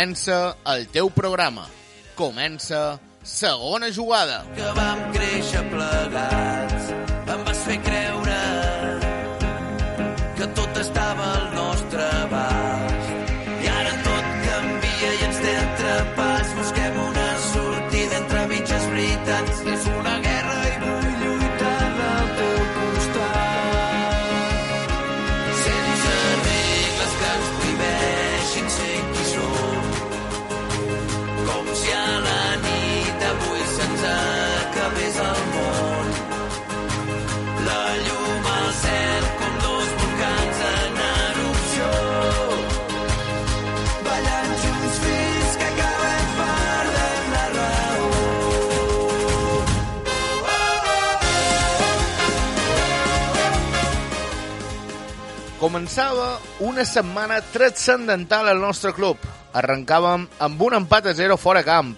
Comença 0.00 0.56
el 0.64 0.86
teu 0.88 1.10
programa. 1.12 1.66
Comença 2.16 2.98
segona 3.22 3.90
jugada. 3.92 4.46
que 4.56 4.68
vam 4.72 5.12
créixer 5.12 5.60
plegats. 5.68 6.86
Em 7.34 7.44
vas 7.44 7.58
fer 7.66 7.76
creure 7.84 8.38
que 10.38 10.46
tot 10.56 10.80
estava 10.80 11.28
Començava 55.60 56.38
una 56.64 56.86
setmana 56.88 57.42
transcendental 57.52 58.46
al 58.48 58.62
nostre 58.62 58.94
club. 58.96 59.20
Arrencàvem 59.52 60.22
amb 60.40 60.62
un 60.64 60.76
empat 60.78 61.10
a 61.10 61.12
zero 61.12 61.34
fora 61.36 61.60
camp, 61.60 61.90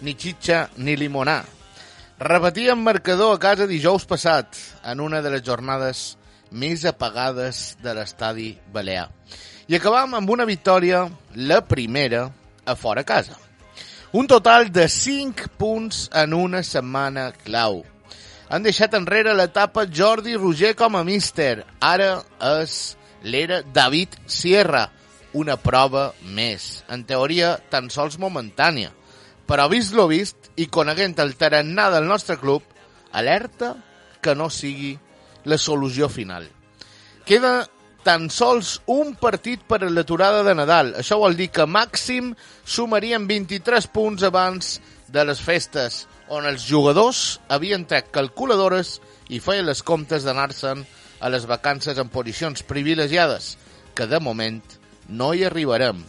ni 0.00 0.14
xitxa 0.16 0.62
ni 0.80 0.94
limonar. 0.96 1.42
Repetíem 2.16 2.80
marcador 2.80 3.34
a 3.34 3.40
casa 3.42 3.66
dijous 3.68 4.06
passat, 4.08 4.56
en 4.88 5.02
una 5.04 5.20
de 5.20 5.34
les 5.34 5.44
jornades 5.44 6.14
més 6.50 6.86
apagades 6.88 7.76
de 7.84 7.92
l'estadi 7.98 8.54
balear. 8.72 9.10
I 9.68 9.76
acabam 9.76 10.16
amb 10.16 10.32
una 10.32 10.46
victòria, 10.48 11.02
la 11.36 11.60
primera, 11.60 12.22
a 12.64 12.72
fora 12.74 13.04
casa. 13.04 13.36
Un 14.16 14.30
total 14.32 14.72
de 14.72 14.86
5 14.88 15.50
punts 15.60 16.06
en 16.16 16.32
una 16.32 16.62
setmana 16.64 17.34
clau. 17.44 17.82
Han 18.48 18.64
deixat 18.64 18.96
enrere 18.96 19.36
l'etapa 19.36 19.84
Jordi 19.84 20.38
Roger 20.40 20.72
com 20.74 20.96
a 20.96 21.04
míster. 21.04 21.66
Ara 21.84 22.24
és 22.56 22.96
l'era 23.22 23.62
David 23.62 24.16
Sierra, 24.26 24.88
una 25.32 25.56
prova 25.60 26.10
més. 26.34 26.84
En 26.90 27.04
teoria, 27.06 27.56
tan 27.70 27.90
sols 27.90 28.18
momentània. 28.18 28.92
Però 29.46 29.66
vist 29.70 29.94
lo 29.94 30.06
vist 30.10 30.50
i 30.62 30.68
coneguent 30.70 31.18
el 31.22 31.34
tarannà 31.38 31.88
del 31.90 32.06
nostre 32.06 32.38
club, 32.38 32.62
alerta 33.12 33.74
que 34.22 34.34
no 34.34 34.50
sigui 34.50 34.94
la 35.44 35.58
solució 35.58 36.08
final. 36.08 36.46
Queda 37.26 37.68
tan 38.04 38.30
sols 38.32 38.78
un 38.88 39.14
partit 39.20 39.62
per 39.68 39.82
a 39.84 39.90
l'aturada 39.90 40.42
de 40.46 40.54
Nadal. 40.56 40.94
Això 41.00 41.18
vol 41.20 41.36
dir 41.36 41.50
que 41.52 41.66
màxim 41.68 42.32
sumarien 42.64 43.26
23 43.28 43.90
punts 43.92 44.24
abans 44.24 44.78
de 45.10 45.24
les 45.26 45.40
festes, 45.42 46.06
on 46.30 46.46
els 46.46 46.64
jugadors 46.68 47.40
havien 47.50 47.84
tret 47.90 48.12
calculadores 48.14 49.00
i 49.28 49.40
feien 49.42 49.66
les 49.66 49.82
comptes 49.82 50.24
d'anar-se'n 50.24 50.84
les 51.28 51.44
vacances 51.44 51.98
en 51.98 52.08
posicions 52.08 52.62
privilegiades, 52.64 53.58
que 53.94 54.06
de 54.08 54.20
moment 54.20 54.62
no 55.08 55.34
hi 55.34 55.44
arribarem. 55.44 56.00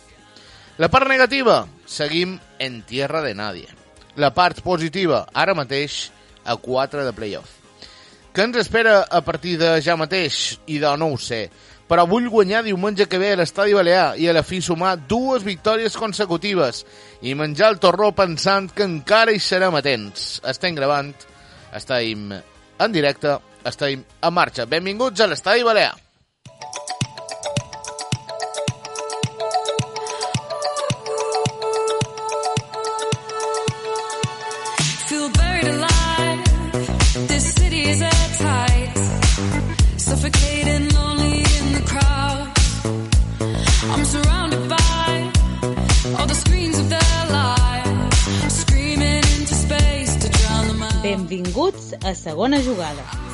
La 0.78 0.88
part 0.88 1.10
negativa, 1.12 1.66
seguim 1.86 2.40
en 2.60 2.82
tierra 2.88 3.22
de 3.22 3.36
nadie. 3.36 3.68
La 4.16 4.32
part 4.34 4.62
positiva, 4.64 5.26
ara 5.34 5.54
mateix, 5.58 6.12
a 6.46 6.56
4 6.56 7.04
de 7.06 7.14
playoff. 7.14 7.58
Què 8.32 8.46
ens 8.48 8.62
espera 8.62 9.02
a 9.04 9.20
partir 9.28 9.58
de 9.60 9.74
ja 9.84 9.98
mateix? 10.00 10.58
I 10.72 10.80
de 10.80 10.92
no 10.98 11.10
ho 11.12 11.18
sé. 11.20 11.50
Però 11.92 12.06
vull 12.08 12.30
guanyar 12.32 12.62
diumenge 12.64 13.10
que 13.12 13.20
ve 13.20 13.34
a 13.34 13.40
l'Estadi 13.42 13.76
Balear 13.76 14.14
i 14.16 14.30
a 14.32 14.36
la 14.38 14.46
fi 14.48 14.62
sumar 14.64 14.94
dues 14.96 15.44
victòries 15.44 15.98
consecutives 16.00 16.86
i 17.20 17.36
menjar 17.36 17.74
el 17.74 17.82
torró 17.84 18.14
pensant 18.16 18.72
que 18.72 18.88
encara 18.88 19.36
hi 19.36 19.44
serem 19.44 19.76
atents. 19.76 20.40
Estem 20.48 20.80
gravant, 20.80 21.12
estem 21.76 22.32
en 22.32 22.96
directe, 22.96 23.36
estem 23.66 24.04
en 24.22 24.34
marxa. 24.34 24.66
Benvinguts 24.66 25.22
a 25.22 25.28
l'Estadi 25.28 25.64
Balear. 25.64 25.94
Feel 35.08 35.30
buried 35.30 35.68
alive. 35.68 36.44
This 37.28 37.54
city 37.54 37.82
is 37.90 38.02
airtight. 38.02 38.98
Suffocating, 39.98 40.90
lonely 40.96 41.40
in 41.58 41.66
the 41.78 41.84
crowd. 41.86 42.48
I'm 43.94 44.06
surrounded 44.06 44.70
by 44.70 45.32
all 46.18 46.28
the 46.28 46.36
screens 46.36 46.80
of 46.80 46.90
their 46.90 47.26
lives. 47.30 48.56
Screaming 48.62 49.24
into 49.36 49.54
space 49.54 50.16
to 50.24 50.30
drown 50.30 50.68
them 50.68 50.84
out. 50.84 51.04
Benvinguts 51.04 51.94
a 52.04 52.16
segona 52.16 52.60
jugada. 52.60 53.31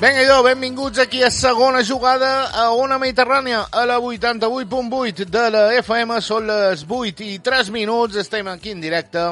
Vinga, 0.00 0.22
idò, 0.22 0.42
benvinguts 0.42 0.98
aquí 0.98 1.22
a 1.22 1.28
segona 1.30 1.82
jugada 1.84 2.48
a 2.56 2.70
Ona 2.72 2.96
Mediterrània, 2.96 3.66
a 3.70 3.82
la 3.84 3.98
88.8 4.00 5.26
de 5.28 5.42
la 5.52 5.64
FM. 5.76 6.16
Són 6.24 6.46
les 6.48 6.86
8 6.88 7.26
i 7.26 7.34
3 7.44 7.68
minuts. 7.68 8.16
Estem 8.16 8.48
aquí 8.48 8.72
en 8.72 8.80
directe 8.80 9.26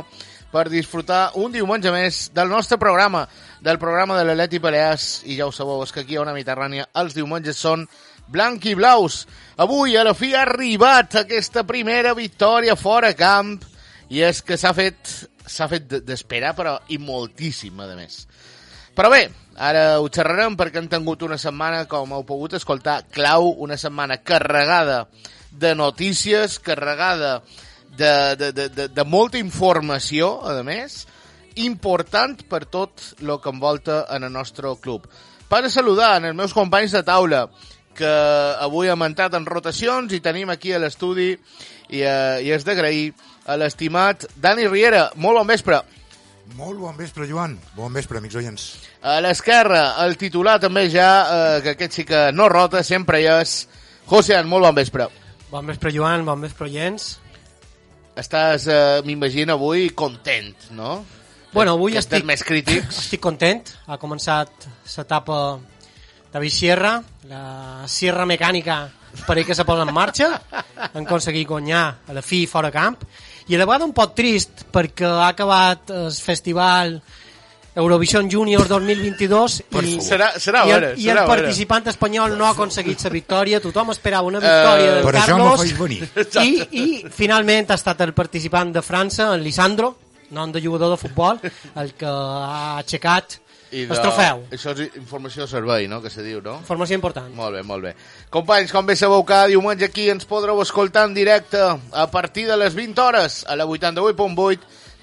per 0.52 0.68
disfrutar 0.72 1.32
un 1.40 1.52
diumenge 1.52 1.92
més 1.92 2.26
del 2.34 2.48
nostre 2.48 2.78
programa, 2.80 3.26
del 3.60 3.78
programa 3.78 4.18
de 4.18 4.26
l'Atleti 4.26 4.58
Balears. 4.58 5.08
I 5.28 5.38
ja 5.38 5.48
ho 5.48 5.52
sabeu, 5.52 5.82
és 5.84 5.92
que 5.92 6.04
aquí 6.04 6.16
a 6.16 6.22
Ona 6.24 6.36
Mediterrània 6.36 6.88
els 7.02 7.16
diumenges 7.16 7.60
són 7.60 7.86
blanc 8.28 8.64
i 8.68 8.76
blaus. 8.76 9.26
Avui, 9.56 9.96
a 9.96 10.04
la 10.04 10.14
fi, 10.16 10.34
ha 10.34 10.44
arribat 10.44 11.20
aquesta 11.22 11.64
primera 11.68 12.14
victòria 12.16 12.76
fora 12.76 13.14
camp 13.16 13.56
i 14.08 14.22
és 14.24 14.40
que 14.42 14.56
s'ha 14.56 14.72
fet 14.76 15.12
s'ha 15.48 15.68
fet 15.68 15.88
d'esperar, 16.04 16.54
però 16.56 16.76
i 16.92 16.98
moltíssim, 17.00 17.80
a 17.80 17.88
més. 17.96 18.26
Però 18.96 19.10
bé, 19.12 19.28
ara 19.56 20.00
ho 20.02 20.08
xerrarem 20.12 20.56
perquè 20.58 20.82
hem 20.82 20.90
tingut 20.90 21.22
una 21.26 21.38
setmana, 21.40 21.86
com 21.90 22.12
heu 22.12 22.24
pogut 22.28 22.58
escoltar, 22.58 23.00
clau, 23.14 23.52
una 23.64 23.78
setmana 23.80 24.20
carregada 24.26 25.06
de 25.50 25.74
notícies, 25.74 26.58
carregada 26.60 27.38
de, 27.98 28.52
de, 28.52 28.68
de, 28.68 28.88
de 28.88 29.04
molta 29.04 29.40
informació, 29.40 30.38
a 30.46 30.62
més, 30.66 31.02
important 31.58 32.38
per 32.48 32.64
tot 32.70 33.02
el 33.18 33.34
que 33.42 33.50
envolta 33.50 34.04
en 34.14 34.28
el 34.28 34.32
nostre 34.32 34.70
club. 34.82 35.08
Per 35.48 35.64
a 35.64 35.72
saludar 35.72 36.16
en 36.18 36.30
els 36.30 36.36
meus 36.36 36.54
companys 36.54 36.94
de 36.94 37.02
taula, 37.02 37.46
que 37.98 38.10
avui 38.62 38.90
hem 38.92 39.02
entrat 39.08 39.34
en 39.34 39.46
rotacions 39.48 40.12
i 40.14 40.22
tenim 40.22 40.52
aquí 40.52 40.72
a 40.72 40.78
l'estudi 40.78 41.32
i, 41.34 42.02
eh, 42.02 42.44
i 42.46 42.52
és 42.54 42.66
d'agrair 42.66 43.10
a 43.48 43.56
l'estimat 43.58 44.28
Dani 44.36 44.68
Riera. 44.68 45.08
Molt 45.16 45.40
bon 45.40 45.48
vespre. 45.48 45.80
Molt 46.56 46.78
bon 46.80 46.96
vespre, 46.96 47.26
Joan. 47.28 47.58
Bon 47.76 47.92
vespre, 47.92 48.20
amics 48.22 48.38
oients. 48.38 48.68
A 49.02 49.18
l'esquerra, 49.24 49.98
el 50.04 50.16
titular 50.20 50.58
també 50.62 50.86
ja, 50.92 51.10
eh, 51.24 51.62
que 51.64 51.74
aquest 51.74 51.98
sí 51.98 52.04
que 52.08 52.28
no 52.32 52.48
rota, 52.48 52.84
sempre 52.84 53.20
hi 53.20 53.28
és. 53.40 53.60
Josean, 54.08 54.48
molt 54.48 54.64
bon 54.68 54.78
vespre. 54.78 55.08
Bon 55.50 55.66
vespre, 55.66 55.92
Joan, 55.92 56.24
bon 56.24 56.40
vespre, 56.40 56.70
Jens. 56.72 57.18
Estàs, 58.18 58.66
eh, 58.66 59.00
m'imagino, 59.06 59.54
avui 59.54 59.90
content, 59.94 60.54
no? 60.74 61.04
Bueno, 61.52 61.76
avui 61.76 61.94
que 61.94 62.00
estic, 62.02 62.24
més 62.26 62.42
crítics. 62.42 62.98
estic 63.04 63.22
content. 63.22 63.62
Ha 63.86 63.98
començat 64.02 64.66
l'etapa 64.96 65.36
David 66.32 66.52
Sierra, 66.52 66.96
la 67.30 67.86
Sierra 67.86 68.26
mecànica 68.26 68.80
per 69.26 69.38
que 69.46 69.54
se 69.54 69.64
posa 69.64 69.86
en 69.86 69.94
marxa. 69.94 70.32
Han 70.88 71.06
aconseguit 71.06 71.46
guanyar 71.48 71.84
a 72.08 72.16
la 72.16 72.22
fi 72.22 72.42
fora 72.50 72.72
camp. 72.74 72.98
I 73.48 73.54
a 73.54 73.62
la 73.62 73.68
vegada 73.70 73.86
un 73.86 73.94
poc 73.96 74.16
trist 74.18 74.66
perquè 74.74 75.06
ha 75.06 75.30
acabat 75.30 75.94
el 75.94 76.10
festival 76.12 76.98
Eurovision 77.78 78.28
Junior 78.30 78.66
2022 78.66 79.60
i, 79.86 79.92
Serà, 80.02 80.32
serà 80.42 80.64
i, 80.66 80.72
el, 80.74 80.80
veure, 80.80 80.92
i 80.98 81.06
serà 81.06 81.22
el 81.22 81.30
participant 81.30 81.86
espanyol 81.92 82.34
no 82.38 82.48
ha 82.48 82.52
aconseguit 82.56 83.04
la 83.06 83.12
victòria. 83.14 83.60
Tothom 83.62 83.92
esperava 83.94 84.26
una 84.26 84.42
victòria 84.42 84.90
Eh, 84.90 84.94
del 84.96 85.06
Per 85.06 85.14
això 85.14 85.36
me 85.38 85.46
Carlos. 85.46 86.42
I, 86.42 86.52
I 86.82 86.86
finalment 87.14 87.70
ha 87.70 87.78
estat 87.78 88.02
el 88.02 88.14
participant 88.18 88.72
de 88.74 88.82
França, 88.82 89.30
en 89.34 89.44
Lisandro, 89.46 89.94
nom 90.34 90.50
de 90.52 90.62
jugador 90.64 90.90
de 90.96 90.98
futbol, 91.00 91.38
el 91.78 91.94
que 91.94 92.08
ha 92.08 92.78
aixecat 92.80 93.38
I 93.70 93.82
El 93.84 93.98
trofeu. 94.00 94.46
Això 94.56 94.72
és 94.72 94.94
informació 94.96 95.44
de 95.44 95.50
servei, 95.50 95.88
no?, 95.92 96.00
que 96.00 96.08
se 96.08 96.22
diu, 96.24 96.40
no? 96.40 96.54
Informació 96.62 96.96
important. 96.96 97.28
Molt 97.36 97.58
bé, 97.58 97.62
molt 97.62 97.84
bé. 97.84 97.92
Companys, 98.32 98.72
com 98.72 98.86
bé 98.88 98.96
sabeu, 98.96 99.20
cada 99.28 99.50
diumenge 99.52 99.84
aquí 99.84 100.08
ens 100.08 100.24
podreu 100.24 100.62
escoltar 100.64 101.04
en 101.04 101.12
directe 101.12 101.60
a 101.60 102.06
partir 102.10 102.46
de 102.48 102.56
les 102.56 102.74
20 102.74 103.02
hores 103.04 103.44
a 103.46 103.56
la 103.60 103.66
88.8 103.68 104.58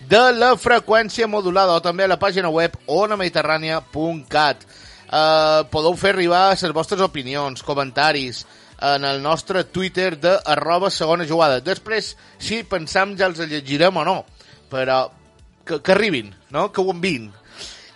de 0.09 0.24
la 0.36 0.53
freqüència 0.59 1.27
modulada 1.27 1.75
o 1.77 1.83
també 1.83 2.06
a 2.06 2.12
la 2.12 2.19
pàgina 2.21 2.51
web 2.53 2.75
onamediterrània.cat. 2.88 4.65
Uh, 5.06 5.63
podeu 5.71 5.95
fer 5.97 6.12
arribar 6.15 6.50
les 6.51 6.75
vostres 6.75 7.01
opinions, 7.01 7.63
comentaris 7.63 8.44
en 8.81 9.06
el 9.06 9.21
nostre 9.24 9.63
Twitter 9.63 10.15
de 10.19 10.36
arroba 10.45 10.89
segona 10.92 11.25
jugada. 11.25 11.62
Després, 11.63 12.15
si 12.38 12.63
pensam 12.63 13.15
ja 13.18 13.30
els 13.30 13.39
llegirem 13.39 13.97
o 13.97 14.03
no, 14.06 14.19
però 14.69 15.06
que, 15.65 15.80
que 15.80 15.95
arribin, 15.95 16.33
no? 16.51 16.71
que 16.71 16.81
ho 16.81 16.91
enviïn 16.94 17.31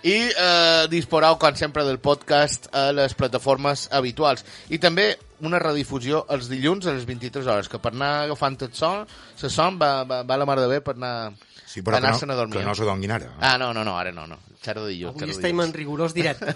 i 0.04 0.16
eh, 0.32 0.88
disposareu, 0.92 1.36
com 1.40 1.56
sempre, 1.60 1.84
del 1.84 2.00
podcast 2.00 2.70
a 2.72 2.90
les 2.96 3.16
plataformes 3.20 3.88
habituals. 3.92 4.46
I 4.72 4.80
també 4.80 5.12
una 5.46 5.60
redifusió 5.62 6.24
els 6.34 6.50
dilluns 6.52 6.88
a 6.88 6.94
les 6.96 7.06
23 7.08 7.48
hores, 7.48 7.70
que 7.70 7.80
per 7.82 7.94
anar 7.94 8.26
agafant 8.26 8.58
el 8.66 8.74
son, 8.74 9.06
se 9.36 9.50
son 9.50 9.80
va, 9.82 10.04
va, 10.04 10.24
va 10.24 10.38
la 10.38 10.48
mar 10.50 10.60
de 10.60 10.68
bé 10.72 10.82
per 10.86 10.96
anar, 10.98 11.32
Sí, 11.70 11.84
però 11.86 12.00
que 12.00 12.02
anar-se'n 12.02 12.32
no, 12.32 12.34
a 12.34 12.38
dormir. 12.40 12.58
que 12.58 12.66
no 12.66 12.74
se 12.74 12.86
donguin 12.88 13.12
ara. 13.14 13.34
Ah, 13.40 13.58
no, 13.62 13.74
no, 13.74 13.84
no, 13.86 13.98
ara 14.00 14.12
no, 14.12 14.26
no. 14.26 14.40
Xerra 14.64 14.82
de 14.88 14.96
dilluns. 14.96 15.22
Avui 15.22 15.36
estem 15.36 15.60
en 15.62 15.74
rigorós 15.76 16.16
directe. 16.18 16.56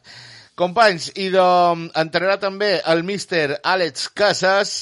Companys, 0.60 1.06
i 1.16 1.30
de, 1.32 1.44
entrarà 1.96 2.36
també 2.42 2.74
el 2.92 3.00
míster 3.08 3.56
Àlex 3.64 4.10
Casas, 4.12 4.74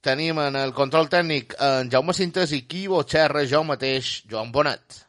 tenim 0.00 0.38
en 0.40 0.56
el 0.56 0.72
control 0.72 1.10
tècnic 1.12 1.52
en 1.60 1.90
Jaume 1.92 2.14
Cintes 2.16 2.54
i 2.56 2.62
qui 2.64 2.86
bo 2.88 3.02
xerra 3.04 3.44
jo 3.44 3.60
mateix, 3.68 4.22
Joan 4.30 4.52
Bonat. 4.54 5.05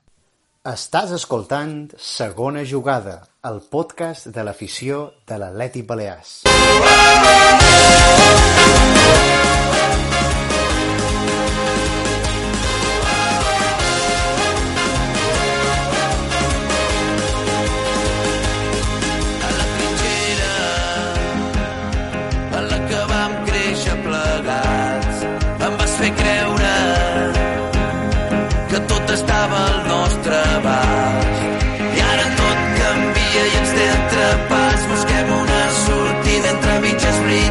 Estàs 0.67 1.13
escoltant 1.15 1.75
Segona 2.05 2.65
Jugada, 2.67 3.13
el 3.49 3.61
podcast 3.75 4.27
de 4.35 4.43
l'afició 4.43 4.99
de 5.31 5.39
l'Atlètic 5.39 5.87
Balears. 5.87 6.41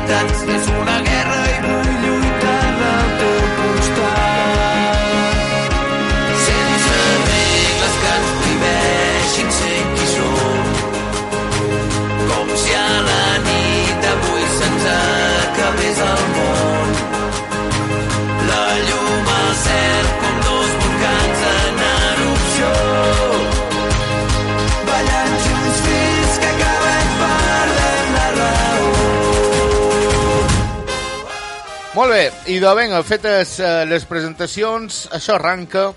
that's 0.06 0.55
Molt 32.06 32.20
bé, 32.22 32.54
i 32.54 32.60
de 32.62 32.72
vinga, 32.78 33.00
fetes 33.02 33.56
eh, 33.58 33.68
les 33.90 34.04
presentacions, 34.06 34.98
això 35.16 35.34
arranca, 35.34 35.88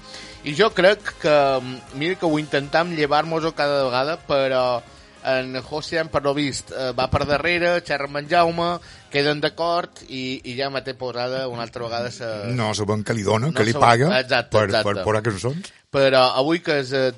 i 0.42 0.56
jo 0.58 0.72
crec 0.74 1.12
que, 1.22 1.34
mm, 1.62 2.00
mira 2.02 2.16
que 2.18 2.26
ho 2.26 2.40
intentam 2.42 2.96
llevar-nos-ho 2.98 3.52
cada 3.54 3.84
vegada, 3.86 4.16
però 4.26 4.82
en 5.30 5.62
José, 5.62 6.02
per 6.10 6.24
lo 6.24 6.34
vist, 6.34 6.72
eh, 6.72 6.94
va 6.98 7.06
per 7.14 7.28
darrere, 7.30 7.76
xerra 7.86 8.10
amb 8.10 8.24
en 8.24 8.30
Jaume, 8.32 8.72
queden 9.14 9.38
d'acord, 9.40 10.02
i, 10.10 10.42
i 10.50 10.58
ja 10.58 10.72
me 10.74 10.82
té 10.82 10.96
posada 10.98 11.48
una 11.48 11.62
altra 11.62 11.86
vegada 11.86 12.10
sa... 12.10 12.32
No 12.58 12.74
sabem 12.74 13.06
què 13.06 13.14
li 13.14 13.28
dona, 13.30 13.52
No 13.52 13.54
que 13.54 13.68
li 13.70 13.78
paga 13.78 14.10
Exacte, 14.24 14.58
per, 14.58 14.66
exacte. 14.66 14.90
per 14.90 15.06
posar 15.06 15.22
cançons. 15.30 15.74
Però 15.94 16.24
avui 16.42 16.64
que 16.66 16.80
és 16.82 16.90
eh, 16.94 17.12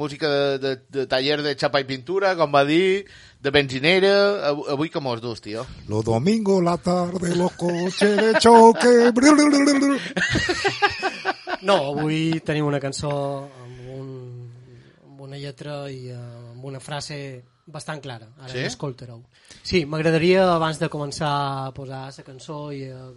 música 0.00 0.32
de, 0.32 0.58
de, 0.64 0.74
de 0.96 1.04
taller 1.12 1.42
de 1.44 1.58
xapa 1.60 1.84
i 1.84 1.88
pintura, 1.88 2.32
com 2.40 2.56
va 2.56 2.64
dir, 2.64 3.04
de 3.40 3.50
benzinera, 3.50 4.48
avui, 4.68 4.90
que 4.90 5.00
mos 5.00 5.20
dus, 5.20 5.40
tio. 5.40 5.66
Los 5.88 6.04
domingos, 6.04 6.62
la 6.62 6.76
tarde, 6.76 7.34
los 7.36 7.52
coches 7.52 8.16
de 8.16 8.38
choque... 8.38 9.12
No, 11.60 11.74
avui 11.92 12.40
tenim 12.40 12.64
una 12.64 12.78
cançó 12.80 13.10
amb, 13.44 13.80
un, 13.92 14.06
amb 15.04 15.18
una 15.26 15.36
lletra 15.36 15.82
i 15.92 16.08
eh, 16.08 16.16
amb 16.16 16.64
una 16.64 16.80
frase 16.80 17.18
bastant 17.68 18.00
clara. 18.00 18.30
Ara 18.38 18.48
Sí? 18.48 18.56
sí? 18.56 18.62
l'escoltareu. 18.64 19.20
Sí, 19.62 19.82
m'agradaria, 19.84 20.46
abans 20.54 20.80
de 20.80 20.88
començar 20.88 21.28
a 21.66 21.70
posar 21.76 22.06
la 22.16 22.24
cançó 22.24 22.72
i 22.72 22.86
a 22.88 23.10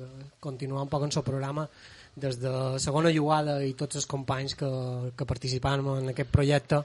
continuar 0.44 0.84
un 0.84 0.92
poc 0.92 1.08
en 1.08 1.16
el 1.16 1.24
programa, 1.24 1.70
des 2.16 2.36
de 2.42 2.52
segona 2.84 3.14
jugada 3.16 3.64
i 3.64 3.74
tots 3.80 3.96
els 3.96 4.06
companys 4.06 4.56
que, 4.60 4.70
que 5.16 5.26
participaven 5.26 6.04
en 6.04 6.12
aquest 6.12 6.30
projecte, 6.30 6.84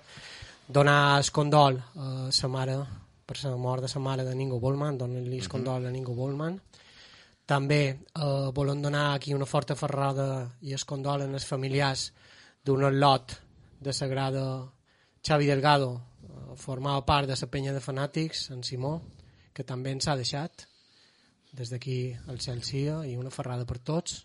donar 0.69 1.19
el 1.19 1.31
condol 1.33 1.83
a 1.97 2.31
sa 2.31 2.47
mare 2.47 2.79
per 3.29 3.37
la 3.45 3.57
mort 3.61 3.85
de 3.85 3.91
sa 3.93 4.01
mare 4.01 4.25
de 4.25 4.35
Ningo 4.35 4.57
Bollman, 4.61 4.97
donar-li 4.97 5.37
el 5.37 5.51
condol 5.53 5.85
a 5.85 5.93
Ningo 5.93 6.15
Bollman, 6.17 6.57
també 7.49 7.83
eh, 7.93 8.49
volem 8.57 8.81
donar 8.85 9.13
aquí 9.15 9.35
una 9.37 9.49
forta 9.49 9.77
ferrada 9.77 10.49
i 10.65 10.73
es 10.77 10.85
condolen 10.89 11.37
els 11.37 11.47
familiars 11.49 12.09
d'un 12.65 12.85
lot 12.97 13.35
de 13.81 13.93
Sagrada 13.93 14.45
Xavi 15.25 15.49
Delgado, 15.49 15.91
eh, 16.25 16.57
formava 16.57 17.05
part 17.05 17.29
de 17.29 17.37
la 17.41 17.51
penya 17.53 17.73
de 17.77 17.85
fanàtics, 17.85 18.51
en 18.53 18.65
Simó, 18.65 18.95
que 19.53 19.65
també 19.65 19.93
ens 19.93 20.09
ha 20.09 20.17
deixat. 20.17 20.67
Des 21.53 21.73
d'aquí 21.73 22.15
el 22.29 22.41
cel 22.41 22.63
sia 22.63 23.01
i 23.09 23.17
una 23.17 23.33
ferrada 23.33 23.65
per 23.65 23.79
tots. 23.79 24.25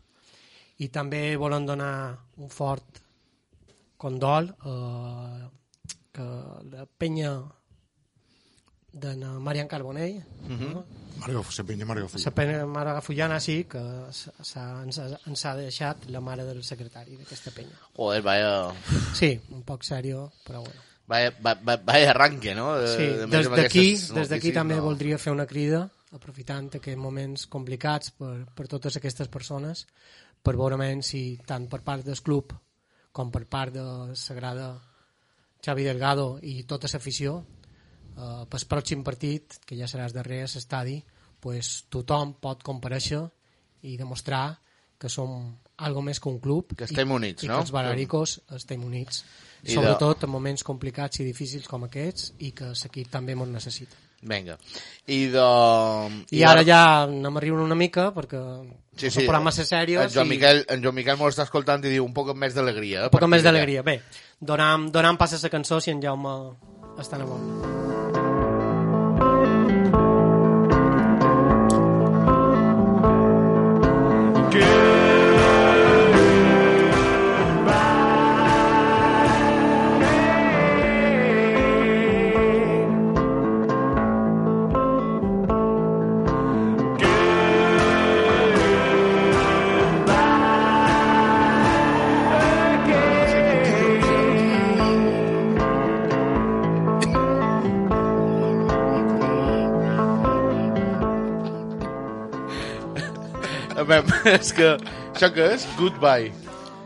I 0.84 0.90
també 0.90 1.36
volem 1.40 1.66
donar 1.66 2.20
un 2.38 2.50
fort 2.50 3.00
condol 3.98 4.52
eh, 4.52 5.44
que 6.12 6.30
la 6.72 6.86
penya 6.86 7.34
de 8.94 9.16
na 9.18 9.34
Marian 9.40 9.68
Carbonell, 9.68 10.24
no? 10.48 10.86
Marga, 11.20 11.44
se 11.52 11.64
penya 11.64 11.86
Marga 11.86 12.08
Fulla. 12.08 12.24
la 12.26 12.32
penya 12.36 12.66
mare 12.66 12.92
Gafullana 12.94 13.40
sí 13.40 13.64
que 13.66 13.80
s'ha- 14.12 14.84
ens, 14.84 14.98
ha- 15.00 15.20
ens 15.30 15.46
ha 15.46 15.56
deixat 15.56 16.06
la 16.10 16.20
mare 16.22 16.44
del 16.46 16.64
secretari 16.64 17.16
d'aquesta 17.18 17.52
penya. 17.52 17.76
Joder, 17.96 18.22
vaya, 18.22 18.74
Sí, 19.14 19.40
un 19.52 19.62
poc 19.64 19.84
sèrio, 19.84 20.32
però 20.46 20.62
bueno. 20.64 20.82
vaya, 21.08 21.34
vaya, 21.42 21.78
vaya 21.86 22.10
arranque, 22.12 22.56
no? 22.56 22.76
De, 22.78 22.88
Sí, 22.88 23.04
de 23.04 23.28
des 23.28 23.50
d'aquí 23.50 23.96
des 24.14 24.30
d'aquí 24.30 24.52
també 24.52 24.76
no. 24.76 24.84
voldria 24.84 25.18
fer 25.18 25.32
una 25.34 25.46
crida, 25.46 25.90
aprofitant 26.12 26.70
aquests 26.76 26.98
moments 27.00 27.48
complicats 27.48 28.12
per, 28.12 28.46
per 28.54 28.68
totes 28.68 28.98
aquestes 28.98 29.28
persones, 29.28 29.88
per 30.44 30.56
veure 30.58 30.78
si 31.04 31.40
tant 31.46 31.68
per 31.70 31.82
part 31.82 32.04
del 32.06 32.20
club 32.22 32.54
com 33.12 33.32
per 33.32 33.46
part 33.48 33.72
de 33.74 34.16
Sagrada 34.16 34.82
Xavi 35.64 35.84
Delgado 35.84 36.40
i 36.42 36.64
tota 36.64 36.88
l'afició, 36.92 37.46
eh, 38.18 38.46
pel 38.50 38.68
pròxim 38.70 39.04
partit, 39.04 39.60
que 39.66 39.76
ja 39.80 39.88
serà 39.88 40.06
el 40.06 40.14
darrer 40.14 40.44
a 40.44 40.50
l'estadi, 40.52 41.00
pues, 41.40 41.86
tothom 41.90 42.34
pot 42.40 42.64
compareixer 42.64 43.24
i 43.84 43.98
demostrar 43.98 44.60
que 44.98 45.10
som 45.10 45.58
algo 45.84 46.02
més 46.02 46.20
que 46.22 46.30
un 46.30 46.38
club 46.40 46.76
Que 46.78 46.86
estem 46.86 47.10
i, 47.10 47.12
units, 47.12 47.44
i 47.44 47.48
no? 47.50 47.58
que 47.58 47.64
els 47.66 47.72
balaricos 47.74 48.38
estem 48.56 48.84
units 48.86 49.24
I 49.64 49.68
de- 49.68 49.74
sobretot 49.74 50.24
en 50.24 50.30
moments 50.32 50.64
complicats 50.64 51.20
i 51.20 51.26
difícils 51.26 51.68
com 51.68 51.84
aquests 51.84 52.34
i 52.40 52.52
que 52.56 52.70
l'equip 52.72 53.10
també 53.12 53.34
ens 53.36 53.50
necessita 53.52 53.98
Vinga. 54.24 54.56
I 55.12 55.26
de... 55.34 55.48
i 56.32 56.44
ara 56.48 56.64
ja 56.64 56.80
anem 57.04 57.36
a 57.36 57.42
riure 57.44 57.66
una 57.66 57.76
mica 57.76 58.14
perquè 58.16 58.40
Sí, 58.96 59.10
sí, 59.10 59.26
posar 59.26 59.42
massa 59.44 59.66
serios 59.66 60.06
En 60.06 60.14
Joan, 60.14 60.28
i 60.28 60.30
Miquel, 60.38 60.64
en 60.70 60.84
Joan 60.86 60.96
Miquel 60.96 61.18
m'ho 61.20 61.28
està 61.28 61.44
escoltant 61.44 61.84
i 61.84 61.90
diu 61.92 62.06
un 62.06 62.14
poc 62.14 62.32
més 62.38 62.54
d'alegria. 62.56 63.02
eh, 63.02 63.10
un 63.12 63.18
poc 63.18 63.24
a 63.24 63.28
més 63.28 63.44
d'alegria 63.44 63.82
bé, 63.84 64.00
donam, 64.40 64.88
donam 64.94 65.18
pas 65.18 65.34
a 65.34 65.40
la 65.44 65.50
cançó 65.50 65.82
si 65.82 65.92
en 65.92 66.00
Jaume 66.02 66.38
està 67.02 67.20
en 67.20 67.28
bon 67.28 67.93
és 104.40 104.54
que... 104.56 104.74
Això 105.14 105.30
què 105.36 105.52
és? 105.56 105.68
Goodbye. 105.80 106.32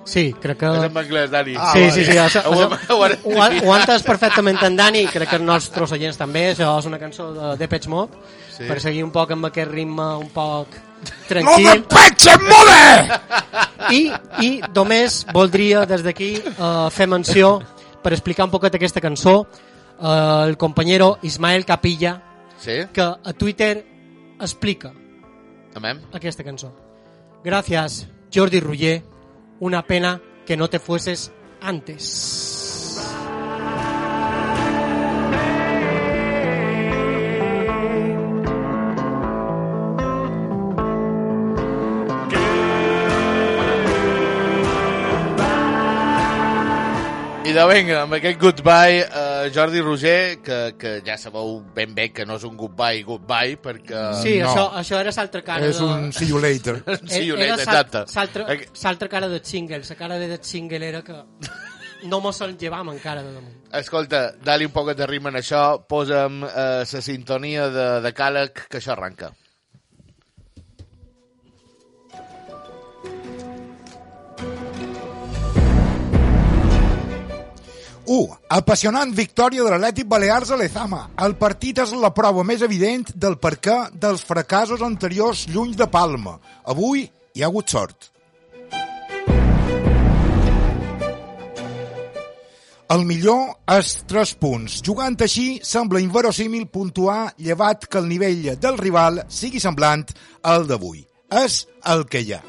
Sí, 0.08 0.30
crec 0.40 0.62
que... 0.62 0.70
És 0.72 0.86
en 0.88 0.98
anglès, 1.02 1.30
Dani. 1.34 1.54
Ah, 1.60 1.74
sí, 1.76 1.90
sí, 1.92 2.06
sí, 2.08 2.14
això, 2.16 2.46
Ho 2.48 2.54
això, 2.56 2.94
ho 2.96 3.00
ho, 3.04 3.38
ho 3.68 3.74
ha 3.74 3.80
entès 3.82 4.06
perfectament 4.08 4.62
en 4.64 4.78
Dani, 4.80 5.02
crec 5.12 5.28
que 5.34 5.36
els 5.36 5.44
nostres 5.44 5.92
oients 5.92 6.16
també, 6.20 6.46
això 6.54 6.70
és 6.80 6.88
una 6.88 7.00
cançó 7.02 7.34
de 7.36 7.56
Depeche 7.60 7.92
Mode, 7.92 8.16
Sí. 8.58 8.64
per 8.66 8.80
seguir 8.82 9.04
un 9.06 9.12
poc 9.14 9.30
amb 9.36 9.46
aquest 9.52 9.70
ritme 9.70 10.06
un 10.18 10.30
poc 10.34 10.72
No 10.74 11.12
tranquil. 11.30 11.84
peche 11.92 12.34
mole! 12.42 13.20
I, 13.94 14.00
I 14.42 14.50
només 14.74 15.20
voldria 15.36 15.84
des 15.86 16.02
d'aquí 16.02 16.32
uh, 16.56 16.88
fer 16.90 17.06
menció, 17.12 17.60
per 18.02 18.16
explicar 18.16 18.48
un 18.48 18.52
poquet 18.56 18.74
aquesta 18.80 19.04
cançó, 19.04 19.42
uh, 19.44 20.48
el 20.48 20.56
companyero 20.58 21.18
Ismael 21.22 21.66
Capilla, 21.68 22.16
Sí? 22.58 22.80
que 22.92 23.04
a 23.04 23.34
Twitter 23.38 23.86
explica 24.42 24.90
Amem? 25.76 26.00
aquesta 26.14 26.44
cançó. 26.44 26.72
Gracias, 27.44 28.08
Jordi 28.34 28.60
Ruller. 28.60 29.04
Una 29.60 29.84
pena 29.84 30.22
que 30.46 30.58
no 30.58 30.70
te 30.70 30.80
fueses 30.80 31.32
antes. 31.62 32.48
I 47.48 47.54
de 47.56 47.64
vinga, 47.72 48.02
amb 48.02 48.18
aquest 48.18 48.42
goodbye, 48.42 49.06
uh, 49.08 49.37
Jordi 49.54 49.82
Roger, 49.82 50.40
que, 50.44 50.58
que 50.80 50.92
ja 51.06 51.18
sabeu 51.18 51.62
ben 51.76 51.94
bé 51.96 52.10
que 52.14 52.26
no 52.26 52.36
és 52.40 52.44
un 52.48 52.58
goodbye, 52.58 53.04
goodbye, 53.08 53.58
perquè... 53.62 54.04
Sí, 54.22 54.38
no. 54.42 54.50
això, 54.52 54.66
això 54.82 55.00
era 55.02 55.14
l'altra 55.16 55.42
cara 55.46 55.66
És 55.70 55.80
de... 55.80 55.86
un 55.88 56.12
see 56.14 56.28
you 56.30 56.40
later. 56.42 56.78
Era- 56.88 57.34
una 57.36 57.46
era 57.48 57.56
exacte. 57.56 58.04
L'altra 58.84 59.10
cara 59.10 59.30
de 59.30 59.42
single. 59.44 59.82
La 59.90 59.96
cara 59.96 60.20
de 60.20 60.40
single 60.42 60.88
era 60.88 61.02
que 61.04 61.16
no 62.04 62.20
mos 62.22 62.40
el 62.42 62.58
llevam 62.58 62.90
encara 62.94 63.24
de 63.24 63.34
damunt. 63.34 63.56
Escolta, 63.74 64.32
dali 64.44 64.66
un 64.66 64.72
poc 64.72 64.94
de 64.96 65.08
ritme 65.10 65.30
en 65.34 65.42
això, 65.42 65.64
posa'm 65.90 66.44
la 66.46 66.86
sintonia 66.86 67.68
de, 67.74 67.88
de 68.06 68.14
Càleg, 68.16 68.68
que 68.70 68.80
això 68.80 68.94
arranca. 68.94 69.34
U. 78.08 78.24
Apassionant 78.50 79.12
victòria 79.12 79.64
de 79.66 79.72
l'Atlètic 79.74 80.08
Balears 80.08 80.52
a 80.52 80.58
l'Ezama. 80.60 81.02
El 81.24 81.36
partit 81.40 81.82
és 81.84 81.92
la 82.00 82.14
prova 82.16 82.46
més 82.48 82.64
evident 82.64 83.10
del 83.16 83.36
perquè 83.42 83.78
dels 83.94 84.24
fracassos 84.24 84.84
anteriors 84.86 85.48
lluny 85.52 85.76
de 85.76 85.90
Palma. 85.92 86.38
Avui 86.72 87.04
hi 87.04 87.44
ha 87.44 87.52
hagut 87.52 87.68
sort. 87.70 88.14
El 92.88 93.04
millor 93.04 93.58
és 93.76 93.90
3 94.08 94.32
punts. 94.40 94.80
Jugant 94.88 95.18
així, 95.20 95.60
sembla 95.60 96.00
inverosímil 96.00 96.70
puntuar 96.72 97.34
llevat 97.36 97.84
que 97.92 98.00
el 98.00 98.08
nivell 98.08 98.54
del 98.56 98.80
rival 98.80 99.26
sigui 99.28 99.60
semblant 99.60 100.08
al 100.48 100.70
d'avui. 100.72 101.04
És 101.28 101.66
el 101.84 102.08
que 102.08 102.24
hi 102.24 102.38
ha. 102.38 102.46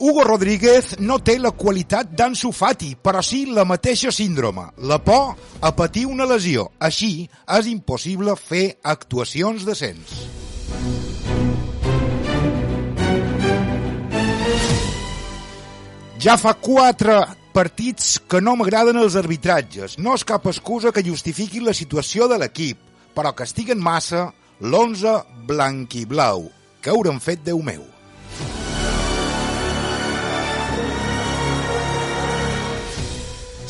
Hugo 0.00 0.24
Rodríguez 0.24 0.94
no 1.04 1.18
té 1.20 1.34
la 1.36 1.50
qualitat 1.52 2.14
d'Ansu 2.16 2.54
Fati, 2.56 2.94
però 2.96 3.20
sí 3.20 3.42
la 3.52 3.66
mateixa 3.68 4.08
síndrome, 4.08 4.62
la 4.88 4.96
por 5.04 5.34
a 5.60 5.70
patir 5.76 6.06
una 6.08 6.24
lesió. 6.24 6.70
Així, 6.80 7.28
és 7.58 7.68
impossible 7.68 8.32
fer 8.40 8.78
actuacions 8.80 9.66
decents. 9.68 10.14
Ja 16.16 16.38
fa 16.40 16.56
quatre 16.56 17.20
partits 17.52 18.16
que 18.24 18.40
no 18.40 18.56
m'agraden 18.56 18.96
els 19.04 19.20
arbitratges. 19.20 20.00
No 20.00 20.16
és 20.16 20.24
cap 20.24 20.48
excusa 20.48 20.96
que 20.96 21.04
justifiqui 21.04 21.60
la 21.60 21.76
situació 21.76 22.24
de 22.32 22.40
l'equip, 22.40 22.80
però 23.12 23.36
castiguen 23.36 23.84
massa 23.84 24.30
l'11 24.64 25.16
blanc-i-blau. 25.44 26.48
Què 26.80 26.96
haurem 26.96 27.20
fet, 27.20 27.44
Déu 27.44 27.60
meu? 27.60 27.84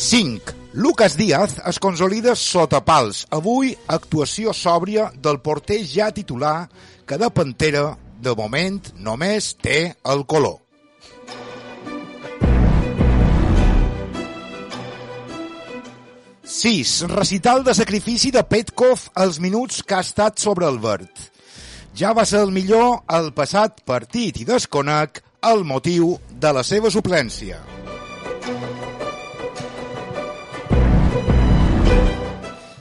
Cinc. 0.01 0.41
Lucas 0.73 1.15
Díaz 1.15 1.59
es 1.67 1.79
consolida 1.79 2.33
sota 2.35 2.79
pals. 2.81 3.27
Avui, 3.37 3.75
actuació 3.93 4.55
sòbria 4.57 5.11
del 5.13 5.43
porter 5.45 5.83
ja 5.85 6.07
titular 6.17 6.71
que 7.05 7.19
de 7.21 7.29
Pantera, 7.29 7.99
de 8.17 8.33
moment, 8.33 8.79
només 8.97 9.51
té 9.61 9.93
el 10.09 10.25
color. 10.25 10.57
Sis. 16.49 17.03
Recital 17.13 17.61
de 17.69 17.77
sacrifici 17.77 18.33
de 18.33 18.41
Petkov 18.41 19.11
als 19.13 19.37
minuts 19.37 19.83
que 19.85 19.99
ha 19.99 20.01
estat 20.01 20.41
sobre 20.41 20.65
el 20.65 20.81
verd. 20.81 21.13
Ja 21.93 22.15
va 22.17 22.25
ser 22.25 22.41
el 22.47 22.57
millor 22.57 23.03
al 23.05 23.35
passat 23.37 23.85
partit 23.85 24.41
i 24.41 24.49
desconec 24.49 25.21
el 25.53 25.67
motiu 25.69 26.17
de 26.41 26.57
la 26.57 26.65
seva 26.65 26.89
suplència. 26.89 27.61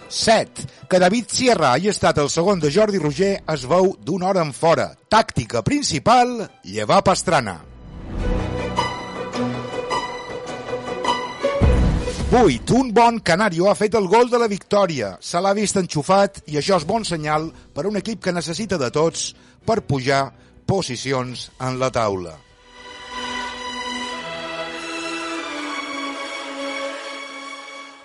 Set. 0.10 0.66
Que 0.89 1.00
David 1.00 1.30
Sierra 1.30 1.72
hagi 1.74 1.92
estat 1.94 2.18
el 2.18 2.30
segon 2.34 2.60
de 2.60 2.72
Jordi 2.74 3.00
Roger 3.00 3.36
es 3.54 3.66
veu 3.70 3.94
d'una 4.01 4.32
hora 4.32 4.42
en 4.44 4.51
fora. 4.58 4.89
Tàctica 5.08 5.62
principal, 5.63 6.50
llevar 6.66 7.04
Pastrana. 7.06 7.60
8. 12.32 12.75
Un 12.75 12.92
bon 12.94 13.22
Canario 13.25 13.70
ha 13.70 13.78
fet 13.78 13.96
el 13.98 14.06
gol 14.08 14.30
de 14.30 14.38
la 14.38 14.50
victòria. 14.50 15.16
Se 15.22 15.42
l'ha 15.42 15.56
vist 15.58 15.80
enxufat 15.82 16.44
i 16.50 16.60
això 16.60 16.78
és 16.78 16.86
bon 16.86 17.06
senyal 17.06 17.50
per 17.74 17.88
a 17.88 17.89
un 17.89 17.98
equip 17.98 18.22
que 18.25 18.36
necessita 18.36 18.78
de 18.78 18.92
tots 18.94 19.32
per 19.66 19.82
pujar 19.82 20.28
posicions 20.70 21.50
en 21.58 21.82
la 21.82 21.89
taula. 21.89 22.38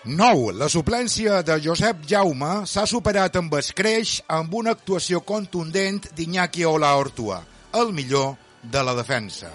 Nou. 0.04 0.50
La 0.52 0.68
suplència 0.68 1.38
de 1.40 1.56
Josep 1.64 2.02
Jaume 2.08 2.66
s'ha 2.68 2.84
superat 2.84 3.38
amb 3.40 3.54
escreix 3.56 4.18
amb 4.28 4.52
una 4.54 4.74
actuació 4.76 5.22
contundent 5.24 6.02
d'Iñaki 6.12 6.66
Ola 6.68 6.92
Hortua, 6.98 7.40
el 7.72 7.94
millor 7.96 8.34
de 8.60 8.82
la 8.84 8.94
defensa. 8.94 9.48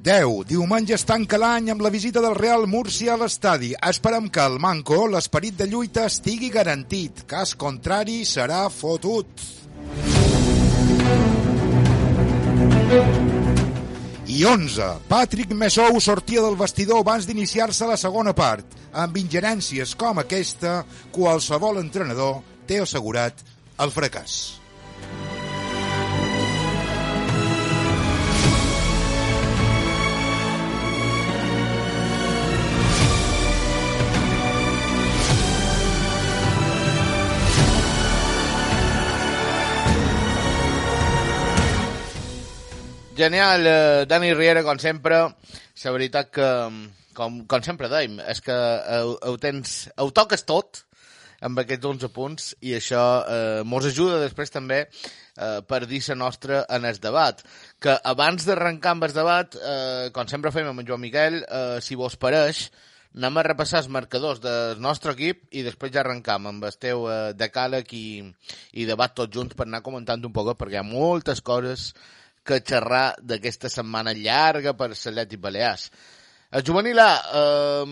Deu. 0.00 0.40
Diumenge 0.48 0.96
es 0.96 1.04
tanca 1.06 1.38
l'any 1.38 1.70
amb 1.70 1.84
la 1.84 1.92
visita 1.92 2.22
del 2.24 2.34
Real 2.34 2.66
Múrcia 2.66 3.14
a 3.14 3.20
l'estadi. 3.20 3.74
Esperem 3.76 4.30
que 4.32 4.42
el 4.42 4.58
Manco, 4.58 5.04
l'esperit 5.06 5.54
de 5.60 5.68
lluita, 5.70 6.08
estigui 6.10 6.50
garantit. 6.50 7.26
Cas 7.30 7.54
contrari, 7.54 8.24
serà 8.24 8.64
fotut. 8.74 9.59
I 14.30 14.44
11. 14.44 15.08
Patrick 15.08 15.50
Messou 15.58 15.98
sortia 15.98 16.44
del 16.44 16.54
vestidor 16.54 17.00
abans 17.02 17.26
d'iniciar-se 17.26 17.88
la 17.88 17.96
segona 17.98 18.30
part. 18.30 18.76
Amb 18.94 19.18
ingerències 19.18 19.96
com 19.98 20.22
aquesta, 20.22 20.84
qualsevol 21.10 21.82
entrenador 21.82 22.38
té 22.70 22.78
assegurat 22.78 23.42
el 23.82 23.90
fracàs. 23.90 24.59
Genial, 43.20 43.66
eh, 43.66 44.06
Dani 44.08 44.32
Riera, 44.32 44.62
com 44.64 44.78
sempre. 44.80 45.16
La 45.84 45.90
veritat 45.92 46.30
que, 46.32 46.46
com, 47.12 47.34
com 47.44 47.64
sempre 47.66 47.90
dèiem, 47.92 48.14
és 48.32 48.38
que 48.40 48.54
ho, 48.56 49.10
ho, 49.28 49.34
tens, 49.42 49.90
ho 50.00 50.06
toques 50.16 50.46
tot 50.48 50.86
amb 51.44 51.60
aquests 51.60 51.88
11 51.90 52.08
punts 52.16 52.46
i 52.64 52.72
això 52.78 53.02
eh, 53.20 53.58
mos 53.68 53.84
ajuda 53.90 54.22
després 54.22 54.52
també 54.54 54.78
eh, 54.86 55.58
per 55.68 55.82
dir 55.90 56.00
la 56.08 56.16
nostra 56.16 56.62
en 56.72 56.86
el 56.88 56.96
debat. 57.02 57.42
Que 57.76 57.98
abans 58.08 58.46
d'arrencar 58.48 58.94
amb 58.96 59.04
el 59.04 59.12
debat, 59.12 59.56
eh, 59.56 60.06
com 60.16 60.30
sempre 60.30 60.52
fem 60.54 60.70
amb 60.70 60.80
en 60.80 60.88
Joan 60.88 61.04
Miquel, 61.04 61.42
eh, 61.42 61.76
si 61.84 61.98
vos 62.00 62.16
pareix, 62.16 62.70
anem 63.18 63.36
a 63.36 63.44
repassar 63.44 63.82
els 63.82 63.90
marcadors 63.92 64.40
del 64.40 64.80
nostre 64.80 65.12
equip 65.12 65.42
i 65.52 65.66
després 65.66 65.92
ja 65.92 66.00
arrencam 66.06 66.48
amb 66.48 66.64
el 66.64 66.80
teu 66.80 67.04
eh, 67.10 67.34
decàleg 67.36 67.92
i, 67.98 68.06
i 68.80 68.88
debat 68.88 69.12
tots 69.12 69.36
junts 69.36 69.58
per 69.58 69.68
anar 69.68 69.82
comentant 69.84 70.24
un 70.24 70.32
poc 70.32 70.54
perquè 70.54 70.78
hi 70.78 70.80
ha 70.80 70.86
moltes 70.88 71.44
coses 71.44 71.90
que 72.50 72.62
xerrar 72.66 73.14
d'aquesta 73.22 73.70
setmana 73.70 74.14
llarga 74.16 74.74
per 74.74 74.90
l'Atlètic 74.90 75.40
Balears. 75.40 75.90
El 76.50 76.64
juvenil 76.66 76.98
A, 76.98 77.10
eh, 77.38 77.84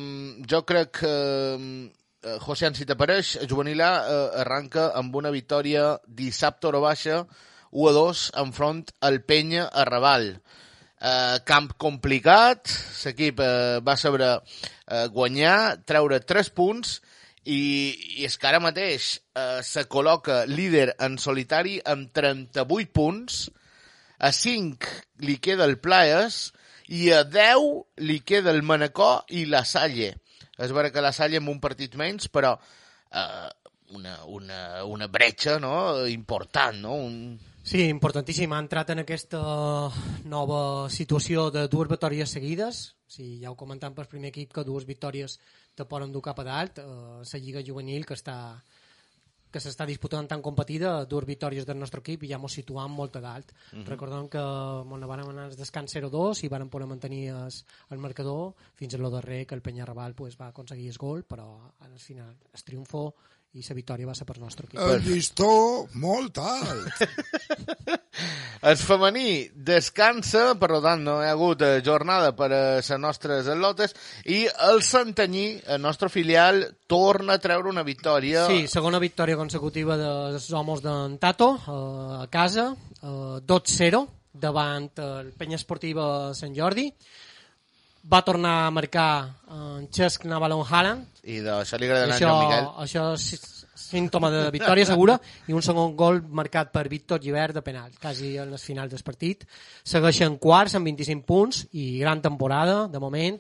jo 0.51 0.65
crec 0.67 0.97
que 0.99 1.13
eh, 1.15 2.39
José, 2.43 2.73
si 2.75 2.87
t'apareix, 2.89 3.37
el 3.43 3.51
juvenil 3.51 3.85
A 3.87 3.93
eh, 4.03 4.17
arranca 4.43 4.89
amb 4.99 5.15
una 5.15 5.31
victòria 5.31 5.93
dissabte 6.07 6.67
hora 6.67 6.83
baixa, 6.83 7.21
1 7.71 7.91
a 7.91 7.93
2, 7.95 8.25
enfront 8.43 8.89
al 9.07 9.21
Penya 9.23 9.69
a 9.71 9.85
Raval. 9.87 10.33
Eh, 10.99 11.37
camp 11.47 11.71
complicat, 11.79 12.73
l'equip 13.05 13.45
eh, 13.45 13.79
va 13.87 13.95
saber 13.95 14.25
eh, 14.27 15.07
guanyar, 15.15 15.85
treure 15.87 16.19
3 16.19 16.51
punts 16.59 16.99
i, 17.45 17.61
i 18.19 18.27
és 18.27 18.35
que 18.35 18.49
ara 18.51 18.59
mateix 18.59 19.13
eh, 19.39 19.61
se 19.63 19.87
col·loca 19.87 20.43
líder 20.51 20.97
en 20.99 21.15
solitari 21.23 21.79
amb 21.87 22.11
38 22.11 22.91
punts, 22.91 23.45
a 24.19 24.33
5 24.33 25.25
li 25.27 25.39
queda 25.43 25.67
el 25.69 25.79
Playas 25.79 26.53
i 26.89 27.11
a 27.15 27.23
10 27.25 28.03
li 28.05 28.21
queda 28.27 28.51
el 28.51 28.63
Manacor 28.63 29.25
i 29.35 29.45
la 29.47 29.65
Salle. 29.65 30.15
És 30.59 30.75
vera 30.75 30.91
que 30.91 31.05
la 31.05 31.15
Salle 31.15 31.39
amb 31.39 31.53
un 31.53 31.61
partit 31.63 31.95
menys, 32.01 32.27
però 32.33 32.57
eh, 32.59 33.49
una, 33.95 34.17
una, 34.27 34.85
una 34.85 35.07
bretxa 35.07 35.59
no? 35.63 36.07
important, 36.07 36.81
no? 36.83 36.97
Un... 37.07 37.39
Sí, 37.63 37.85
importantíssim. 37.87 38.53
Ha 38.53 38.63
entrat 38.65 38.91
en 38.95 39.05
aquesta 39.05 39.41
nova 40.25 40.89
situació 40.91 41.51
de 41.55 41.67
dues 41.69 41.91
victòries 41.91 42.33
seguides. 42.33 42.83
Sí, 43.09 43.39
ja 43.43 43.53
ho 43.53 43.57
comentam 43.61 43.95
pel 43.97 44.09
primer 44.09 44.33
equip 44.33 44.53
que 44.57 44.65
dues 44.65 44.89
victòries 44.89 45.39
te 45.77 45.87
poden 45.89 46.13
dur 46.13 46.25
cap 46.25 46.41
a 46.41 46.49
dalt. 46.49 46.81
Eh, 46.83 47.23
la 47.23 47.41
Lliga 47.45 47.65
Juvenil 47.65 48.09
que 48.09 48.17
està 48.17 48.39
que 49.51 49.61
s'està 49.61 49.87
disputant 49.89 50.29
tan 50.29 50.43
competida, 50.45 51.05
dues 51.09 51.27
victòries 51.29 51.67
del 51.67 51.79
nostre 51.79 52.03
equip 52.05 52.25
i 52.25 52.33
ja 52.33 52.39
mos 52.39 52.57
situam 52.59 52.93
molt 52.93 53.17
a 53.17 53.21
dalt. 53.21 53.53
Uh 53.53 53.79
-huh. 53.79 53.87
Recordem 53.87 54.29
que 54.29 54.43
bueno, 54.89 55.09
vàrem 55.09 55.29
anar 55.29 55.45
al 55.45 55.57
descans 55.57 55.95
0-2 55.95 56.45
i 56.45 56.49
vàrem 56.49 56.69
poder 56.69 56.87
mantenir 56.87 57.35
es, 57.47 57.65
el 57.91 57.99
marcador 57.99 58.55
fins 58.75 58.95
a 58.95 58.99
lo 58.99 59.11
darrer 59.11 59.47
que 59.47 59.55
el 59.55 59.63
Penyarrabal 59.63 60.15
pues, 60.15 60.37
va 60.41 60.49
aconseguir 60.49 60.89
el 60.89 60.99
gol, 60.99 61.25
però 61.25 61.73
al 61.81 61.99
final 61.99 62.37
es 62.53 62.65
triomfó 62.65 63.15
i 63.57 63.63
la 63.65 63.75
victòria 63.75 64.07
va 64.07 64.15
ser 64.15 64.27
per 64.29 64.37
nostre 64.43 64.67
equip. 64.67 64.81
El 64.83 65.01
llistó 65.07 65.49
molt 65.97 66.37
alt. 66.43 67.01
El 68.69 68.77
femení 68.77 69.49
descansa, 69.55 70.53
per 70.61 70.69
tant 70.85 71.05
no 71.07 71.15
hi 71.23 71.29
ha 71.29 71.33
hagut 71.33 71.63
eh, 71.65 71.79
jornada 71.87 72.35
per 72.37 72.49
a 72.51 72.61
les 72.77 72.91
nostres 73.01 73.49
atlotes 73.49 73.95
i 74.27 74.43
el 74.67 74.83
Santanyí, 74.83 75.47
el 75.71 75.81
nostre 75.81 76.11
filial, 76.13 76.61
torna 76.91 77.39
a 77.39 77.43
treure 77.43 77.71
una 77.71 77.87
victòria. 77.87 78.45
Sí, 78.51 78.67
segona 78.69 79.01
victòria 79.01 79.39
consecutiva 79.39 79.97
dels 79.97 80.51
homes 80.53 80.83
d'en 80.85 81.17
Tato 81.23 81.53
eh, 81.57 81.79
a 82.19 82.27
casa, 82.31 82.73
eh, 83.01 83.41
2-0 83.49 84.05
davant 84.39 84.91
el 85.03 85.33
Penya 85.39 85.57
Esportiva 85.57 86.35
Sant 86.37 86.55
Jordi. 86.55 86.91
Va 88.09 88.23
tornar 88.25 88.55
a 88.67 88.71
marcar 88.73 89.11
en 89.53 89.89
Cesc 89.93 90.25
Navalon 90.25 90.65
Haaland. 90.65 91.07
I 91.29 91.43
d'això 91.45 91.77
li 91.77 91.89
agrada 91.91 92.15
Això, 92.15 92.31
Àngel 92.33 92.47
Miquel. 92.49 92.69
això 92.85 93.03
és 93.15 93.59
símptoma 93.79 94.31
de 94.33 94.51
victòria 94.53 94.87
segura 94.89 95.19
i 95.49 95.55
un 95.57 95.65
segon 95.65 95.95
gol 95.97 96.23
marcat 96.41 96.73
per 96.73 96.89
Víctor 96.89 97.21
Givert 97.23 97.55
de 97.57 97.63
penal, 97.65 97.93
quasi 98.01 98.37
en 98.41 98.51
les 98.53 98.65
finals 98.65 98.93
del 98.93 99.05
partit. 99.05 99.45
Segueixen 99.85 100.39
quarts 100.41 100.77
amb 100.77 100.89
25 100.89 101.25
punts 101.29 101.67
i 101.73 101.99
gran 102.01 102.23
temporada, 102.25 102.87
de 102.89 103.01
moment. 103.01 103.39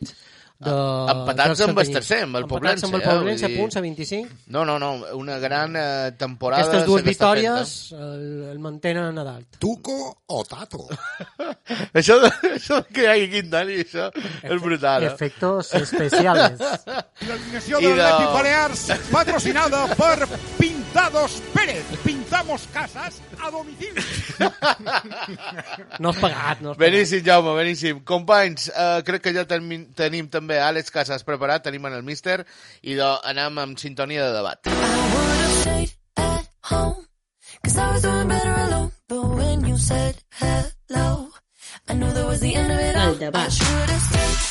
De, 0.58 0.70
empatats 0.70 1.60
amb 1.62 1.78
el 1.78 1.86
Santanyí. 1.86 1.92
tercer, 1.94 2.16
amb 2.24 2.34
el 2.34 2.42
Empatats 2.42 2.82
amb 2.82 2.94
el 2.96 3.02
Poblense, 3.02 3.14
eh, 3.14 3.18
Poblense, 3.20 3.48
dir- 3.48 3.58
punts 3.60 3.76
a 3.76 3.80
25. 3.80 4.28
No, 4.48 4.64
no, 4.66 4.76
no, 4.82 4.88
una 5.14 5.38
gran 5.38 5.76
eh, 5.78 6.12
temporada. 6.18 6.64
Aquestes 6.64 6.84
dues 6.88 7.04
victòries 7.06 7.92
el, 7.92 8.24
el 8.50 8.58
mantenen 8.58 9.16
a 9.18 9.22
dalt. 9.22 9.58
Tuco 9.62 10.18
o 10.26 10.40
Tato? 10.44 10.88
Això, 11.94 12.18
de, 12.20 12.30
això 12.56 12.80
de 12.82 12.88
que 12.92 13.04
hi 13.04 13.06
hagi 13.06 13.28
Quintana 13.30 13.70
i 13.70 13.84
això 13.84 14.08
és 14.42 14.60
brutal. 14.62 15.04
Eh? 15.04 15.12
Efectos 15.12 15.70
especiales. 15.78 16.58
L'alineació 17.28 17.78
de- 17.78 17.94
l'Atlètic 17.94 18.34
Balears, 18.34 18.82
patrocinada 19.12 19.84
per 19.94 20.26
Pintados 20.58 21.38
Pérez. 21.54 21.84
Pintamos 22.02 22.66
casas 22.72 23.20
a 23.38 23.50
domicili. 23.54 24.02
No 25.98 26.10
has 26.10 26.16
pagat, 26.18 26.60
no 26.60 26.70
has 26.72 26.76
pagat. 26.76 26.78
Beníssim, 26.78 27.22
Jaume, 27.24 27.54
beníssim. 27.58 28.00
Companys, 28.04 28.68
eh, 28.74 29.02
crec 29.06 29.22
que 29.28 29.32
ja 29.36 29.44
tenim, 29.48 29.86
tenim 29.94 30.28
també 30.32 30.47
Àlex 30.56 30.90
Casas 30.90 31.24
preparat, 31.24 31.62
tenim 31.62 31.84
en 31.86 31.92
el 31.92 32.02
míster, 32.02 32.46
i 32.82 32.94
de, 32.94 33.08
anem 33.28 33.58
amb 33.58 33.78
sintonia 33.78 34.24
de 34.24 34.32
debat. 34.38 34.58
I 34.66 34.72
would've 35.14 35.60
stayed 35.60 35.92
at 36.16 36.48
home, 36.64 37.04
cause 37.62 37.76
I 37.76 37.92
was 37.92 38.02
doing 38.02 38.28
better 38.28 38.54
alone. 38.54 38.92
But 39.08 39.24
when 39.24 39.66
you 39.66 39.76
said 39.78 40.16
hello, 40.40 41.28
I 41.88 41.94
knew 41.94 42.12
that 42.12 42.26
was 42.26 42.40
the 42.40 42.54
end 42.54 42.72
of 42.72 42.78
it 42.78 42.96
all. 42.96 43.08
El 43.08 43.14
debat. 43.16 43.52
Stayed 43.52 44.47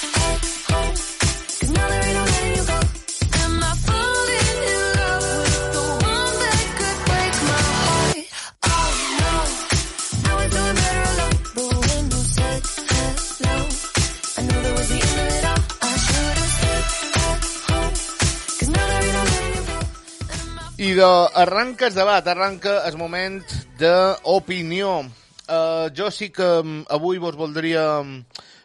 I 20.97 20.99
de, 20.99 21.29
arranca 21.35 21.85
el 21.85 21.93
debat, 21.93 22.25
arranca 22.25 22.71
el 22.89 22.95
moment 22.97 23.43
d'opinió. 23.77 25.03
Uh, 25.45 25.91
jo 25.93 26.07
sí 26.09 26.31
que 26.33 26.47
um, 26.63 26.79
avui 26.89 27.19
vos 27.21 27.37
voldria... 27.37 27.99
Um, 28.01 28.23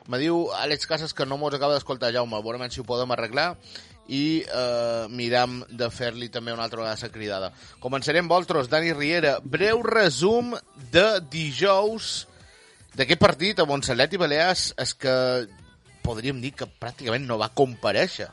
me 0.09 0.17
diu 0.17 0.47
Àlex 0.57 0.89
Casas 0.89 1.13
que 1.13 1.27
no 1.29 1.37
mos 1.37 1.53
acaba 1.53 1.77
d'escoltar, 1.77 2.09
Jaume. 2.17 2.41
Veurem 2.41 2.65
si 2.73 2.81
ho 2.81 2.89
podem 2.89 3.13
arreglar 3.13 3.51
i 4.09 4.41
uh, 4.49 5.13
miram 5.13 5.61
de 5.69 5.93
fer-li 5.93 6.33
també 6.33 6.57
una 6.57 6.65
altra 6.65 6.81
vegada 6.81 7.05
la 7.05 7.13
cridada. 7.13 7.53
Començarem 7.85 8.33
vosaltres, 8.33 8.73
Dani 8.73 8.97
Riera. 8.97 9.37
Breu 9.45 9.85
resum 9.85 10.55
de 10.89 11.09
dijous 11.29 12.23
d'aquest 12.97 13.21
partit 13.21 13.61
a 13.61 13.69
Montserrat 13.69 14.17
i 14.17 14.25
Balears 14.25 14.71
és 14.81 14.97
que 14.97 15.19
podríem 16.01 16.41
dir 16.41 16.57
que 16.57 16.73
pràcticament 16.81 17.29
no 17.29 17.37
va 17.37 17.53
comparèixer 17.53 18.33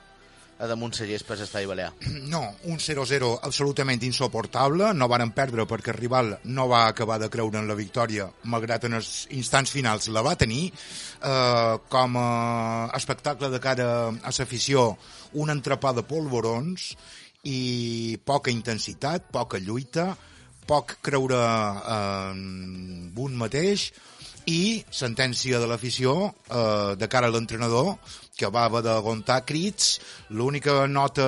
a 0.60 0.68
damunt 0.68 0.92
la 1.00 1.08
gespa 1.08 1.38
l'estadi 1.40 1.68
balear. 1.68 1.94
No, 2.30 2.42
un 2.70 2.78
0-0 2.78 3.30
absolutament 3.48 4.04
insoportable. 4.04 4.92
No 4.94 5.08
varen 5.08 5.32
perdre 5.34 5.66
perquè 5.66 5.94
el 5.94 5.98
rival 5.98 6.34
no 6.44 6.68
va 6.70 6.86
acabar 6.88 7.18
de 7.20 7.30
creure 7.32 7.58
en 7.58 7.68
la 7.68 7.78
victòria, 7.80 8.28
malgrat 8.44 8.86
en 8.86 9.00
els 9.00 9.26
instants 9.36 9.72
finals 9.72 10.10
la 10.14 10.24
va 10.26 10.36
tenir. 10.38 10.68
Eh, 10.70 11.76
com 11.90 12.20
a 12.20 12.30
espectacle 13.00 13.50
de 13.50 13.62
cara 13.64 13.90
a 14.12 14.36
l'afició, 14.36 14.92
un 15.40 15.50
entrepà 15.50 15.94
de 15.96 16.04
polvorons 16.04 16.92
i 17.48 18.20
poca 18.26 18.52
intensitat, 18.52 19.32
poca 19.32 19.60
lluita, 19.64 20.12
poc 20.68 21.00
creure 21.02 21.40
en 21.90 23.12
un 23.18 23.36
mateix 23.40 23.90
i 24.50 24.84
sentència 24.92 25.60
de 25.62 25.68
l'afició 25.70 26.14
eh, 26.30 26.96
de 27.00 27.08
cara 27.10 27.30
a 27.30 27.34
l'entrenador 27.34 27.96
que 28.40 28.48
va 28.54 28.66
haver 28.70 28.82
d'aguantar 28.88 29.42
crits 29.46 29.98
l'única 30.32 30.86
nota 30.88 31.28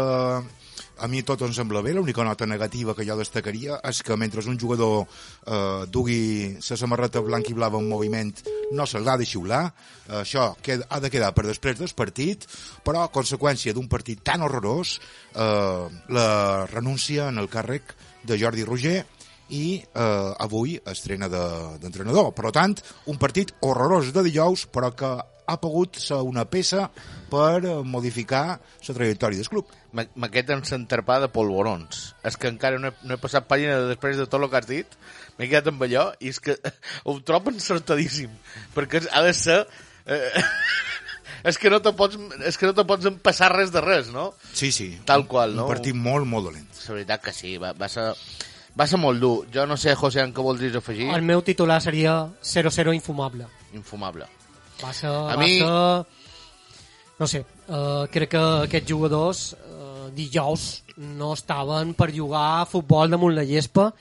a 1.02 1.08
mi 1.10 1.24
tot 1.26 1.42
em 1.42 1.50
sembla 1.54 1.82
bé, 1.82 1.96
l'única 1.98 2.22
nota 2.24 2.46
negativa 2.46 2.94
que 2.94 3.06
jo 3.08 3.16
destacaria 3.18 3.80
és 3.90 4.04
que 4.06 4.14
mentre 4.22 4.44
un 4.46 4.58
jugador 4.60 5.08
eh, 5.50 5.86
dugui 5.90 6.58
la 6.62 6.78
samarreta 6.78 7.24
blanca 7.26 7.50
i 7.50 7.56
blava 7.58 7.80
en 7.82 7.88
moviment 7.90 8.30
no 8.78 8.86
se 8.86 9.02
l'ha 9.02 9.16
de 9.18 9.26
xiular, 9.26 9.64
eh, 10.08 10.20
això 10.22 10.52
queda, 10.62 10.86
ha 10.90 11.00
de 11.02 11.10
quedar 11.10 11.32
per 11.34 11.48
després 11.48 11.80
del 11.80 11.90
partit, 11.98 12.46
però 12.86 13.02
a 13.02 13.10
conseqüència 13.14 13.74
d'un 13.74 13.90
partit 13.90 14.22
tan 14.22 14.46
horrorós 14.46 15.00
eh, 15.34 15.88
la 16.14 16.28
renúncia 16.70 17.32
en 17.34 17.42
el 17.42 17.50
càrrec 17.50 17.96
de 18.22 18.38
Jordi 18.38 18.64
Roger 18.70 19.00
i 19.50 19.82
eh, 19.82 20.34
avui 20.38 20.78
estrena 20.86 21.28
de- 21.34 21.80
d'entrenador. 21.82 22.30
De, 22.30 22.38
per 22.38 22.54
tant, 22.54 22.78
un 23.10 23.18
partit 23.18 23.56
horrorós 23.66 24.14
de 24.14 24.22
dijous, 24.30 24.68
però 24.70 24.94
que 24.94 25.16
ha 25.48 25.58
pogut 25.62 25.98
ser 26.00 26.20
una 26.28 26.46
peça 26.50 26.90
per 27.32 27.64
eh, 27.66 27.76
modificar 27.88 28.60
la 28.60 28.96
trajectòria 28.96 29.40
del 29.42 29.50
club. 29.50 29.72
Ma- 29.98 30.06
Maqueta 30.16 30.54
en 30.58 30.64
s'enterpà 30.68 31.20
de 31.24 31.30
polvorons. 31.34 32.04
És 32.28 32.38
que 32.38 32.52
encara 32.52 32.80
no 32.80 32.92
he, 32.92 32.94
no 33.08 33.16
he 33.16 33.22
passat 33.22 33.48
pàgina 33.50 33.80
després 33.90 34.18
de 34.20 34.28
tot 34.28 34.42
el 34.42 34.50
que 34.52 34.60
has 34.62 34.68
dit. 34.70 34.98
M'he 35.40 35.48
quedat 35.50 35.72
amb 35.72 35.82
allò 35.88 36.10
i 36.20 36.30
és 36.32 36.40
que 36.44 36.58
ho 37.08 37.18
trobo 37.26 37.52
encertadíssim. 37.56 38.32
Perquè 38.76 39.06
ha 39.12 39.24
de 39.26 39.34
ser... 39.38 39.62
Eh, 40.06 40.44
és 41.50 41.58
que 41.58 41.72
no 41.74 41.82
te 41.82 41.92
pots, 41.98 42.20
és 42.46 42.58
que 42.60 42.70
no 42.70 42.76
te 42.78 42.86
pots 42.86 43.08
empassar 43.10 43.52
res 43.56 43.72
de 43.74 43.82
res, 43.82 44.12
no? 44.14 44.32
Sí, 44.54 44.72
sí. 44.72 44.92
Tal 45.06 45.26
qual, 45.28 45.56
no? 45.58 45.66
Un 45.66 45.74
partit 45.74 45.96
molt, 45.98 46.28
molt 46.30 46.50
dolent. 46.52 46.68
La 46.88 46.96
veritat 47.00 47.24
que 47.30 47.34
sí, 47.36 47.58
va, 47.62 47.74
va 47.74 47.90
ser... 47.92 48.12
Va 48.72 48.86
ser 48.88 48.96
molt 49.04 49.20
dur. 49.20 49.48
Jo 49.52 49.66
no 49.68 49.76
sé, 49.76 49.92
José, 50.00 50.22
en 50.24 50.32
què 50.32 50.40
voldries 50.46 50.78
afegir? 50.80 51.10
El 51.12 51.26
meu 51.28 51.42
titular 51.44 51.82
seria 51.84 52.14
0-0 52.40 52.94
infumable. 52.96 53.50
Infumable. 53.76 54.30
Va 54.82 54.94
ser... 54.94 55.12
A 55.12 55.36
va 55.36 55.42
mi- 55.42 55.60
ser... 55.60 56.20
No 57.22 57.28
sé, 57.30 57.44
uh, 57.70 58.08
crec 58.10 58.32
que 58.34 58.40
aquests 58.66 58.90
jugadors 58.90 59.42
uh, 59.54 60.08
dijous 60.16 60.82
no 60.98 61.36
estaven 61.38 61.94
per 61.94 62.10
jugar 62.16 62.64
a 62.64 62.66
futbol 62.66 63.14
damunt 63.14 63.36
la 63.38 63.46
gespa, 63.46 63.92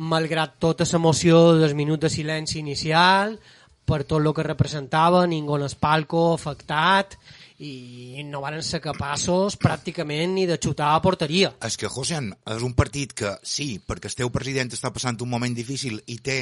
malgrat 0.00 0.54
tota 0.62 0.86
l'emoció 0.88 1.58
dels 1.60 1.76
minuts 1.76 2.06
de 2.06 2.10
silenci 2.12 2.58
inicial, 2.62 3.36
per 3.84 4.04
tot 4.08 4.22
el 4.22 4.32
que 4.32 4.46
representava, 4.46 5.26
ningú 5.28 5.58
en 5.58 5.66
el 5.66 5.76
palco 5.76 6.30
afectat, 6.32 7.18
i 7.60 8.24
no 8.24 8.40
van 8.40 8.62
ser 8.64 8.80
capaços 8.80 9.58
pràcticament 9.60 10.32
ni 10.32 10.46
de 10.48 10.56
xutar 10.56 10.94
a 10.94 11.02
porteria. 11.04 11.52
És 11.60 11.76
que, 11.76 11.90
José, 11.92 12.22
és 12.54 12.64
un 12.64 12.72
partit 12.72 13.12
que, 13.12 13.34
sí, 13.44 13.74
perquè 13.84 14.08
el 14.08 14.16
teu 14.22 14.32
president 14.32 14.72
està 14.72 14.88
passant 14.94 15.20
un 15.20 15.28
moment 15.28 15.52
difícil 15.52 16.00
i 16.08 16.16
té 16.24 16.38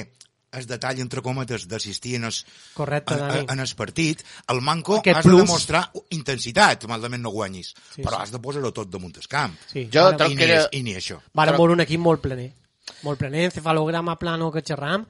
el 0.53 0.67
detall, 0.67 0.99
entre 1.01 1.21
cometes, 1.23 1.67
d'assistir 1.69 2.15
en, 2.17 2.25
es, 2.31 2.45
Correcte, 2.75 3.15
en, 3.15 3.21
Dani. 3.21 3.47
en 3.53 3.61
el 3.61 3.75
partit, 3.77 4.23
el 4.49 4.61
manco 4.63 4.97
Aquest 4.99 5.19
has 5.19 5.25
plus. 5.27 5.37
de 5.41 5.47
demostrar 5.47 5.83
intensitat, 6.11 6.87
malament 6.89 7.23
no 7.23 7.31
guanyis, 7.31 7.75
Sí, 7.95 8.03
però 8.03 8.17
sí. 8.17 8.23
has 8.23 8.33
de 8.33 8.39
posar-ho 8.41 8.73
tot 8.73 8.89
damunt 8.91 9.17
el 9.17 9.29
camp. 9.29 9.55
Sí. 9.71 9.89
Jo 9.93 10.09
I 10.13 10.17
que 10.17 10.29
ni, 10.35 10.43
era- 10.43 10.63
és, 10.63 10.69
I 10.73 10.83
ni 10.83 10.95
això. 10.95 11.21
Vàrem 11.35 11.55
Però- 11.55 11.59
veure 11.59 11.73
un 11.75 11.81
equip 11.81 12.01
molt 12.01 12.23
plener. 12.23 12.53
Molt 13.03 13.19
plener, 13.19 13.45
encefalograma 13.51 14.19
plano 14.19 14.51
que 14.51 14.63
xerram. 14.63 15.05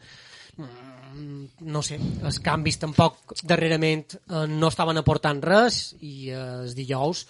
Mm, 0.56 1.46
No 1.60 1.82
sé, 1.82 1.96
els 2.22 2.38
canvis 2.44 2.76
tampoc 2.78 3.32
darrerament 3.42 4.12
eh, 4.14 4.44
no 4.48 4.68
estaven 4.68 4.98
aportant 5.00 5.40
res 5.42 5.94
i 6.04 6.28
eh, 6.30 6.36
els 6.64 6.74
dijous 6.76 7.24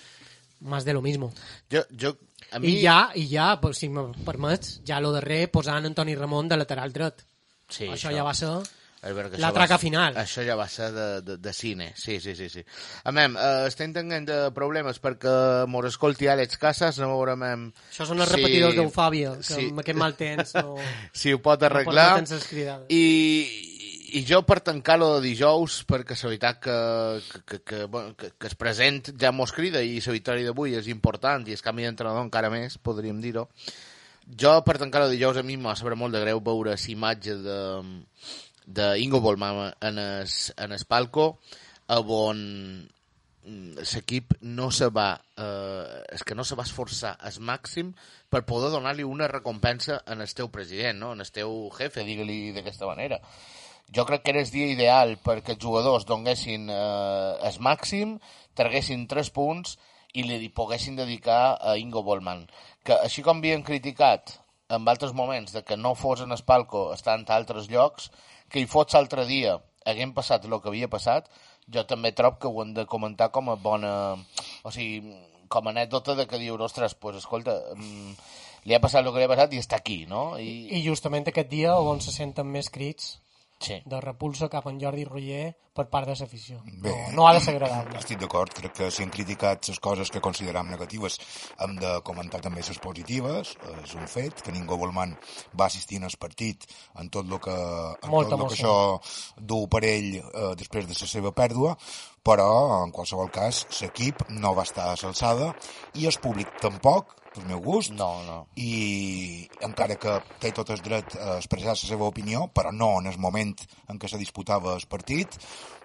més 0.69 0.85
de 0.85 0.93
lo 0.93 1.01
mismo. 1.01 1.31
Jo, 1.71 1.85
jo, 1.97 2.17
a 2.51 2.59
mi... 2.59 2.73
I 2.75 2.83
ja, 2.83 2.97
i 3.15 3.29
ja, 3.31 3.53
si 3.73 3.89
me 3.89 4.09
permets, 4.27 4.81
ja 4.85 4.99
lo 5.01 5.13
darrer 5.15 5.47
posant 5.55 5.87
Antoni 5.87 6.17
Ramon 6.19 6.49
de 6.51 6.57
lateral 6.59 6.93
dret. 6.93 7.25
Sí, 7.69 7.87
això, 7.93 8.11
ja 8.15 8.25
va 8.27 8.35
ser... 8.35 8.51
Que 8.99 9.13
La 9.15 9.21
això 9.23 9.41
va 9.47 9.53
traca 9.55 9.77
ser- 9.77 9.85
final. 9.85 10.17
Això 10.19 10.43
ja 10.43 10.57
va 10.59 10.65
ser 10.69 10.89
de, 10.91 11.05
de, 11.23 11.37
de 11.39 11.53
cine, 11.55 11.93
sí, 11.95 12.17
sí, 12.19 12.33
sí. 12.35 12.49
sí. 12.51 12.65
A 13.07 13.13
mem, 13.15 13.37
eh, 13.39 13.69
estem 13.69 13.93
tenint 13.95 14.25
de 14.27 14.39
problemes 14.57 14.99
perquè 14.99 15.35
mos 15.71 15.87
escolti 15.87 16.27
Àlex 16.27 16.59
Casas, 16.59 16.99
no 16.99 17.13
veurem... 17.13 17.45
em, 17.47 17.63
Això 17.93 18.09
són 18.09 18.19
els 18.25 18.33
si- 18.33 18.41
repetidors 18.41 18.75
d'eufòbia, 18.75 19.37
que 19.39 19.47
sí. 19.47 19.69
amb 19.71 19.79
aquest 19.85 20.01
mal 20.03 20.17
temps 20.19 20.51
no, 20.59 20.75
si 21.15 21.31
ho 21.33 21.39
pot 21.45 21.63
no 21.63 21.69
arreglar. 21.71 22.27
ses 22.27 22.43
cridades. 22.51 22.91
I, 22.91 23.79
I 24.19 24.25
jo 24.27 24.43
per 24.49 24.59
tancar-lo 24.67 25.13
de 25.21 25.29
dijous, 25.29 25.79
perquè 25.87 26.17
la 26.19 26.31
veritat 26.33 26.59
que, 26.67 26.77
que, 27.31 27.41
que, 27.47 27.61
que, 27.69 28.05
que, 28.19 28.33
que 28.35 28.51
es 28.51 28.59
present 28.59 29.13
ja 29.21 29.31
mos 29.31 29.53
crida 29.55 29.79
i 29.87 30.01
la 30.03 30.17
victòria 30.19 30.51
d'avui 30.51 30.75
és 30.75 30.89
important 30.91 31.47
i 31.47 31.55
el 31.55 31.63
canvi 31.63 31.87
d'entrenador 31.87 32.27
encara 32.27 32.51
més, 32.51 32.81
podríem 32.83 33.21
dir-ho. 33.23 33.47
Jo, 34.37 34.59
per 34.61 34.77
tancar-ho 34.77 35.09
de 35.09 35.17
dijous, 35.17 35.39
a 35.41 35.43
mi 35.43 35.57
m'ha 35.57 35.73
sabut 35.79 35.97
molt 35.97 36.13
de 36.13 36.21
greu 36.21 36.43
veure 36.45 36.75
la 36.75 36.93
imatge 36.93 37.39
de, 37.41 37.61
de 38.67 38.89
Ingo 39.01 39.23
Bolman 39.25 39.73
en 39.81 39.99
es, 39.99 40.53
en 40.59 40.73
es 40.73 40.85
palco, 40.85 41.39
on 41.89 42.43
mm, 43.49 43.79
l'equip 43.81 44.35
no 44.43 44.71
se 44.71 44.91
va 44.93 45.15
eh, 45.17 46.05
és 46.13 46.25
que 46.25 46.37
no 46.37 46.45
se 46.45 46.59
va 46.61 46.67
esforçar 46.69 47.17
al 47.17 47.41
màxim 47.41 47.95
per 48.29 48.45
poder 48.45 48.69
donar-li 48.71 49.07
una 49.09 49.31
recompensa 49.33 50.03
en 50.07 50.21
el 50.21 50.35
teu 50.37 50.53
president, 50.53 51.01
no? 51.01 51.15
en 51.17 51.25
el 51.25 51.33
teu 51.33 51.71
jefe, 51.79 52.05
digue-li 52.05 52.53
d'aquesta 52.53 52.87
manera. 52.87 53.23
Jo 53.89 54.05
crec 54.05 54.23
que 54.23 54.35
era 54.37 54.45
el 54.45 54.51
dia 54.53 54.69
ideal 54.69 55.17
perquè 55.25 55.57
els 55.57 55.65
jugadors 55.65 56.05
donguessin 56.05 56.69
eh, 56.69 57.33
el 57.49 57.63
màxim, 57.65 58.19
traguessin 58.53 59.09
tres 59.09 59.33
punts 59.33 59.79
i 60.19 60.25
li 60.27 60.51
poguessin 60.51 60.99
dedicar 60.99 61.59
a 61.61 61.77
Ingo 61.79 62.03
Bollman. 62.03 62.45
Que 62.85 62.99
així 63.05 63.23
com 63.27 63.39
havien 63.39 63.65
criticat 63.67 64.35
en 64.75 64.89
altres 64.91 65.15
moments 65.17 65.55
de 65.55 65.63
que 65.65 65.79
no 65.79 65.95
fos 65.95 66.25
en 66.25 66.35
el 66.35 66.43
palco 66.45 66.89
estant 66.95 67.25
a 67.29 67.37
altres 67.37 67.71
llocs, 67.73 68.11
que 68.51 68.61
hi 68.61 68.69
fots 68.69 68.97
l'altre 68.97 69.25
dia 69.29 69.59
haguem 69.89 70.13
passat 70.17 70.45
el 70.45 70.59
que 70.61 70.69
havia 70.69 70.91
passat, 70.93 71.29
jo 71.73 71.85
també 71.89 72.13
trob 72.17 72.39
que 72.41 72.49
ho 72.49 72.63
hem 72.63 72.75
de 72.77 72.87
comentar 72.87 73.31
com 73.33 73.51
a 73.53 73.57
bona... 73.57 73.93
O 74.65 74.73
sigui, 74.75 75.15
com 75.49 75.69
a 75.69 75.73
anècdota 75.73 76.15
de 76.17 76.27
que 76.29 76.41
dius, 76.41 76.61
ostres, 76.61 76.95
pues, 76.95 77.17
escolta, 77.23 77.55
mm, 77.75 78.13
li 78.69 78.77
ha 78.77 78.83
passat 78.85 79.07
el 79.07 79.13
que 79.13 79.23
li 79.23 79.25
ha 79.29 79.33
passat 79.33 79.55
i 79.55 79.63
està 79.63 79.79
aquí, 79.81 80.03
no? 80.11 80.35
I, 80.37 80.69
I 80.77 80.83
justament 80.85 81.29
aquest 81.29 81.49
dia 81.49 81.77
on 81.79 82.03
se 82.05 82.13
senten 82.13 82.51
més 82.53 82.69
crits 82.75 83.15
sí. 83.61 83.81
de 83.85 84.01
repulsa 84.01 84.49
cap 84.49 84.67
en 84.71 84.79
Jordi 84.81 85.05
Roger 85.05 85.57
per 85.79 85.87
part 85.93 86.09
de 86.11 86.15
l'afició. 86.19 86.59
No, 86.83 86.95
no 87.15 87.27
ha 87.29 87.35
de 87.37 87.41
ser 87.43 87.55
agradable. 87.55 87.99
Estic 88.01 88.19
d'acord, 88.19 88.51
crec 88.55 88.75
que 88.75 88.91
si 88.95 89.05
hem 89.05 89.13
criticat 89.15 89.69
les 89.71 89.79
coses 89.83 90.11
que 90.11 90.23
consideram 90.25 90.71
negatives 90.73 91.19
hem 91.63 91.77
de 91.79 91.93
comentar 92.07 92.41
també 92.43 92.65
les 92.67 92.81
positives, 92.83 93.55
és 93.85 93.95
un 93.95 94.09
fet, 94.11 94.43
que 94.43 94.55
ningú 94.55 94.79
Volman 94.81 95.15
va 95.55 95.69
assistir 95.69 96.01
en 96.03 96.09
el 96.09 96.17
partit 96.19 96.67
en 96.99 97.11
tot 97.15 97.31
el 97.31 97.39
que, 97.45 97.55
en 97.55 98.11
Molta 98.11 98.35
tot 98.35 98.43
el 98.43 98.49
que 98.49 98.59
això 98.59 98.77
du 99.39 99.65
per 99.71 99.85
ell 99.87 100.11
eh, 100.19 100.53
després 100.59 100.91
de 100.91 100.99
la 100.99 101.11
seva 101.15 101.35
pèrdua, 101.37 101.77
però 102.27 102.83
en 102.83 102.91
qualsevol 102.93 103.31
cas 103.33 103.65
l'equip 103.79 104.27
no 104.35 104.55
va 104.59 104.67
estar 104.67 104.91
a 104.91 104.99
l'alçada 104.99 105.53
i 105.95 106.11
el 106.11 106.19
públic 106.23 106.59
tampoc, 106.61 107.15
pel 107.35 107.45
meu 107.47 107.61
gust, 107.61 107.93
No, 107.93 108.11
no. 108.27 108.39
i 108.57 109.49
encara 109.67 109.97
que 110.01 110.19
té 110.41 110.53
tot 110.57 110.71
el 110.71 110.81
dret 110.85 111.17
a 111.17 111.37
expressar 111.37 111.75
la 111.75 111.81
seva 111.81 112.09
opinió, 112.09 112.47
però 112.55 112.73
no 112.73 112.95
en 113.01 113.07
el 113.11 113.19
moment 113.19 113.55
en 113.89 113.99
què 113.99 114.09
se 114.09 114.19
disputava 114.21 114.75
el 114.77 114.87
partit, 114.89 115.39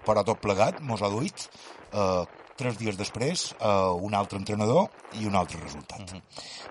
però 0.05 0.23
tot 0.23 0.41
plegat 0.43 0.81
mos 0.81 1.01
ha 1.03 1.09
duit 1.11 1.47
eh, 1.93 2.23
tres 2.57 2.77
dies 2.77 2.97
després 2.97 3.47
eh, 3.59 3.67
un 4.07 4.13
altre 4.13 4.37
entrenador 4.39 4.89
i 5.19 5.25
un 5.25 5.35
altre 5.35 5.59
resultat. 5.61 6.13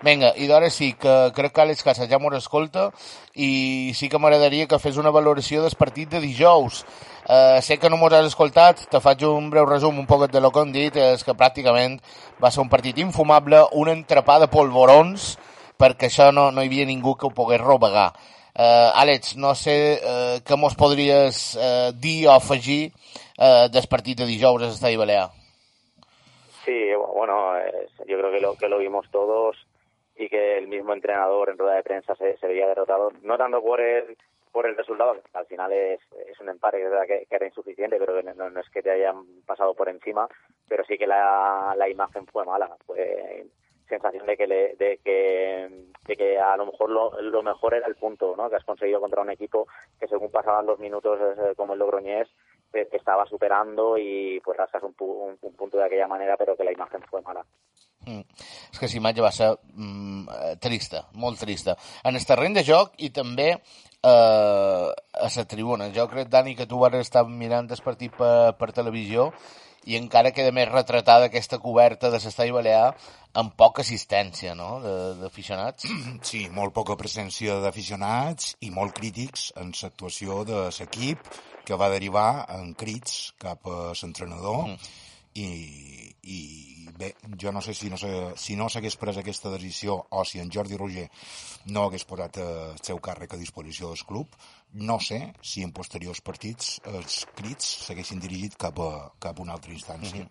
Vinga, 0.02 0.32
i 0.38 0.46
d'ara 0.50 0.70
sí, 0.70 0.92
que 0.98 1.32
crec 1.34 1.54
que 1.54 1.62
Àlex 1.64 1.82
Casas 1.86 2.10
ja 2.10 2.18
m'ho 2.22 2.30
escolta 2.38 2.90
i 3.34 3.92
sí 3.98 4.08
que 4.08 4.18
m'agradaria 4.18 4.68
que 4.70 4.78
fes 4.82 4.96
una 4.98 5.10
valoració 5.14 5.62
del 5.62 5.76
partit 5.78 6.10
de 6.10 6.20
dijous. 6.22 6.84
Uh, 7.22 7.60
sé 7.62 7.78
que 7.78 7.86
no 7.90 7.96
m'ho 8.00 8.08
has 8.10 8.26
escoltat, 8.26 8.80
te 8.90 8.98
faig 9.00 9.22
un 9.28 9.46
breu 9.50 9.66
resum 9.68 9.98
un 10.00 10.08
poc 10.10 10.26
de 10.30 10.40
lo 10.42 10.50
que 10.50 10.64
hem 10.64 10.72
dit, 10.74 10.96
és 10.98 11.22
que 11.22 11.36
pràcticament 11.38 12.00
va 12.42 12.50
ser 12.50 12.64
un 12.64 12.70
partit 12.72 12.98
infumable, 12.98 13.60
un 13.78 13.92
entrepà 13.92 14.40
de 14.42 14.50
polvorons, 14.50 15.36
perquè 15.78 16.10
això 16.10 16.32
no, 16.34 16.50
no 16.50 16.62
hi 16.62 16.70
havia 16.70 16.86
ningú 16.88 17.14
que 17.14 17.28
ho 17.28 17.34
pogués 17.34 17.62
robegar. 17.62 18.10
Uh, 18.52 18.90
Àlex, 19.00 19.36
no 19.40 19.54
sé 19.56 19.76
uh, 19.96 20.40
què 20.44 20.58
mos 20.58 20.74
podries 20.76 21.54
uh, 21.56 21.92
dir 21.94 22.26
o 22.26 22.34
afegir 22.34 22.90
uh, 22.90 23.70
del 23.72 23.86
partit 23.88 24.18
de 24.18 24.26
dijous 24.28 24.60
a 24.60 24.66
l'Estadi 24.66 24.98
Balear. 25.00 25.30
Sí, 26.64 26.90
bueno, 27.14 27.56
eh, 27.58 27.88
yo 28.06 28.18
creo 28.18 28.30
que 28.30 28.40
lo, 28.40 28.54
que 28.54 28.68
lo 28.68 28.78
vimos 28.78 29.06
todos 29.10 29.56
y 30.16 30.28
que 30.28 30.58
el 30.58 30.68
mismo 30.68 30.92
entrenador 30.92 31.48
en 31.48 31.58
rueda 31.58 31.76
de 31.76 31.82
prensa 31.82 32.14
se, 32.14 32.36
se 32.36 32.46
veía 32.46 32.68
derrotado, 32.68 33.10
no 33.22 33.38
tanto 33.38 33.62
por 33.62 33.80
el, 33.80 34.16
por 34.52 34.66
el 34.66 34.76
resultado, 34.76 35.14
que 35.14 35.38
al 35.38 35.46
final 35.46 35.72
es, 35.72 36.00
es 36.28 36.38
un 36.40 36.50
empate 36.50 36.84
que, 37.08 37.26
que, 37.28 37.36
era 37.36 37.46
insuficiente, 37.46 37.98
pero 37.98 38.22
no, 38.22 38.50
no 38.50 38.60
es 38.60 38.68
que 38.70 38.82
te 38.82 38.90
hayan 38.90 39.24
pasado 39.46 39.74
por 39.74 39.88
encima, 39.88 40.28
pero 40.68 40.84
sí 40.84 40.98
que 40.98 41.06
la, 41.06 41.74
la 41.76 41.88
imagen 41.88 42.26
fue 42.26 42.44
mala, 42.44 42.76
fue 42.86 43.46
sensación 43.88 44.26
de 44.26 44.36
que, 44.36 44.46
le, 44.46 44.74
de 44.76 44.98
que 45.04 45.68
que 46.16 46.38
a 46.38 46.56
lo 46.56 46.66
mejor 46.66 46.90
lo, 46.90 47.20
lo 47.20 47.42
mejor 47.42 47.74
era 47.74 47.86
el 47.86 47.94
punto 47.94 48.34
¿no? 48.36 48.48
que 48.48 48.56
has 48.56 48.64
conseguido 48.64 49.00
contra 49.00 49.22
un 49.22 49.30
equipo 49.30 49.66
que 50.00 50.08
según 50.08 50.30
pasaban 50.30 50.66
los 50.66 50.78
minutos 50.78 51.18
eh, 51.20 51.54
como 51.56 51.74
el 51.74 51.78
Logroñés 51.78 52.28
te, 52.70 52.88
estaba 52.96 53.26
superando 53.26 53.96
y 53.98 54.40
pues 54.40 54.56
rascas 54.56 54.82
un, 54.82 54.94
un, 54.98 55.38
un 55.40 55.56
punto 55.56 55.76
de 55.76 55.84
aquella 55.84 56.08
manera 56.08 56.36
pero 56.36 56.56
que 56.56 56.64
la 56.64 56.72
imagen 56.72 57.02
fue 57.02 57.22
mala 57.22 57.44
Mm. 58.06 58.22
És 58.72 58.78
que 58.80 58.88
la 58.90 58.96
imatge 58.98 59.22
va 59.22 59.30
ser 59.32 59.52
mm, 59.74 60.28
eh, 60.28 60.54
trista, 60.60 61.04
molt 61.14 61.38
trista. 61.38 61.76
En 62.04 62.16
el 62.18 62.24
terreny 62.26 62.54
de 62.58 62.64
joc 62.66 62.94
i 62.98 63.10
també 63.14 63.50
eh, 63.52 63.58
a 64.06 65.28
la 65.36 65.44
tribuna. 65.48 65.90
Jo 65.94 66.08
crec, 66.10 66.28
Dani, 66.28 66.56
que 66.56 66.66
tu 66.66 66.78
vas 66.82 66.94
estar 67.00 67.24
mirant 67.28 67.70
el 67.70 67.82
partit 67.84 68.14
per, 68.16 68.54
per 68.58 68.72
televisió 68.72 69.30
i 69.86 69.96
encara 69.98 70.30
queda 70.30 70.52
més 70.54 70.68
retratada 70.70 71.26
aquesta 71.26 71.58
coberta 71.58 72.06
de 72.10 72.18
l'estadi 72.22 72.52
balear 72.54 72.92
amb 73.34 73.54
poca 73.58 73.82
assistència 73.82 74.54
no? 74.54 74.76
de- 74.82 75.14
d'aficionats. 75.22 75.86
Sí, 76.22 76.48
molt 76.54 76.74
poca 76.74 76.94
presència 76.98 77.56
d'aficionats 77.62 78.56
i 78.60 78.70
molt 78.70 78.94
crítics 78.94 79.52
en 79.58 79.72
l'actuació 79.82 80.44
de 80.46 80.68
l'equip 80.70 81.18
que 81.66 81.78
va 81.78 81.88
derivar 81.90 82.46
en 82.58 82.74
crits 82.74 83.32
cap 83.38 83.66
a 83.66 83.92
l'entrenador 83.94 84.68
Mm. 84.72 84.78
I, 85.34 86.14
i 86.22 86.38
bé, 86.98 87.14
jo 87.40 87.52
no 87.52 87.62
sé 87.64 87.74
si 87.74 87.90
no, 87.90 87.96
si 88.36 88.56
no 88.56 88.68
s'hagués 88.68 88.96
pres 89.00 89.18
aquesta 89.18 89.50
decisió 89.52 89.96
o 90.10 90.24
si 90.24 90.40
en 90.42 90.50
Jordi 90.52 90.76
Roger 90.76 91.08
no 91.72 91.86
hagués 91.86 92.04
posat 92.08 92.38
eh, 92.38 92.50
el 92.72 92.82
seu 92.84 93.00
càrrec 93.00 93.34
a 93.34 93.40
disposició 93.40 93.90
del 93.92 94.04
club, 94.08 94.36
no 94.74 94.98
sé 95.00 95.22
si 95.40 95.64
en 95.64 95.72
posteriors 95.72 96.20
partits 96.20 96.78
els 96.92 97.24
crits 97.38 97.72
s'haguessin 97.86 98.20
dirigit 98.20 98.56
cap 98.60 98.78
a, 98.78 98.92
cap 99.18 99.38
a 99.38 99.44
una 99.44 99.56
altra 99.58 99.72
instància. 99.72 100.28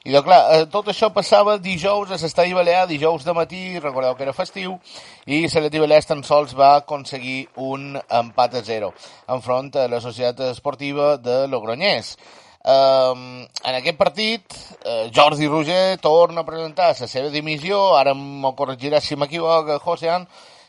I 0.00 0.14
doncs, 0.14 0.24
clar, 0.24 0.40
eh, 0.56 0.66
tot 0.72 0.86
això 0.88 1.10
passava 1.12 1.58
dijous 1.60 2.08
a 2.08 2.16
l'Estadi 2.16 2.54
Balear, 2.56 2.86
dijous 2.88 3.24
de 3.26 3.34
matí, 3.36 3.64
recordeu 3.78 4.14
que 4.16 4.24
era 4.24 4.32
festiu, 4.32 4.78
i 5.26 5.42
l'Estadi 5.42 5.82
Balear 5.82 6.06
tan 6.08 6.22
sols 6.24 6.54
va 6.56 6.76
aconseguir 6.78 7.50
un 7.60 7.98
empat 8.00 8.56
a 8.56 8.62
zero 8.64 8.94
enfront 9.28 9.74
a 9.76 9.88
la 9.92 10.00
Societat 10.00 10.54
Esportiva 10.54 11.18
de 11.20 11.42
Logroñés. 11.52 12.16
Um, 12.60 13.46
en 13.64 13.76
aquest 13.78 13.96
partit, 13.96 14.56
uh, 14.84 15.08
Jordi 15.16 15.48
Roger 15.48 15.96
torna 15.98 16.42
a 16.42 16.44
presentar 16.44 16.90
la 16.92 17.08
seva 17.08 17.30
dimissió, 17.32 17.94
ara 17.96 18.12
m'ho 18.12 18.52
corregirà 18.58 19.00
si 19.00 19.16
m'equivoc, 19.16 19.70
Josean, 19.80 20.26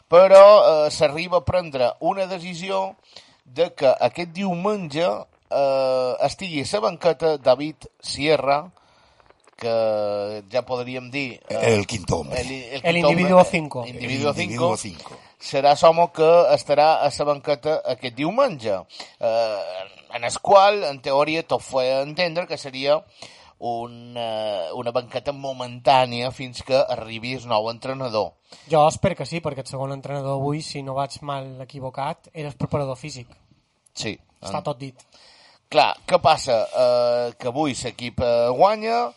però 0.08 0.44
uh, 0.60 0.90
s'arriba 0.92 1.42
a 1.42 1.48
prendre 1.48 1.92
una 2.00 2.28
decisió 2.32 2.96
de 3.44 3.74
que 3.76 3.92
aquest 4.08 4.32
diumenge 4.32 5.04
uh, 5.04 6.16
estigui 6.24 6.64
a 6.64 6.70
la 6.72 6.86
banqueta 6.88 7.36
David 7.38 7.90
Sierra, 8.00 8.62
que 9.62 10.44
ja 10.50 10.64
podríem 10.66 11.12
dir... 11.12 11.40
El 11.50 11.86
quinto 11.86 12.22
hombre. 12.22 12.42
El 12.42 12.82
quinto 12.82 13.12
individuo 13.12 13.42
hombre, 13.44 13.52
cinco. 13.52 13.84
El 13.84 13.96
individuo 13.96 14.32
El 14.32 14.42
individuo 14.42 14.78
5 14.78 14.78
cinco. 14.78 15.18
serà 15.42 15.76
l'home 15.76 16.08
que 16.16 16.30
estarà 16.56 16.88
a 17.06 17.12
la 17.14 17.26
banqueta 17.26 17.82
aquest 17.94 18.16
diumenge, 18.16 18.80
eh, 19.20 20.01
en 20.14 20.24
el 20.24 20.40
qual, 20.40 20.84
en 20.84 21.02
teoria, 21.02 21.44
tot 21.48 21.64
feia 21.66 22.02
entendre 22.06 22.48
que 22.48 22.58
seria 22.58 23.02
una, 23.62 24.74
una 24.74 24.92
banqueta 24.92 25.34
momentània 25.38 26.32
fins 26.34 26.64
que 26.66 26.80
arribi 26.96 27.36
el 27.38 27.46
nou 27.50 27.70
entrenador. 27.70 28.32
Jo 28.72 28.88
espero 28.90 29.20
que 29.20 29.28
sí, 29.30 29.42
perquè 29.44 29.62
el 29.62 29.70
segon 29.70 29.94
entrenador 29.94 30.40
avui, 30.40 30.64
si 30.66 30.82
no 30.82 30.98
vaig 30.98 31.20
mal 31.22 31.54
equivocat, 31.62 32.32
era 32.34 32.50
el 32.50 32.58
preparador 32.58 32.98
físic. 32.98 33.30
Sí. 33.94 34.16
Està 34.42 34.64
tot 34.66 34.80
dit. 34.82 34.98
Clar, 35.72 35.94
què 36.10 36.18
passa? 36.20 36.58
Eh, 36.66 37.28
que 37.40 37.52
avui 37.52 37.76
l'equip 37.78 38.24
eh, 38.26 38.50
guanya 38.58 39.12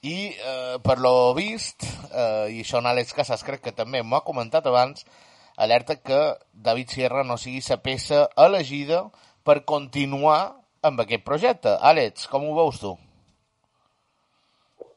i, 0.00 0.32
eh, 0.32 0.78
per 0.82 0.96
lo 0.98 1.34
vist, 1.36 1.84
eh, 2.08 2.48
i 2.56 2.62
això 2.64 2.80
en 2.80 2.88
Àlex 2.88 3.12
Casas 3.14 3.44
crec 3.44 3.62
que 3.68 3.76
també 3.76 4.00
m'ho 4.02 4.16
ha 4.16 4.24
comentat 4.24 4.66
abans, 4.66 5.04
alerta 5.60 5.98
que 6.00 6.20
David 6.52 6.96
Sierra 6.96 7.22
no 7.22 7.36
sigui 7.36 7.60
la 7.68 7.76
peça 7.84 8.24
elegida 8.48 9.04
per 9.44 9.64
continuar 9.64 10.56
amb 10.82 11.00
aquest 11.00 11.24
projecte. 11.24 11.76
Àlex, 11.80 12.26
com 12.28 12.48
ho 12.50 12.54
veus 12.56 12.80
tu? 12.80 12.96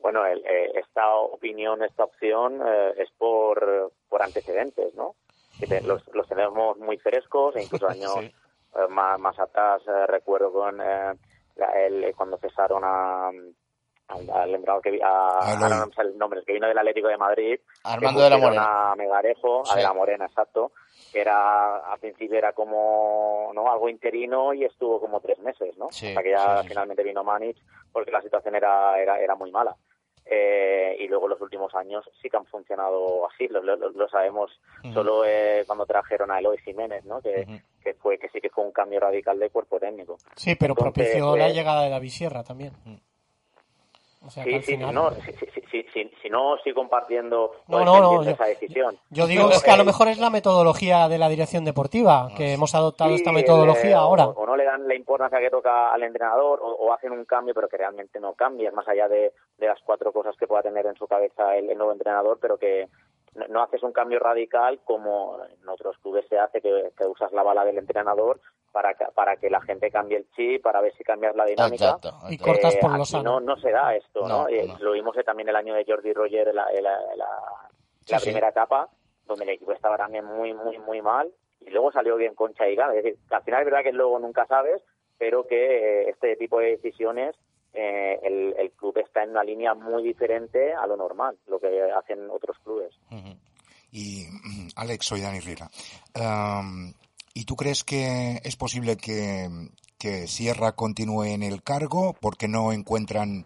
Bueno, 0.01 0.25
el- 0.25 0.45
eh, 0.45 0.71
esta 0.79 1.15
opinión, 1.15 1.81
esta 1.83 2.03
opción 2.03 2.61
eh, 2.65 2.93
es 2.97 3.09
por, 3.17 3.91
por 4.09 4.21
antecedentes, 4.21 4.93
¿no? 4.95 5.15
Que 5.59 5.81
los, 5.81 6.03
los 6.13 6.27
tenemos 6.27 6.77
muy 6.77 6.97
frescos 6.97 7.55
e 7.55 7.63
incluso 7.63 7.87
años 7.89 8.13
Sí. 8.19 8.25
eh, 8.75 8.87
más, 8.89 9.19
más 9.19 9.39
atrás 9.39 9.81
eh, 9.87 10.05
recuerdo 10.07 10.51
con 10.51 10.79
eh, 10.81 11.13
el- 11.75 12.13
cuando 12.15 12.37
cesaron 12.37 12.83
a, 12.83 13.27
al, 13.29 14.53
entrenador 14.55 14.81
que 14.81 14.99
a, 15.01 15.39
A 15.53 15.55
no 15.55 15.91
sale 15.93 16.09
el 16.09 16.17
nombre, 16.17 16.39
el 16.39 16.45
que 16.45 16.53
vino 16.53 16.67
del 16.67 16.77
Atlético 16.77 17.07
de 17.07 17.17
Madrid, 17.17 17.59
Armando 17.83 18.21
de 18.21 18.29
la 18.29 18.37
Morena. 18.37 18.91
a 18.91 18.95
Megarejo, 18.95 19.63
Sí. 19.65 19.71
a 19.73 19.77
de 19.77 19.83
la 19.83 19.93
Morena, 19.93 20.25
exacto, 20.25 20.71
que 21.13 21.21
era 21.21 21.77
al 21.77 21.99
principio 21.99 22.37
era 22.37 22.51
como 22.51 23.51
no 23.53 23.71
algo 23.71 23.87
interino 23.87 24.53
y 24.53 24.65
estuvo 24.65 24.99
como 24.99 25.21
tres 25.21 25.39
meses, 25.39 25.77
¿no? 25.77 25.87
Sí, 25.91 26.07
Hasta 26.09 26.23
que 26.23 26.31
ya 26.31 26.39
sí, 26.39 26.51
sí, 26.57 26.61
sí. 26.63 26.67
finalmente 26.69 27.03
vino 27.03 27.23
Manic 27.23 27.55
porque 27.93 28.11
la 28.11 28.21
situación 28.21 28.55
era 28.55 28.99
era, 28.99 29.19
era 29.21 29.35
muy 29.35 29.51
mala. 29.51 29.75
Eh, 30.25 30.95
y 30.99 31.07
luego 31.09 31.27
los 31.27 31.39
últimos 31.41 31.75
años 31.75 32.03
sí 32.21 32.29
que 32.29 32.37
han 32.37 32.45
funcionado 32.45 33.27
así, 33.29 33.47
lo, 33.49 33.61
lo- 33.61 33.75
lo 33.75 34.07
sabemos 34.09 34.51
solo 34.93 35.23
eh, 35.25 35.63
cuando 35.67 35.85
trajeron 35.85 36.31
a 36.31 36.39
Eloy 36.39 36.57
Jiménez, 36.59 37.03
¿no? 37.05 37.21
Que, 37.21 37.45
que 37.83 37.93
fue 37.95 38.17
que 38.17 38.29
sí 38.29 38.39
que 38.41 38.49
fue 38.49 38.63
un 38.63 38.71
cambio 38.71 38.99
radical 39.01 39.37
de 39.37 39.49
cuerpo 39.49 39.79
técnico. 39.79 40.17
Sí, 40.35 40.55
pero 40.55 40.73
Entonces, 40.77 40.93
propició 40.93 41.35
la 41.35 41.49
llegada 41.49 41.83
de 41.83 41.89
David 41.89 42.09
Sierra 42.09 42.43
también. 42.43 42.71
O 44.25 44.29
sea, 44.29 44.45
que 44.45 44.51
Sí, 44.51 44.61
sí, 44.61 44.71
final... 44.77 44.95
no, 44.95 45.11
si, 45.11 45.33
si, 45.33 45.83
si, 45.91 46.09
si, 46.23 46.29
no 46.29 46.55
estoy 46.55 46.73
compartiendo 46.73 47.51
No, 47.67 47.77
o 47.77 47.79
no, 47.85 47.85
no, 47.85 47.93
defendiendo 47.93 48.23
yo- 48.23 48.31
esa 48.31 48.45
decisión. 48.45 48.97
Yo 49.11 49.27
digo 49.27 49.49
que 49.63 49.69
a 49.71 49.77
lo 49.77 49.85
mejor 49.85 50.07
es 50.07 50.17
la 50.17 50.29
metodología 50.31 51.07
de 51.07 51.17
la 51.19 51.29
dirección 51.29 51.65
deportiva, 51.65 52.29
que 52.35 52.53
hemos 52.53 52.73
adoptado 52.73 53.11
Sí, 53.11 53.17
esta 53.17 53.31
metodología 53.31 53.91
eh, 53.91 53.93
ahora. 53.93 54.25
O, 54.27 54.31
o 54.41 54.45
no 54.47 54.55
le 54.55 54.63
dan 54.65 54.87
la 54.87 54.95
importancia 54.95 55.39
que 55.39 55.49
toca 55.51 55.93
al 55.93 56.01
entrenador, 56.03 56.59
o, 56.61 56.67
o 56.71 56.93
hacen 56.93 57.11
un 57.11 57.25
cambio, 57.25 57.53
pero 57.53 57.67
que 57.67 57.77
realmente 57.77 58.19
no 58.19 58.33
cambia, 58.33 58.71
más 58.71 58.87
allá 58.87 59.07
de, 59.07 59.33
de 59.57 59.67
las 59.67 59.79
cuatro 59.85 60.11
cosas 60.11 60.35
que 60.37 60.47
pueda 60.47 60.63
tener 60.63 60.85
en 60.85 60.95
su 60.95 61.07
cabeza 61.07 61.55
el, 61.55 61.69
el 61.69 61.77
nuevo 61.77 61.91
entrenador, 61.93 62.39
pero 62.41 62.57
que 62.57 62.87
no, 63.35 63.47
no 63.47 63.63
haces 63.63 63.81
un 63.83 63.91
cambio 63.91 64.19
radical 64.19 64.79
como 64.83 65.37
en 65.61 65.67
otros 65.69 65.97
clubes 65.99 66.25
se 66.27 66.37
hace, 66.37 66.61
que, 66.61 66.91
que 66.97 67.05
usas 67.07 67.31
la 67.31 67.43
bala 67.43 67.65
del 67.65 67.77
entrenador 67.77 68.39
para, 68.71 68.93
que- 68.95 69.05
para 69.13 69.35
que 69.37 69.49
la 69.49 69.61
gente 69.61 69.91
cambie 69.91 70.17
el 70.17 70.29
chip, 70.31 70.61
para 70.63 70.81
ver 70.81 70.93
si 70.95 71.03
cambias 71.03 71.35
la 71.35 71.45
dinámica. 71.45 71.97
Exacte. 72.01 72.09
Y 72.29 72.37
cortas 72.37 72.75
por 72.77 72.89
aquí 72.91 72.99
lo 72.99 73.05
sano. 73.05 73.23
no, 73.23 73.39
no 73.39 73.55
se 73.57 73.71
da 73.71 73.95
esto, 73.95 74.21
¿no? 74.27 74.43
No, 74.43 74.47
Eh, 74.49 74.65
no. 74.67 74.77
Lo 74.79 74.91
vimos 74.93 75.15
eh, 75.17 75.23
también 75.23 75.49
el 75.49 75.55
año 75.55 75.73
de 75.75 75.85
Jordi 75.87 76.11
Roger 76.13 76.47
en 76.49 76.55
la, 76.55 76.67
en 76.71 76.83
la- 76.83 77.11
en 77.11 77.17
la- 77.19 77.69
Sí, 78.05 78.11
la 78.13 78.19
sí. 78.19 78.25
primera 78.25 78.49
etapa, 78.49 78.89
donde 79.25 79.43
el 79.45 79.49
equipo 79.51 79.71
estaba 79.71 79.95
también 79.97 80.25
muy, 80.25 80.53
muy, 80.53 80.77
muy 80.79 81.01
mal, 81.01 81.31
y 81.61 81.69
luego 81.69 81.91
salió 81.91 82.17
bien 82.17 82.35
con 82.35 82.53
Chaiga. 82.53 82.87
Es 82.93 83.03
decir, 83.03 83.19
que 83.29 83.35
al 83.35 83.43
final 83.43 83.61
es 83.61 83.65
verdad 83.65 83.83
que 83.83 83.93
luego 83.93 84.19
nunca 84.19 84.45
sabes, 84.47 84.83
pero 85.17 85.47
que 85.47 86.01
eh, 86.01 86.09
este 86.09 86.35
tipo 86.35 86.59
de 86.59 86.71
decisiones, 86.71 87.35
eh, 87.73 88.19
el, 88.23 88.55
el 88.57 88.71
club 88.71 88.97
está 88.97 89.23
en 89.23 89.31
una 89.31 89.43
línea 89.43 89.73
muy 89.73 90.03
diferente 90.03 90.73
a 90.73 90.85
lo 90.85 90.95
normal, 90.95 91.37
lo 91.47 91.59
que 91.59 91.67
hacen 91.91 92.29
otros 92.29 92.57
clubes. 92.63 92.93
Y, 93.91 94.25
mm, 94.25 94.69
Alex, 94.75 95.05
soy 95.05 95.21
Dani 95.21 95.39
Riera. 95.39 95.69
Am, 96.13 96.93
¿Y 97.33 97.45
tú 97.45 97.55
crees 97.55 97.83
que 97.83 98.39
es 98.43 98.55
posible 98.55 98.95
que, 98.97 99.49
que 99.97 100.27
Sierra 100.27 100.73
continúe 100.73 101.23
en 101.23 101.41
el 101.41 101.63
cargo 101.63 102.13
porque 102.19 102.47
no 102.47 102.71
encuentran 102.71 103.45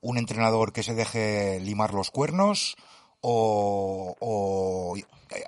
un 0.00 0.18
entrenador 0.18 0.72
que 0.72 0.82
se 0.82 0.94
deje 0.94 1.60
limar 1.60 1.94
los 1.94 2.10
cuernos? 2.10 2.76
¿O, 3.20 4.16
o, 4.18 4.96
eh, 4.96 5.04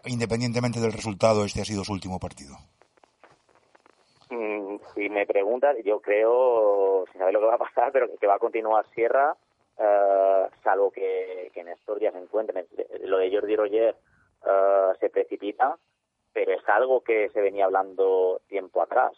independientemente 0.07 0.81
del 0.81 0.93
resultado, 0.93 1.45
este 1.45 1.63
ha 1.63 1.65
sido 1.65 1.83
su 1.83 1.93
último 1.93 2.21
partido? 2.21 2.57
Si 4.95 5.09
me 5.09 5.27
preguntas, 5.27 5.77
yo 5.85 6.01
creo, 6.01 7.05
sin 7.11 7.19
saber 7.19 7.35
lo 7.35 7.41
que 7.41 7.47
va 7.47 7.55
a 7.55 7.59
pasar, 7.59 7.91
pero 7.93 8.09
que 8.17 8.27
va 8.27 8.35
a 8.35 8.39
continuar 8.39 8.87
Sierra, 8.95 9.37
eh, 9.79 10.47
salvo 10.63 10.91
que, 10.93 11.51
en 11.55 11.69
estos 11.69 11.99
días 11.99 12.13
se 12.13 12.21
encuentren. 12.21 12.67
Lo 13.03 13.19
de 13.19 13.31
Jordi 13.33 13.57
Roger 13.57 13.97
eh, 14.47 14.93
se 15.01 15.11
precipita, 15.11 15.77
pero 16.33 16.53
es 16.53 16.69
algo 16.69 17.01
que 17.03 17.29
se 17.31 17.41
venía 17.41 17.65
hablando 17.65 18.41
tiempo 18.49 18.83
atrás. 18.83 19.13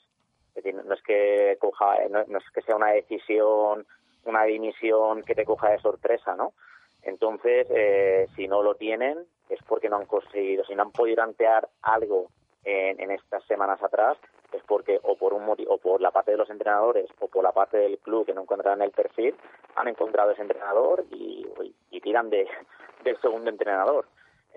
No 0.54 0.94
es 0.94 1.02
que 1.02 1.58
coja, 1.60 1.98
no, 2.08 2.24
no 2.26 2.38
es 2.38 2.50
que 2.54 2.62
sea 2.62 2.76
una 2.76 2.92
decisión, 2.92 3.86
una 4.24 4.44
dimisión 4.44 5.22
que 5.22 5.34
te 5.34 5.44
coja 5.44 5.70
de 5.70 5.78
sorpresa, 5.78 6.34
¿no? 6.34 6.54
Entonces, 7.02 7.66
eh, 7.70 8.26
si 8.34 8.48
no 8.48 8.62
lo 8.62 8.74
tienen, 8.74 9.18
es 9.50 9.62
porque 9.68 9.90
no 9.90 9.96
han 9.96 10.06
conseguido, 10.06 10.64
si 10.64 10.74
no 10.74 10.82
han 10.82 10.92
podido 10.92 11.16
plantear 11.16 11.68
algo 11.82 12.28
en, 12.64 12.98
en 12.98 13.10
estas 13.10 13.44
semanas 13.44 13.82
atrás, 13.82 14.16
es 14.52 14.62
porque 14.64 15.00
o 15.02 15.16
por 15.16 15.32
un 15.32 15.44
motivo, 15.44 15.74
o 15.74 15.78
por 15.78 16.00
la 16.00 16.10
parte 16.10 16.32
de 16.32 16.36
los 16.36 16.50
entrenadores 16.50 17.08
o 17.20 17.28
por 17.28 17.42
la 17.42 17.52
parte 17.52 17.78
del 17.78 17.98
club 17.98 18.26
que 18.26 18.34
no 18.34 18.42
encuentran 18.42 18.82
el 18.82 18.90
perfil, 18.90 19.34
han 19.74 19.88
encontrado 19.88 20.30
ese 20.30 20.42
entrenador 20.42 21.04
y, 21.10 21.46
y 21.90 22.00
tiran 22.00 22.30
de, 22.30 22.48
del 23.04 23.20
segundo 23.20 23.50
entrenador. 23.50 24.06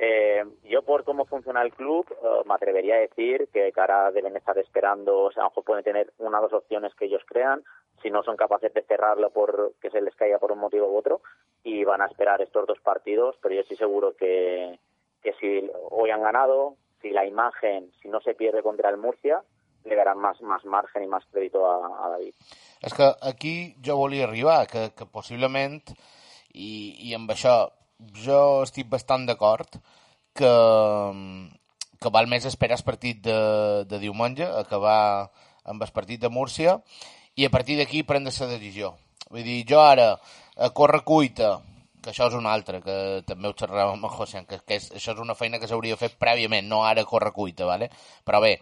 Eh, 0.02 0.46
yo 0.64 0.82
por 0.84 1.04
cómo 1.04 1.26
funciona 1.26 1.62
el 1.62 1.74
club 1.74 2.06
eh, 2.10 2.42
me 2.46 2.54
atrevería 2.54 2.96
a 2.96 3.00
decir 3.00 3.50
que 3.52 3.70
cara 3.74 4.10
deben 4.14 4.38
estar 4.38 4.58
esperando, 4.58 5.24
o 5.24 5.32
sea, 5.34 5.44
a 5.44 5.46
lo 5.48 5.50
mejor 5.50 5.64
pueden 5.66 5.84
tener 5.84 6.14
una 6.20 6.40
o 6.40 6.44
dos 6.44 6.54
opciones 6.54 6.96
que 6.96 7.06
ellos 7.06 7.22
crean, 7.28 7.64
si 8.02 8.10
no 8.10 8.24
son 8.24 8.38
capaces 8.38 8.74
de 8.74 8.82
cerrarlo 8.84 9.30
por 9.32 9.74
que 9.82 9.90
se 9.90 10.00
les 10.00 10.16
caiga 10.16 10.40
por 10.40 10.54
un 10.54 10.60
motivo 10.60 10.88
u 10.88 10.96
otro 10.96 11.20
y 11.66 11.84
van 11.84 12.02
a 12.02 12.06
esperar 12.06 12.42
estos 12.42 12.66
dos 12.66 12.80
partidos, 12.80 13.36
pero 13.42 13.56
yo 13.56 13.60
estoy 13.62 13.76
seguro 13.76 14.16
que, 14.16 14.80
que 15.22 15.34
si 15.34 15.70
hoy 15.90 16.12
han 16.12 16.24
ganado, 16.24 16.76
si 17.02 17.10
la 17.10 17.26
imagen, 17.26 17.92
si 18.02 18.08
no 18.08 18.22
se 18.22 18.36
pierde 18.36 18.64
contra 18.64 18.90
el 18.90 18.96
Murcia, 18.96 19.44
le 19.86 19.96
darán 19.96 20.20
más, 20.20 20.42
más 20.42 20.64
margen 20.66 21.04
y 21.04 21.08
más 21.08 21.24
crédito 21.32 21.66
a, 21.66 22.06
a 22.06 22.10
David. 22.10 22.34
És 22.82 22.94
que 22.96 23.10
aquí 23.22 23.76
jo 23.84 23.98
volia 24.00 24.26
arribar, 24.26 24.68
que, 24.68 24.92
que 24.96 25.06
possiblement, 25.06 25.82
i, 26.54 26.96
i 27.10 27.14
amb 27.18 27.32
això 27.34 27.56
jo 28.24 28.64
estic 28.64 28.88
bastant 28.90 29.26
d'acord, 29.28 29.80
que, 30.40 30.54
que 32.00 32.14
val 32.16 32.30
més 32.32 32.48
esperar 32.48 32.80
el 32.80 32.88
partit 32.88 33.22
de, 33.26 33.40
de 33.90 34.00
diumenge, 34.00 34.48
acabar 34.48 35.30
amb 35.70 35.84
el 35.84 35.92
partit 35.96 36.22
de 36.24 36.32
Múrcia, 36.32 36.80
i 37.36 37.46
a 37.46 37.52
partir 37.52 37.78
d'aquí 37.80 38.04
prendre 38.04 38.32
la 38.40 38.54
decisió. 38.54 38.96
Vull 39.30 39.44
dir, 39.46 39.64
jo 39.68 39.82
ara, 39.84 40.14
a 40.58 40.70
córrer 40.76 41.04
cuita, 41.06 41.58
que 42.02 42.12
això 42.14 42.30
és 42.30 42.38
una 42.38 42.54
altra, 42.56 42.80
que 42.82 42.96
també 43.28 43.50
ho 43.50 43.56
xerràvem 43.60 44.00
amb 44.00 44.16
José, 44.16 44.42
que, 44.48 44.62
que 44.66 44.80
és, 44.80 44.88
això 44.96 45.14
és 45.14 45.20
una 45.22 45.36
feina 45.36 45.60
que 45.60 45.68
s'hauria 45.68 46.00
fet 46.00 46.16
prèviament, 46.20 46.68
no 46.68 46.82
ara 46.88 47.04
a 47.04 47.10
córrer 47.10 47.34
cuita, 47.36 47.68
¿vale? 47.68 47.90
però 48.26 48.40
bé, 48.42 48.56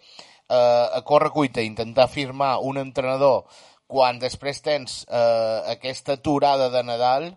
eh, 0.49 0.87
a 0.93 1.01
córrer 1.03 1.31
cuita 1.31 1.61
intentar 1.61 2.07
firmar 2.09 2.57
un 2.61 2.77
entrenador 2.77 3.45
quan 3.87 4.19
després 4.19 4.61
tens 4.61 5.03
eh, 5.07 5.61
aquesta 5.73 6.17
aturada 6.19 6.69
de 6.69 6.83
Nadal, 6.83 7.31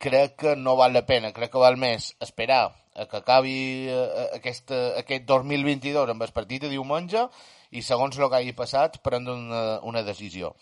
crec 0.00 0.36
que 0.40 0.56
no 0.56 0.76
val 0.76 0.94
la 0.96 1.04
pena, 1.06 1.32
crec 1.36 1.52
que 1.52 1.60
val 1.60 1.76
més 1.76 2.14
esperar 2.24 2.70
a 2.96 3.06
que 3.06 3.20
acabi 3.20 3.88
eh, 3.92 4.28
aquest, 4.40 4.72
aquest 4.96 5.26
2022 5.28 6.10
amb 6.10 6.24
el 6.24 6.32
partit 6.36 6.64
de 6.64 6.72
diumenge 6.72 7.26
i 7.70 7.84
segons 7.86 8.18
el 8.18 8.28
que 8.28 8.40
hagi 8.40 8.56
passat 8.56 8.98
prendre 9.04 9.36
una, 9.36 9.64
una 9.86 10.02
decisió. 10.02 10.54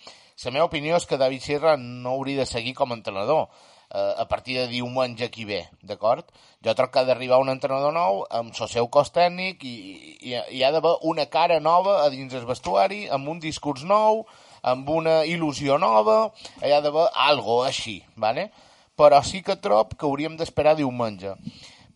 La 0.45 0.53
meva 0.55 0.69
opinió 0.69 0.99
és 0.99 1.07
que 1.07 1.19
David 1.19 1.43
Sierra 1.43 1.77
no 1.79 2.15
hauria 2.15 2.43
de 2.43 2.47
seguir 2.47 2.75
com 2.79 2.93
a 2.93 2.99
entrenador 2.99 3.49
eh, 3.90 4.14
a 4.16 4.27
partir 4.29 4.59
de 4.59 4.66
diumenge 4.68 5.31
qui 5.31 5.44
ve, 5.48 5.64
d'acord? 5.83 6.29
Jo 6.64 6.74
crec 6.74 6.92
que 6.92 7.01
ha 7.01 7.09
d'arribar 7.09 7.40
un 7.42 7.53
entrenador 7.53 7.94
nou 7.94 8.24
amb 8.31 8.53
el 8.53 8.70
seu 8.70 8.88
cos 8.88 9.12
tècnic 9.14 9.64
i, 9.64 9.77
i, 10.20 10.37
i 10.59 10.62
ha 10.62 10.72
d'haver 10.74 10.96
una 11.09 11.27
cara 11.27 11.61
nova 11.61 12.03
a 12.05 12.09
dins 12.14 12.35
el 12.35 12.46
vestuari, 12.48 13.07
amb 13.09 13.29
un 13.29 13.40
discurs 13.40 13.85
nou, 13.85 14.24
amb 14.62 14.88
una 14.90 15.20
il·lusió 15.24 15.79
nova, 15.79 16.33
hi 16.64 16.72
ha 16.74 16.81
d'haver 16.83 17.09
algo 17.29 17.62
així, 17.64 18.03
¿vale? 18.16 18.51
però 18.98 19.22
sí 19.22 19.44
que 19.46 19.55
trob 19.62 19.94
que 19.94 20.07
hauríem 20.09 20.35
d'esperar 20.37 20.74
diumenge, 20.79 21.37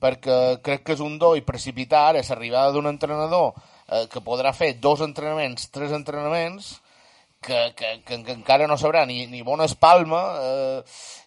perquè 0.02 0.38
crec 0.62 0.84
que 0.86 0.94
és 0.94 1.02
un 1.02 1.18
do 1.18 1.34
i 1.34 1.42
precipitar 1.42 2.04
ara 2.12 2.22
l'arribada 2.22 2.70
d'un 2.74 2.86
entrenador 2.86 3.56
eh, 3.88 4.06
que 4.12 4.22
podrà 4.22 4.54
fer 4.54 4.76
dos 4.78 5.02
entrenaments, 5.02 5.66
tres 5.74 5.90
entrenaments, 5.98 6.76
que, 7.42 7.74
que, 7.76 7.88
que, 8.06 8.22
que 8.24 8.32
encara 8.32 8.68
no 8.70 8.78
sabrà 8.80 9.02
ni, 9.06 9.26
ni 9.26 9.42
bona 9.42 9.66
espalma 9.68 10.20
eh, 10.40 10.82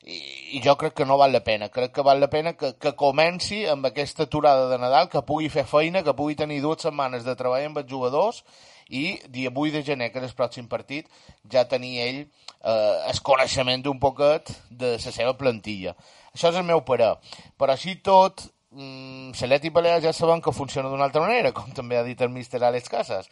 i, 0.08 0.20
i 0.58 0.62
jo 0.64 0.78
crec 0.80 0.96
que 0.98 1.06
no 1.06 1.20
val 1.22 1.36
la 1.36 1.44
pena. 1.44 1.70
Crec 1.74 1.94
que 1.94 2.06
val 2.08 2.24
la 2.24 2.32
pena 2.32 2.56
que, 2.58 2.74
que 2.82 2.96
comenci 2.98 3.66
amb 3.70 3.90
aquesta 3.92 4.26
aturada 4.26 4.70
de 4.72 4.80
Nadal, 4.82 5.10
que 5.12 5.26
pugui 5.28 5.52
fer 5.54 5.68
feina, 5.70 6.04
que 6.06 6.16
pugui 6.18 6.38
tenir 6.40 6.62
dues 6.64 6.88
setmanes 6.88 7.28
de 7.28 7.36
treball 7.36 7.68
amb 7.68 7.84
els 7.84 7.92
jugadors 7.92 8.42
i 8.90 9.20
dia 9.34 9.52
8 9.54 9.74
de 9.74 9.84
gener, 9.84 10.12
que 10.14 10.22
és 10.22 10.32
el 10.32 10.38
pròxim 10.38 10.70
partit, 10.72 11.10
ja 11.52 11.66
tenir 11.68 11.96
ell 12.06 12.20
eh, 12.22 13.12
el 13.12 13.22
coneixement 13.26 13.84
d'un 13.84 14.00
poquet 14.00 14.52
de 14.70 14.96
la 14.96 15.14
seva 15.20 15.34
plantilla. 15.38 15.96
Això 16.36 16.52
és 16.52 16.60
el 16.60 16.68
meu 16.68 16.84
parer. 16.86 17.16
Però 17.58 17.74
així 17.74 17.98
tot, 18.06 18.46
mm, 18.72 19.34
Celet 19.36 19.66
i 19.66 19.74
Balears 19.74 20.06
ja 20.06 20.14
sabem 20.14 20.42
que 20.42 20.54
funciona 20.54 20.90
d'una 20.90 21.10
altra 21.10 21.24
manera, 21.24 21.52
com 21.52 21.72
també 21.74 21.98
ha 21.98 22.06
dit 22.08 22.22
el 22.22 22.30
míster 22.30 22.62
Àlex 22.62 22.92
Casas, 22.92 23.30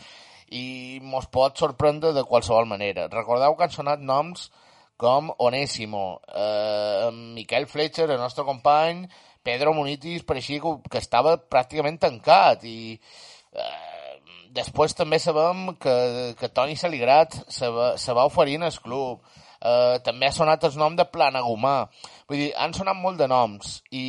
i 0.51 0.99
mos 1.01 1.29
pot 1.31 1.57
sorprendre 1.59 2.13
de 2.13 2.23
qualsevol 2.27 2.67
manera. 2.69 3.07
Recordeu 3.11 3.55
que 3.55 3.67
han 3.67 3.73
sonat 3.73 4.03
noms 4.03 4.49
com 4.97 5.33
Onésimo, 5.37 6.21
eh, 6.33 7.09
Miquel 7.11 7.67
Fletcher, 7.67 8.09
el 8.09 8.17
nostre 8.21 8.45
company, 8.45 9.07
Pedro 9.43 9.73
Munitis, 9.73 10.23
pareixia 10.23 10.61
que, 10.63 10.73
que 10.89 11.01
estava 11.01 11.35
pràcticament 11.37 11.99
tancat 11.99 12.63
i 12.63 12.95
eh, 12.95 14.13
després 14.55 14.95
també 14.95 15.19
sabem 15.19 15.73
que, 15.81 15.95
que 16.39 16.51
Toni 16.53 16.77
Saligrat 16.79 17.35
se 17.51 17.69
va, 17.73 17.93
se 17.97 18.15
va 18.15 18.27
oferir 18.29 18.59
en 18.61 18.69
el 18.69 18.79
club. 18.79 19.19
Eh, 19.63 19.99
també 20.03 20.27
ha 20.27 20.35
sonat 20.35 20.65
el 20.67 20.75
nom 20.75 20.95
de 20.99 21.05
Planagumà. 21.07 21.85
Vull 22.27 22.41
dir, 22.41 22.51
han 22.59 22.73
sonat 22.75 22.97
molt 22.99 23.21
de 23.21 23.29
noms 23.31 23.77
i, 23.95 24.03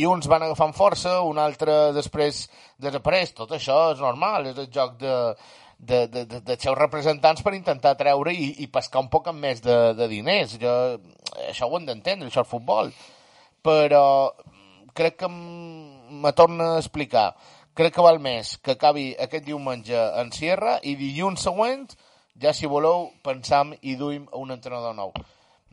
i 0.00 0.06
uns 0.10 0.26
van 0.30 0.42
agafant 0.42 0.74
força, 0.74 1.20
un 1.22 1.38
altre 1.38 1.92
després 1.94 2.48
desapareix. 2.82 3.30
Tot 3.38 3.54
això 3.54 3.78
és 3.92 4.02
normal, 4.02 4.50
és 4.50 4.58
el 4.58 4.66
joc 4.74 4.96
de, 4.98 5.14
de, 5.78 6.06
de, 6.08 6.24
de, 6.26 6.42
de 6.48 6.58
seus 6.58 6.78
representants 6.78 7.46
per 7.46 7.54
intentar 7.54 7.94
treure 8.00 8.34
i, 8.34 8.50
i 8.64 8.70
pescar 8.74 9.04
un 9.04 9.10
poc 9.12 9.30
més 9.36 9.62
de, 9.62 9.78
de 9.98 10.10
diners. 10.10 10.58
Jo, 10.62 10.76
això 11.46 11.70
ho 11.70 11.78
hem 11.78 11.86
d'entendre, 11.86 12.26
això 12.26 12.42
és 12.42 12.50
futbol. 12.50 12.90
Però 13.62 14.04
crec 14.98 15.20
que 15.22 15.30
me 15.30 16.32
torna 16.34 16.72
a 16.74 16.78
explicar. 16.82 17.32
Crec 17.78 17.94
que 17.94 18.04
val 18.04 18.18
més 18.20 18.56
que 18.58 18.74
acabi 18.74 19.12
aquest 19.14 19.46
diumenge 19.46 19.96
en 20.20 20.34
Sierra 20.34 20.80
i 20.82 20.98
dilluns 20.98 21.46
següent, 21.46 21.86
ja 22.42 22.52
si 22.56 22.68
voleu, 22.70 23.10
pensam 23.24 23.72
i 23.80 23.94
duim 23.96 24.26
un 24.38 24.50
entrenador 24.54 24.96
nou. 24.98 25.12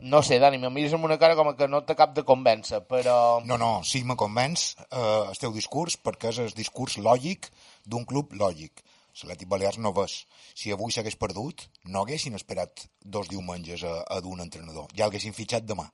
No 0.00 0.22
sé, 0.24 0.38
Dani, 0.40 0.56
me 0.56 0.70
mires 0.72 0.94
amb 0.96 1.04
una 1.04 1.18
cara 1.20 1.36
com 1.36 1.50
que 1.56 1.68
no 1.68 1.82
t'acab 1.84 2.14
de 2.16 2.24
convèncer, 2.24 2.80
però... 2.88 3.42
No, 3.44 3.58
no, 3.60 3.72
sí 3.84 4.00
me 4.08 4.16
convenç 4.16 4.70
eh, 4.86 5.26
el 5.28 5.40
teu 5.42 5.52
discurs 5.52 5.98
perquè 6.00 6.30
és 6.32 6.38
el 6.40 6.54
discurs 6.56 6.96
lògic 7.04 7.50
d'un 7.84 8.06
club 8.08 8.32
lògic. 8.32 8.80
L'Atlètic 9.20 9.50
Balears 9.50 9.76
no 9.82 9.92
ves. 9.92 10.14
Si 10.56 10.72
avui 10.72 10.94
s'hagués 10.94 11.18
perdut, 11.20 11.66
no 11.92 12.04
haguessin 12.06 12.38
esperat 12.38 12.86
dos 13.04 13.28
diumenges 13.28 13.84
a, 13.84 13.98
a 14.08 14.20
d'un 14.24 14.40
entrenador. 14.40 14.88
Ja 14.96 15.08
l'haguessin 15.10 15.36
fitxat 15.36 15.66
demà. 15.68 15.84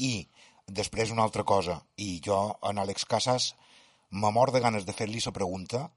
I 0.00 0.24
després 0.64 1.12
una 1.12 1.26
altra 1.26 1.44
cosa, 1.44 1.82
i 2.00 2.22
jo, 2.24 2.38
en 2.64 2.80
Àlex 2.80 3.04
Casas, 3.10 3.50
me 4.10 4.30
mor 4.32 4.54
de 4.54 4.62
ganes 4.64 4.86
de 4.88 4.96
fer-li 4.96 5.20
la 5.26 5.34
pregunta 5.36 5.90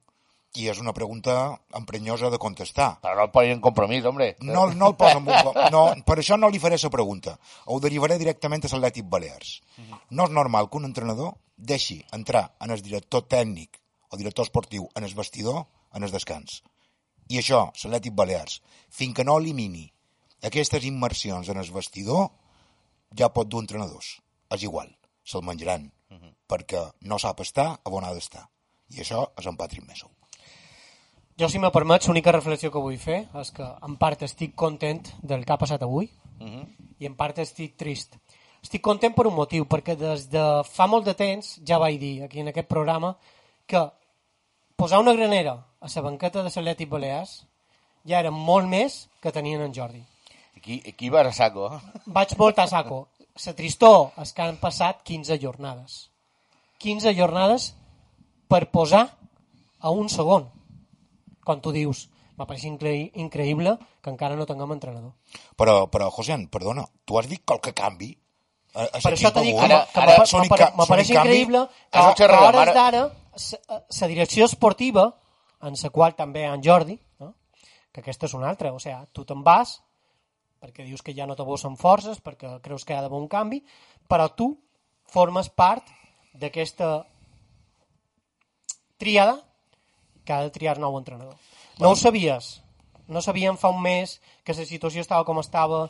i 0.56 0.68
és 0.70 0.78
una 0.80 0.94
pregunta 0.96 1.34
emprenyosa 1.76 2.30
de 2.32 2.38
contestar. 2.40 2.88
Però 3.02 3.14
no 3.18 3.26
el 3.26 3.32
posin 3.34 3.56
en 3.56 3.60
compromís, 3.64 4.04
hombre. 4.08 4.30
No, 4.40 4.68
no 4.72 4.88
el 4.92 4.96
poso 4.96 5.18
en 5.18 5.28
un... 5.28 5.58
No, 5.74 5.82
per 6.06 6.18
això 6.22 6.38
no 6.40 6.48
li 6.50 6.60
faré 6.62 6.78
la 6.82 6.90
pregunta. 6.90 7.36
Ho 7.66 7.80
derivaré 7.80 8.18
directament 8.18 8.64
a 8.64 8.70
l'Atlètic 8.72 9.08
Balears. 9.08 9.60
No 10.10 10.24
és 10.24 10.32
normal 10.32 10.70
que 10.70 10.80
un 10.80 10.88
entrenador 10.88 11.36
deixi 11.56 12.00
entrar 12.12 12.54
en 12.60 12.70
el 12.70 12.82
director 12.82 13.26
tècnic 13.28 13.78
o 14.10 14.16
director 14.16 14.46
esportiu 14.46 14.88
en 14.94 15.04
el 15.04 15.14
vestidor 15.14 15.66
en 15.94 16.04
el 16.04 16.10
descans. 16.10 16.62
I 17.28 17.42
això, 17.42 17.68
l'Atlètic 17.84 18.14
Balears, 18.16 18.62
fins 18.88 19.14
que 19.14 19.24
no 19.24 19.36
elimini 19.38 19.90
aquestes 20.48 20.84
immersions 20.88 21.48
en 21.48 21.58
el 21.60 21.70
vestidor, 21.74 22.30
ja 23.18 23.28
pot 23.28 23.48
dur 23.48 23.62
entrenadors. 23.64 24.16
És 24.48 24.64
igual, 24.64 24.88
se'l 25.24 25.44
menjaran, 25.44 25.90
perquè 26.48 26.86
no 27.04 27.18
sap 27.20 27.42
estar 27.44 27.74
on 27.84 28.06
ha 28.06 28.14
d'estar. 28.16 28.48
I 28.96 29.02
això 29.04 29.26
és 29.36 29.46
en 29.46 29.58
Patrick 29.60 29.84
Messou. 29.84 30.08
Jo, 31.38 31.48
si 31.48 31.58
me 31.58 31.70
permets, 31.70 32.08
l'única 32.08 32.32
reflexió 32.34 32.70
que 32.74 32.80
vull 32.82 32.98
fer 32.98 33.20
és 33.38 33.50
que 33.54 33.62
en 33.86 33.94
part 34.00 34.22
estic 34.26 34.56
content 34.58 35.04
del 35.22 35.44
que 35.46 35.52
ha 35.54 35.58
passat 35.60 35.82
avui 35.86 36.08
i 36.98 37.06
en 37.06 37.14
part 37.14 37.38
estic 37.38 37.76
trist. 37.78 38.16
Estic 38.62 38.82
content 38.82 39.14
per 39.14 39.26
un 39.28 39.34
motiu, 39.36 39.64
perquè 39.70 39.94
des 39.96 40.26
de 40.30 40.42
fa 40.66 40.86
molt 40.90 41.04
de 41.06 41.14
temps 41.14 41.60
ja 41.64 41.78
vaig 41.78 41.98
dir 42.00 42.24
aquí 42.24 42.40
en 42.40 42.48
aquest 42.48 42.66
programa 42.68 43.16
que 43.66 43.84
posar 44.76 44.98
una 44.98 45.12
granera 45.14 45.54
a 45.80 45.86
la 45.94 46.02
banqueta 46.02 46.42
de 46.42 46.50
l'Atlètic 46.50 46.88
Balears 46.88 47.44
ja 48.04 48.18
era 48.18 48.30
molt 48.30 48.66
més 48.66 49.08
que 49.22 49.30
tenien 49.32 49.62
en 49.62 49.72
Jordi. 49.74 50.02
Aquí, 50.56 50.82
aquí 50.88 51.08
va 51.08 51.20
a 51.20 51.32
saco. 51.32 51.70
eh? 51.72 52.00
Vaig 52.06 52.36
molt 52.36 52.58
a 52.58 52.66
saco. 52.66 53.08
La 53.46 53.54
tristor 53.54 54.10
és 54.18 54.32
que 54.32 54.42
han 54.42 54.56
passat 54.58 55.04
15 55.04 55.38
jornades. 55.38 56.10
15 56.78 57.14
jornades 57.14 57.74
per 58.48 58.70
posar 58.70 59.16
a 59.78 59.90
un 59.90 60.08
segon. 60.08 60.48
Quan 61.48 61.62
tu 61.64 61.72
dius, 61.72 62.04
m'apareix 62.36 62.66
incre 62.68 62.92
increïble 63.16 63.72
que 64.04 64.12
encara 64.12 64.36
no 64.36 64.44
tinguem 64.48 64.74
entrenador. 64.76 65.14
Però, 65.56 65.86
però 65.88 66.10
José, 66.12 66.36
perdona, 66.52 66.84
tu 67.08 67.16
has 67.18 67.28
dit 67.30 67.40
qualque 67.44 67.72
canvi? 67.72 68.12
A, 68.74 68.84
a 68.84 69.00
Per 69.00 69.14
això 69.14 69.32
t'he 69.32 69.46
dit 69.46 69.56
que 69.56 69.64
que 69.64 70.68
m'apareix 70.76 71.10
increïble 71.14 71.64
que, 71.88 71.98
a 71.98 72.12
xerrador, 72.14 72.52
hores 72.52 72.68
ara- 72.68 72.74
d'ara 72.76 73.02
la 74.02 74.08
direcció 74.12 74.44
esportiva, 74.44 75.08
en 75.64 75.74
la 75.82 75.90
qual 75.90 76.14
també 76.14 76.44
en 76.44 76.62
Jordi, 76.62 76.98
no? 77.18 77.32
que 77.90 78.04
aquesta 78.04 78.28
és 78.28 78.34
una 78.36 78.50
altra, 78.52 78.74
o 78.76 78.78
sigui, 78.78 78.98
tu 79.12 79.24
te'n 79.24 79.42
vas 79.42 79.78
perquè 80.58 80.84
dius 80.84 81.02
que 81.06 81.14
ja 81.14 81.26
no 81.26 81.36
te 81.38 81.46
vols 81.46 81.64
amb 81.64 81.78
forces, 81.78 82.18
perquè 82.22 82.58
creus 82.60 82.84
que 82.84 82.92
hi 82.92 82.98
ha 82.98 83.02
d'haver 83.04 83.18
un 83.18 83.28
canvi, 83.30 83.62
però 84.10 84.28
tu 84.34 84.52
formes 85.08 85.48
part 85.48 85.86
d'aquesta 86.34 87.06
triada 88.98 89.38
que 90.28 90.36
ha 90.36 90.44
de 90.44 90.52
triar 90.52 90.76
nou 90.76 90.98
entrenador. 91.00 91.36
No 91.80 91.94
ho 91.94 91.96
sabies. 91.96 92.58
No 93.08 93.22
sabíem 93.24 93.56
fa 93.56 93.70
un 93.72 93.80
mes 93.80 94.18
que 94.44 94.52
la 94.52 94.66
situació 94.68 95.00
estava 95.00 95.24
com 95.24 95.40
estava, 95.40 95.86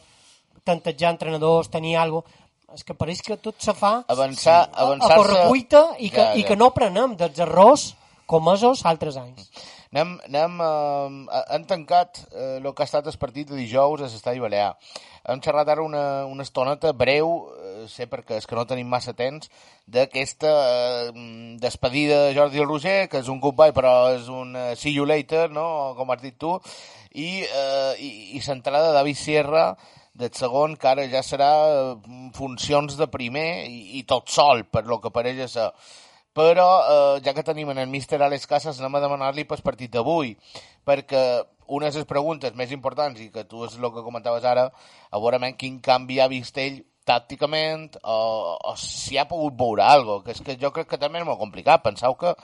tantejar 0.62 1.16
entrenadors, 1.16 1.70
tenia 1.72 2.04
alguna 2.04 2.22
cosa. 2.22 2.44
És 2.76 2.84
que 2.84 2.92
pareix 2.92 3.22
que 3.24 3.38
tot 3.40 3.56
se 3.64 3.72
fa 3.72 4.04
Avançar, 4.12 4.58
a, 4.68 4.84
a 4.92 5.14
correcuita 5.16 5.80
i 6.04 6.10
que, 6.12 6.20
Ja, 6.20 6.34
i 6.36 6.42
ja. 6.42 6.48
que 6.50 6.56
no 6.60 6.68
prenem 6.76 7.14
dels 7.16 7.40
errors 7.40 7.94
comesos 8.28 8.84
altres 8.84 9.16
anys. 9.16 9.46
Anem, 9.88 10.18
anem, 10.26 10.58
eh, 10.60 11.44
han 11.48 11.62
tancat 11.64 12.18
eh, 12.28 12.58
el 12.58 12.66
que 12.74 12.82
ha 12.84 12.86
estat 12.88 13.06
el 13.08 13.14
partit 13.16 13.48
de 13.48 13.56
dijous 13.56 14.02
a 14.02 14.08
l'Estadi 14.10 14.40
Balear. 14.42 14.74
Hem 15.24 15.40
xerrat 15.40 15.70
ara 15.72 15.84
una, 15.84 16.26
una 16.28 16.44
estoneta 16.44 16.92
breu, 16.92 17.30
eh, 17.56 17.86
sé 17.88 18.04
perquè 18.10 18.36
és 18.36 18.44
que 18.46 18.56
no 18.58 18.66
tenim 18.68 18.88
massa 18.92 19.14
temps, 19.16 19.48
d'aquesta 19.88 20.50
eh, 20.74 21.12
despedida 21.62 22.26
de 22.26 22.34
Jordi 22.36 22.66
Roger, 22.66 22.98
que 23.08 23.22
és 23.22 23.30
un 23.32 23.40
goodbye 23.40 23.72
però 23.72 23.94
és 24.12 24.28
un 24.28 24.52
eh, 24.56 24.74
see 24.76 24.92
you 24.92 25.06
later, 25.08 25.46
no? 25.48 25.94
com 25.96 26.12
has 26.12 26.20
dit 26.20 26.36
tu, 26.36 26.58
i, 27.14 27.46
eh, 27.48 27.94
i, 27.96 28.10
i 28.36 28.42
l'entrada 28.44 28.90
de 28.90 28.98
David 28.98 29.16
Sierra 29.16 29.70
del 30.12 30.34
segon, 30.36 30.76
que 30.76 30.90
ara 30.90 31.08
ja 31.08 31.24
serà 31.24 31.48
eh, 31.70 32.20
funcions 32.36 33.00
de 33.00 33.08
primer 33.08 33.64
i, 33.70 34.02
i 34.02 34.04
tot 34.04 34.28
sol, 34.28 34.66
per 34.68 34.84
lo 34.84 35.00
que 35.00 35.14
pareix 35.16 35.46
a 35.46 35.48
ser 35.48 35.70
però 36.36 36.66
eh, 36.80 37.20
ja 37.24 37.34
que 37.34 37.44
tenim 37.46 37.70
en 37.70 37.78
el 37.82 37.88
míster 37.90 38.20
Alex 38.22 38.46
Casas 38.46 38.80
anem 38.80 38.98
a 38.98 39.04
demanar-li 39.04 39.46
pel 39.48 39.62
partit 39.64 39.92
d'avui. 39.94 40.36
Perquè 40.86 41.22
una 41.68 41.90
de 41.90 42.00
les 42.00 42.08
preguntes 42.08 42.54
més 42.56 42.72
importants 42.72 43.20
i 43.20 43.30
que 43.32 43.44
tu 43.44 43.64
és 43.66 43.76
el 43.76 43.90
que 43.92 44.04
comentaves 44.04 44.44
ara 44.44 44.68
a 45.10 45.20
veure 45.20 45.52
quin 45.58 45.80
canvi 45.84 46.20
ha 46.20 46.28
vist 46.28 46.56
ell 46.58 46.80
tàcticament 47.08 47.96
o, 48.02 48.18
o 48.60 48.76
si 48.76 49.16
ha 49.16 49.28
pogut 49.28 49.56
veure 49.56 49.84
alguna 49.84 50.24
que 50.24 50.34
és 50.36 50.40
que 50.44 50.56
jo 50.60 50.72
crec 50.72 50.88
que 50.90 51.00
també 51.00 51.20
és 51.22 51.26
molt 51.28 51.40
complicat. 51.40 51.82
Penseu 51.84 52.16
que, 52.20 52.34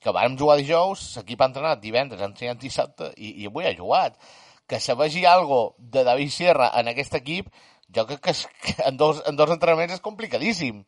que 0.00 0.14
vàrem 0.14 0.38
jugar 0.38 0.58
dijous 0.60 1.04
l'equip 1.18 1.42
ha 1.42 1.50
entrenat 1.50 1.82
divendres, 1.82 2.22
entrenat 2.22 2.62
dissabte 2.62 3.12
i, 3.16 3.34
i 3.42 3.50
avui 3.50 3.66
ha 3.66 3.76
jugat. 3.76 4.18
Que 4.66 4.80
se 4.80 4.94
vegi 4.96 5.26
algo 5.28 5.74
de 5.78 6.04
David 6.06 6.30
Sierra 6.32 6.70
en 6.80 6.88
aquest 6.88 7.18
equip 7.20 7.50
jo 7.96 8.06
crec 8.08 8.20
que, 8.24 8.34
és, 8.34 8.44
que 8.64 8.74
en, 8.88 8.96
dos, 9.00 9.22
en 9.28 9.36
dos 9.38 9.50
entrenaments 9.54 9.96
és 9.96 10.04
complicadíssim. 10.04 10.82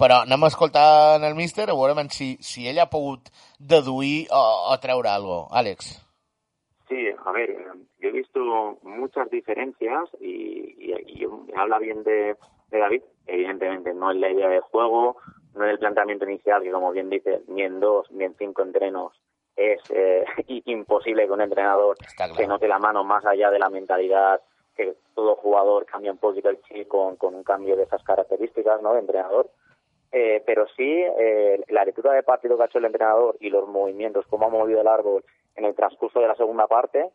Però 0.00 0.22
anem 0.24 0.44
a 0.44 0.50
escoltar 0.52 1.16
en 1.18 1.26
el 1.28 1.36
míster 1.38 1.68
a 1.68 1.76
veure 1.78 2.06
si, 2.14 2.36
si 2.40 2.68
ell 2.68 2.80
ha 2.80 2.90
pogut 2.92 3.32
deduir 3.58 4.28
o, 4.30 4.42
o 4.72 4.78
treure 4.82 5.10
cosa. 5.10 5.40
Àlex. 5.60 5.90
Sí, 6.88 7.06
a 7.24 7.32
ver, 7.32 7.54
yo 8.00 8.08
he 8.08 8.12
visto 8.12 8.40
muchas 8.82 9.30
diferencias 9.30 10.08
y, 10.20 10.74
y, 10.78 10.94
y 11.06 11.26
habla 11.56 11.78
bien 11.78 12.02
de, 12.02 12.36
de 12.70 12.78
David. 12.78 13.02
Evidentemente, 13.26 13.94
no 13.94 14.10
en 14.10 14.20
la 14.20 14.30
idea 14.30 14.48
de 14.48 14.60
juego, 14.60 15.16
no 15.54 15.64
en 15.64 15.70
el 15.70 15.78
planteamiento 15.78 16.24
inicial, 16.24 16.62
que 16.62 16.72
como 16.72 16.90
bien 16.90 17.08
dice, 17.10 17.42
ni 17.48 17.62
en 17.62 17.78
dos 17.78 18.10
ni 18.10 18.24
en 18.24 18.34
cinco 18.36 18.62
entrenos 18.62 19.12
es 19.60 19.80
eh, 19.90 20.24
imposible 20.66 21.26
que 21.26 21.32
un 21.32 21.40
entrenador 21.40 21.96
claro. 22.16 22.34
se 22.34 22.46
note 22.46 22.68
la 22.68 22.78
mano 22.78 23.04
más 23.04 23.24
allá 23.26 23.50
de 23.50 23.58
la 23.58 23.68
mentalidad 23.68 24.40
que 24.76 24.94
todo 25.14 25.36
jugador 25.36 25.86
cambia 25.86 26.12
un 26.12 26.18
poquito 26.18 26.48
el 26.48 26.60
chip 26.62 26.88
con, 26.88 27.16
con 27.16 27.34
un 27.34 27.42
cambio 27.42 27.76
de 27.76 27.84
esas 27.84 28.02
características 28.02 28.82
¿no? 28.82 28.94
de 28.94 29.00
entrenador. 29.00 29.50
Eh, 30.12 30.42
pero 30.44 30.66
sí, 30.76 31.04
eh, 31.18 31.62
la 31.68 31.84
lectura 31.84 32.12
de 32.12 32.22
partido 32.22 32.56
que 32.56 32.62
ha 32.64 32.66
hecho 32.66 32.78
el 32.78 32.86
entrenador 32.86 33.36
y 33.40 33.50
los 33.50 33.68
movimientos, 33.68 34.26
cómo 34.28 34.46
ha 34.46 34.50
movido 34.50 34.80
el 34.80 34.88
árbol 34.88 35.24
en 35.54 35.64
el 35.64 35.74
transcurso 35.74 36.20
de 36.20 36.28
la 36.28 36.34
segunda 36.34 36.66
parte, 36.66 37.10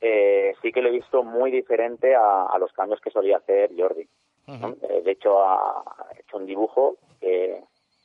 eh, 0.00 0.54
sí 0.60 0.72
que 0.72 0.82
lo 0.82 0.88
he 0.88 0.92
visto 0.92 1.22
muy 1.22 1.52
diferente 1.52 2.14
a, 2.16 2.46
a 2.46 2.58
los 2.58 2.72
cambios 2.72 3.00
que 3.00 3.10
solía 3.10 3.36
hacer 3.36 3.70
Jordi. 3.76 4.08
¿no? 4.48 4.74
Eh, 4.82 5.02
de 5.04 5.12
hecho, 5.12 5.40
ha 5.40 5.80
ha 5.80 6.06
hecho 6.18 6.36
un 6.36 6.46
dibujo 6.46 6.96
que, 7.20 7.62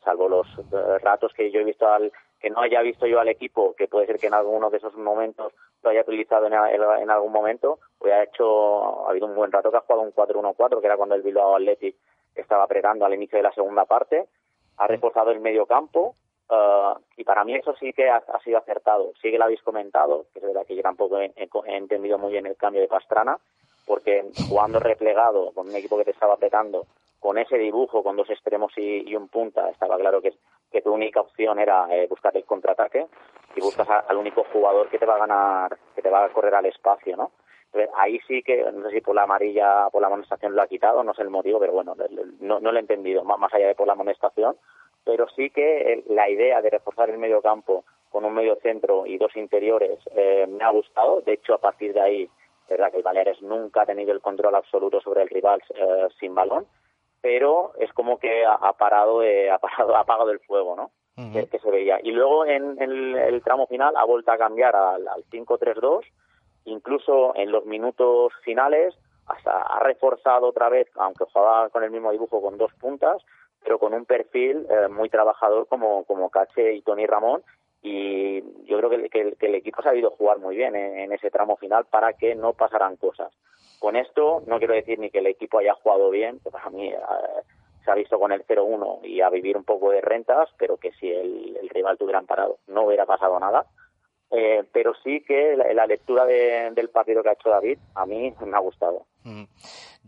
salvo 0.07 0.29
los 0.29 0.47
eh, 0.71 0.97
ratos 0.99 1.33
que 1.33 1.51
yo 1.51 1.59
he 1.59 1.65
visto 1.65 1.87
al 1.87 2.11
que 2.39 2.49
no 2.49 2.61
haya 2.61 2.81
visto 2.81 3.05
yo 3.07 3.19
al 3.19 3.27
equipo, 3.29 3.73
que 3.75 3.87
puede 3.87 4.05
ser 4.05 4.19
que 4.19 4.27
en 4.27 4.33
alguno 4.33 4.69
de 4.69 4.77
esos 4.77 4.95
momentos 4.95 5.53
lo 5.83 5.89
haya 5.89 6.01
utilizado 6.01 6.47
en, 6.47 6.53
en- 6.53 7.09
algún 7.09 7.31
momento, 7.31 7.79
pues 7.97 8.13
ha 8.13 8.23
hecho, 8.23 9.05
ha 9.07 9.09
habido 9.11 9.25
un 9.27 9.35
buen 9.35 9.51
rato 9.51 9.71
que 9.71 9.77
ha 9.77 9.81
jugado 9.81 10.01
un 10.01 10.13
4-1-4, 10.13 10.79
que 10.79 10.85
era 10.85 10.97
cuando 10.97 11.15
el 11.15 11.21
Bilbao 11.23 11.55
Athletic 11.55 11.95
estaba 12.35 12.63
apretando 12.63 13.05
al 13.05 13.13
inicio 13.13 13.37
de 13.37 13.43
la 13.43 13.51
segunda 13.53 13.85
parte, 13.85 14.27
ha 14.77 14.87
reforzado 14.87 15.31
el 15.31 15.39
medio 15.39 15.65
campo, 15.65 16.15
eh, 16.49 16.93
y 17.17 17.23
para 17.23 17.43
mí 17.43 17.55
eso 17.55 17.73
sí 17.79 17.91
que 17.93 18.09
ha, 18.09 18.17
ha 18.17 18.39
sido 18.41 18.57
acertado. 18.59 19.11
Sí 19.21 19.31
que 19.31 19.37
lo 19.39 19.45
habéis 19.45 19.61
comentado, 19.63 20.25
que 20.33 20.39
es 20.39 20.45
verdad 20.45 20.65
que 20.67 20.75
yo 20.75 20.83
tampoco 20.83 21.19
he- 21.19 21.33
he 21.35 21.75
entendido 21.75 22.17
muy 22.19 22.31
bien 22.31 22.45
el 22.45 22.55
cambio 22.55 22.81
de 22.81 22.87
Pastrana, 22.87 23.37
porque 23.87 24.25
jugando 24.49 24.79
replegado 24.79 25.51
con 25.53 25.69
un 25.69 25.75
equipo 25.75 25.97
que 25.97 26.05
te 26.05 26.11
estaba 26.11 26.33
apretando, 26.35 26.85
con 27.19 27.37
ese 27.37 27.57
dibujo, 27.57 28.03
con 28.03 28.15
dos 28.15 28.29
extremos 28.29 28.71
y, 28.77 29.09
y 29.09 29.15
un 29.15 29.27
punta, 29.27 29.69
estaba 29.69 29.97
claro 29.97 30.21
que, 30.21 30.33
que 30.71 30.81
tu 30.81 30.93
única 30.93 31.21
opción 31.21 31.59
era 31.59 31.87
eh, 31.93 32.07
buscar 32.07 32.35
el 32.37 32.45
contraataque 32.45 33.07
y 33.55 33.61
buscas 33.61 33.89
a- 33.89 33.99
al 34.07 34.17
único 34.17 34.43
jugador 34.53 34.89
que 34.89 34.99
te 34.99 35.05
va 35.05 35.15
a 35.15 35.19
ganar, 35.19 35.77
que 35.95 36.01
te 36.01 36.09
va 36.09 36.25
a 36.25 36.29
correr 36.29 36.53
al 36.55 36.65
espacio, 36.67 37.17
¿no? 37.17 37.31
Entonces, 37.65 37.89
ahí 37.97 38.19
sí 38.27 38.41
que, 38.43 38.63
no 38.71 38.83
sé 38.83 38.95
si 38.95 39.01
por 39.01 39.13
la 39.15 39.23
amarilla, 39.23 39.89
por 39.91 40.01
la 40.01 40.07
amonestación 40.07 40.55
lo 40.55 40.61
ha 40.61 40.67
quitado, 40.67 41.03
no 41.03 41.13
sé 41.13 41.21
el 41.23 41.29
motivo, 41.29 41.59
pero 41.59 41.73
bueno, 41.73 41.95
no, 42.39 42.59
no 42.59 42.71
lo 42.71 42.77
he 42.77 42.81
entendido, 42.81 43.23
más, 43.23 43.53
allá 43.53 43.67
de 43.67 43.75
por 43.75 43.87
la 43.87 43.93
amonestación, 43.93 44.55
pero 45.03 45.27
sí 45.35 45.49
que 45.49 46.03
la 46.07 46.29
idea 46.29 46.61
de 46.61 46.69
reforzar 46.69 47.09
el 47.09 47.17
medio 47.17 47.41
campo 47.41 47.83
con 48.09 48.23
un 48.23 48.33
medio 48.33 48.55
centro 48.61 49.05
y 49.05 49.17
dos 49.17 49.35
interiores 49.35 49.99
eh, 50.15 50.47
me 50.47 50.63
ha 50.63 50.69
gustado, 50.69 51.21
de 51.21 51.33
hecho 51.33 51.55
a 51.55 51.57
partir 51.57 51.93
de 51.93 51.99
ahí, 52.01 52.23
es 52.23 52.69
verdad 52.69 52.89
que 52.91 52.97
el 52.97 53.03
Baleares 53.03 53.41
nunca 53.41 53.81
ha 53.81 53.85
tenido 53.85 54.11
el 54.13 54.21
control 54.21 54.55
absoluto 54.55 55.01
sobre 55.01 55.23
el 55.23 55.29
rival 55.29 55.61
eh, 55.75 56.07
sin 56.19 56.33
balón, 56.33 56.65
pero 57.27 57.73
es 57.77 57.91
como 57.91 58.19
que 58.19 58.45
ha, 58.45 58.71
parado, 58.73 59.21
eh, 59.21 59.51
ha 59.55 59.57
parado, 59.59 59.97
ha 59.97 59.99
apagado 59.99 60.31
el 60.31 60.39
fuego, 60.39 60.75
¿no? 60.77 60.91
que, 61.33 61.47
que 61.47 61.59
se 61.59 61.69
veía. 61.69 61.99
Y 62.01 62.11
luego 62.11 62.45
en, 62.45 62.81
en 62.81 62.89
el, 62.91 63.15
el 63.17 63.41
tramo 63.43 63.67
final 63.67 63.97
ha 63.97 64.05
vuelto 64.05 64.31
a 64.31 64.37
cambiar 64.37 64.75
al, 64.77 65.05
al 65.07 65.23
5-3-2, 65.25 66.05
incluso 66.65 67.35
en 67.35 67.51
los 67.51 67.65
minutos 67.65 68.31
finales 68.43 68.95
hasta 69.25 69.61
ha 69.61 69.79
reforzado 69.83 70.47
otra 70.47 70.69
vez, 70.69 70.87
aunque 70.95 71.25
jugaba 71.25 71.69
con 71.69 71.83
el 71.83 71.91
mismo 71.91 72.11
dibujo 72.11 72.41
con 72.41 72.57
dos 72.57 72.71
puntas, 72.79 73.17
pero 73.61 73.77
con 73.77 73.93
un 73.93 74.05
perfil 74.05 74.65
eh, 74.69 74.87
muy 74.87 75.09
trabajador 75.09 75.67
como, 75.67 76.05
como 76.05 76.29
Cache 76.29 76.73
y 76.75 76.81
Tony 76.81 77.05
Ramón. 77.05 77.43
Y 77.81 78.41
yo 78.65 78.77
creo 78.77 78.89
que, 78.89 78.95
el- 78.95 79.09
que 79.09 79.33
que 79.39 79.45
el 79.47 79.55
equipo 79.55 79.81
ha 79.81 79.83
sabido 79.83 80.11
jugar 80.11 80.39
muy 80.39 80.55
bien 80.55 80.75
en, 80.75 80.97
en 80.99 81.11
ese 81.13 81.29
tramo 81.29 81.57
final 81.57 81.85
para 81.85 82.13
que 82.13 82.35
no 82.35 82.53
pasaran 82.53 82.95
cosas. 82.95 83.33
Con 83.79 83.95
esto 83.95 84.41
no 84.47 84.57
quiero 84.57 84.73
decir 84.73 84.99
ni 84.99 85.09
que 85.09 85.19
el 85.19 85.27
equipo 85.27 85.59
haya 85.59 85.73
jugado 85.75 86.09
bien, 86.09 86.39
que 86.43 86.49
para 86.51 86.69
mí 86.69 86.87
eh, 86.89 86.97
se 87.85 87.91
ha 87.91 87.95
visto 87.95 88.17
con 88.19 88.31
el 88.31 88.45
0-1 88.45 88.99
y 89.03 89.21
a 89.21 89.29
vivir 89.29 89.55
un 89.55 89.63
poco 89.63 89.91
de 89.91 90.01
rentas, 90.01 90.49
pero 90.57 90.77
que 90.77 90.91
si 90.93 91.09
el, 91.11 91.57
el 91.61 91.69
rival 91.69 91.97
tuviera 91.97 92.21
parado 92.21 92.57
no 92.67 92.83
hubiera 92.85 93.05
pasado 93.05 93.39
nada. 93.39 93.65
Eh, 94.29 94.65
pero 94.73 94.93
sí 95.05 95.23
que 95.25 95.55
la, 95.55 95.71
la 95.73 95.85
lectura 95.85 96.25
de- 96.25 96.71
del 96.75 96.89
partido 96.89 97.23
que 97.23 97.29
ha 97.29 97.33
hecho 97.33 97.49
David 97.49 97.77
a 97.95 98.05
mí 98.05 98.33
me 98.45 98.57
ha 98.57 98.59
gustado. 98.59 99.05
Mm. 99.23 99.43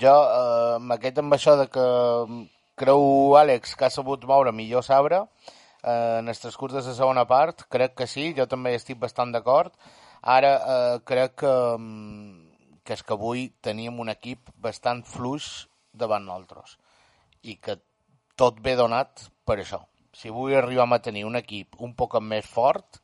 Jo, 0.02 0.12
eh, 0.24 0.76
amb 0.76 0.92
aquest 0.92 1.18
amb 1.22 1.34
això 1.38 1.56
de 1.60 1.68
que 1.72 1.86
mm, 2.28 2.44
creu 2.76 3.38
Àlex 3.40 3.76
que 3.80 3.86
ha 3.86 3.90
sabut 3.90 4.26
moure 4.28 4.52
millor 4.52 4.84
Sabre 4.84 5.22
eh, 5.84 6.18
en 6.20 6.28
el 6.28 6.36
transcurs 6.38 6.74
de 6.74 6.82
la 6.84 6.94
segona 6.98 7.24
part, 7.28 7.64
crec 7.72 7.96
que 7.96 8.08
sí, 8.08 8.34
jo 8.36 8.46
també 8.48 8.74
estic 8.76 9.00
bastant 9.00 9.32
d'acord. 9.32 9.72
Ara 10.22 10.54
eh, 10.58 11.00
crec 11.08 11.36
que, 11.40 11.56
mm, 11.80 12.49
que 12.90 12.96
és 12.98 13.04
que 13.06 13.14
avui 13.14 13.52
teníem 13.62 14.00
un 14.02 14.10
equip 14.10 14.50
bastant 14.58 15.04
fluix 15.06 15.68
davant 15.94 16.24
nosaltres 16.26 16.80
i 17.46 17.54
que 17.62 17.76
tot 18.34 18.58
ve 18.66 18.74
donat 18.80 19.28
per 19.46 19.60
això. 19.62 19.84
Si 20.10 20.32
avui 20.34 20.56
arribem 20.58 20.96
a 20.96 21.00
tenir 21.06 21.22
un 21.28 21.38
equip 21.38 21.78
un 21.86 21.94
poc 21.94 22.18
més 22.26 22.50
fort, 22.50 22.98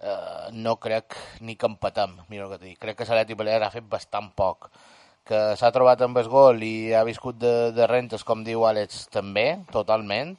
eh, 0.00 0.48
no 0.56 0.78
crec 0.80 1.18
ni 1.44 1.58
que 1.60 1.68
empatem, 1.68 2.16
mira 2.32 2.46
el 2.46 2.54
que 2.54 2.62
dit. 2.64 2.78
Crec 2.80 2.96
que 2.96 3.04
l'Atleti 3.04 3.36
Balear 3.36 3.66
ha 3.66 3.70
fet 3.74 3.84
bastant 3.84 4.32
poc. 4.32 4.70
Que 5.28 5.54
s'ha 5.60 5.74
trobat 5.76 6.00
amb 6.02 6.16
el 6.16 6.32
gol 6.32 6.64
i 6.64 6.94
ha 6.96 7.04
viscut 7.04 7.36
de, 7.38 7.54
de 7.76 7.86
rentes, 7.86 8.24
com 8.24 8.40
diu 8.46 8.64
Àlex, 8.64 9.10
també, 9.12 9.60
totalment. 9.76 10.38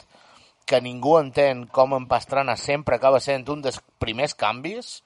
Que 0.66 0.82
ningú 0.82 1.20
entén 1.20 1.68
com 1.70 1.94
en 1.94 2.10
Pastrana 2.10 2.58
sempre 2.58 2.98
acaba 2.98 3.22
sent 3.22 3.46
un 3.54 3.62
dels 3.62 3.78
primers 4.02 4.34
canvis, 4.34 5.02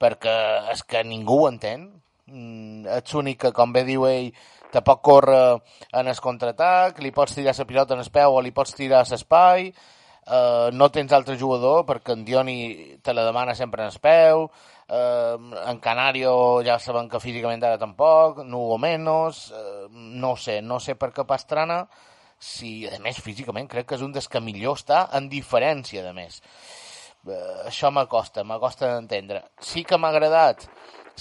perquè 0.00 0.38
és 0.72 0.82
que 0.88 1.04
ningú 1.04 1.44
ho 1.44 1.50
entén. 1.52 1.90
Mm, 2.30 2.86
ets 2.98 3.14
l'únic 3.14 3.40
que, 3.42 3.50
com 3.54 3.72
bé 3.74 3.82
diu 3.86 4.04
ell, 4.06 4.28
te 4.70 4.82
pot 4.86 5.00
córrer 5.02 5.58
en 5.98 6.10
el 6.10 6.20
contraatac, 6.22 7.00
li 7.02 7.10
pots 7.14 7.34
tirar 7.34 7.56
la 7.58 7.66
pilota 7.66 7.96
en 7.96 8.04
el 8.04 8.10
peu 8.14 8.36
o 8.36 8.42
li 8.44 8.52
pots 8.54 8.76
tirar 8.78 9.00
a 9.02 9.08
l'espai, 9.08 9.70
eh, 9.70 10.68
no 10.72 10.90
tens 10.94 11.12
altre 11.12 11.36
jugador 11.40 11.82
perquè 11.88 12.14
en 12.14 12.24
Dioni 12.24 12.58
te 13.02 13.14
la 13.14 13.24
demana 13.26 13.54
sempre 13.58 13.82
en 13.82 13.90
el 13.90 13.98
peu, 13.98 14.46
eh, 14.88 15.36
en 15.66 15.80
Canario 15.80 16.62
ja 16.62 16.78
sabem 16.78 17.08
que 17.08 17.20
físicament 17.20 17.64
ara 17.64 17.78
tampoc, 17.78 18.44
Nugo 18.44 18.78
menos, 18.78 19.50
eh, 19.50 19.88
no 19.90 20.36
sé, 20.36 20.60
no 20.62 20.78
sé 20.78 20.94
per 20.94 21.10
què 21.12 21.26
Pastrana, 21.26 21.86
si 22.38 22.86
a 22.86 22.98
més 23.02 23.18
físicament 23.20 23.66
crec 23.68 23.88
que 23.88 23.98
és 23.98 24.06
un 24.06 24.12
dels 24.12 24.28
que 24.28 24.40
millor 24.40 24.78
està 24.78 25.08
en 25.18 25.28
diferència 25.28 26.04
de 26.06 26.14
més. 26.14 26.40
Eh, 27.26 27.66
això 27.66 27.90
m'acosta, 27.90 28.44
m'acosta 28.44 28.94
d'entendre. 28.94 29.42
Sí 29.60 29.84
que 29.84 29.98
m'ha 29.98 30.08
agradat 30.08 30.64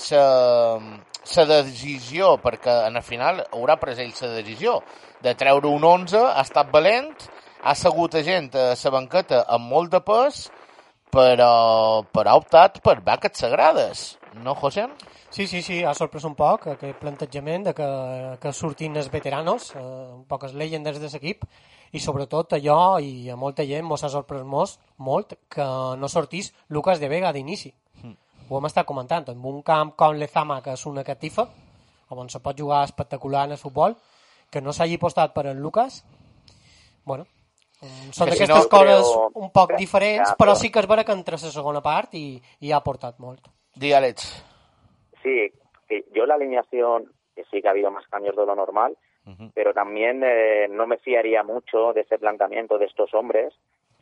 la 0.10 1.46
decisió, 1.50 2.38
perquè 2.42 2.76
en 2.88 2.96
el 3.00 3.06
final 3.06 3.44
haurà 3.52 3.78
pres 3.82 4.00
ell 4.00 4.14
la 4.22 4.32
decisió 4.38 4.80
de 5.22 5.36
treure 5.36 5.68
un 5.68 5.84
11, 5.84 6.18
ha 6.18 6.42
estat 6.42 6.72
valent, 6.72 7.12
ha 7.62 7.76
segut 7.76 8.16
a 8.16 8.24
gent 8.24 8.50
a 8.56 8.72
la 8.74 8.96
banqueta 8.96 9.44
amb 9.48 9.70
molt 9.70 9.92
de 9.92 10.02
pes, 10.02 10.48
però, 11.12 12.04
però 12.14 12.32
ha 12.32 12.40
optat 12.40 12.82
per 12.86 13.02
vaques 13.04 13.38
sagrades, 13.38 14.20
no, 14.44 14.56
José? 14.56 14.88
Sí, 15.30 15.46
sí, 15.48 15.62
sí, 15.62 15.84
ha 15.84 15.94
sorprès 15.94 16.26
un 16.26 16.36
poc 16.38 16.68
aquest 16.72 16.98
plantejament 17.02 17.68
de 17.68 17.74
que, 17.78 17.90
que 18.42 18.54
surtin 18.54 18.96
els 18.98 19.12
veteranos, 19.14 19.74
eh, 19.76 19.82
un 19.82 20.24
poc 20.30 20.48
les 20.48 20.56
llegendes 20.58 20.98
de 21.02 21.10
l'equip, 21.12 21.46
i 21.92 22.00
sobretot 22.02 22.54
allò, 22.58 23.00
i 23.02 23.30
a 23.30 23.38
molta 23.38 23.66
gent 23.66 23.86
mos 23.86 24.04
ha 24.04 24.10
sorprès 24.14 24.46
molt, 24.46 24.78
molt 24.98 25.36
que 25.50 25.66
no 25.98 26.10
sortís 26.10 26.54
Lucas 26.70 27.02
de 27.02 27.10
Vega 27.10 27.34
d'inici. 27.34 27.74
Ho 28.50 28.58
hem 28.58 28.66
estat 28.66 28.86
comentant, 28.86 29.28
en 29.30 29.44
un 29.46 29.62
camp 29.62 29.92
com 29.96 30.16
l'Ezama, 30.18 30.62
que 30.66 30.74
és 30.74 30.86
una 30.90 31.04
catifa, 31.04 31.48
on 32.10 32.30
se 32.30 32.40
pot 32.42 32.58
jugar 32.58 32.84
espectacular 32.88 33.46
en 33.46 33.52
el 33.52 33.58
futbol, 33.62 33.96
que 34.50 34.62
no 34.62 34.74
s'hagi 34.74 34.98
postat 34.98 35.34
per 35.36 35.46
en 35.52 35.60
Lucas, 35.62 36.04
bueno, 37.06 37.26
són 38.12 38.28
Que 38.28 38.36
si 38.36 38.44
d'aquestes 38.44 38.66
no, 38.66 38.70
coses 38.70 39.06
però- 39.06 39.30
un 39.36 39.52
poc 39.52 39.72
Ja, 39.72 39.78
diferents, 39.78 40.30
però- 40.32 40.38
però 40.50 40.56
sí 40.56 40.72
que 40.72 40.80
és 40.80 40.88
vera 40.88 41.04
que 41.06 41.12
entra 41.14 41.38
la 41.38 41.52
segona 41.52 41.82
part 41.82 42.14
i, 42.16 42.42
i 42.62 42.72
ha 42.72 42.78
aportat 42.78 43.20
molt. 43.20 43.48
Di. 43.76 43.92
Sí, 45.24 45.52
que 45.88 46.04
yo 46.14 46.26
la 46.26 46.36
alineación, 46.36 47.12
que 47.36 47.44
sí 47.52 47.62
que 47.62 47.68
ha 47.68 47.72
habido 47.72 47.92
más 47.92 48.08
cambios 48.08 48.36
de 48.36 48.46
lo 48.46 48.56
normal, 48.56 48.98
pero 49.54 49.74
también 49.76 50.24
eh, 50.26 50.68
no 50.70 50.88
me 50.88 50.98
fiaría 50.98 51.44
mucho 51.44 51.94
de 51.94 52.02
ese 52.02 52.18
planteamiento 52.18 52.80
de 52.80 52.86
estos 52.86 53.14
hombres, 53.14 53.54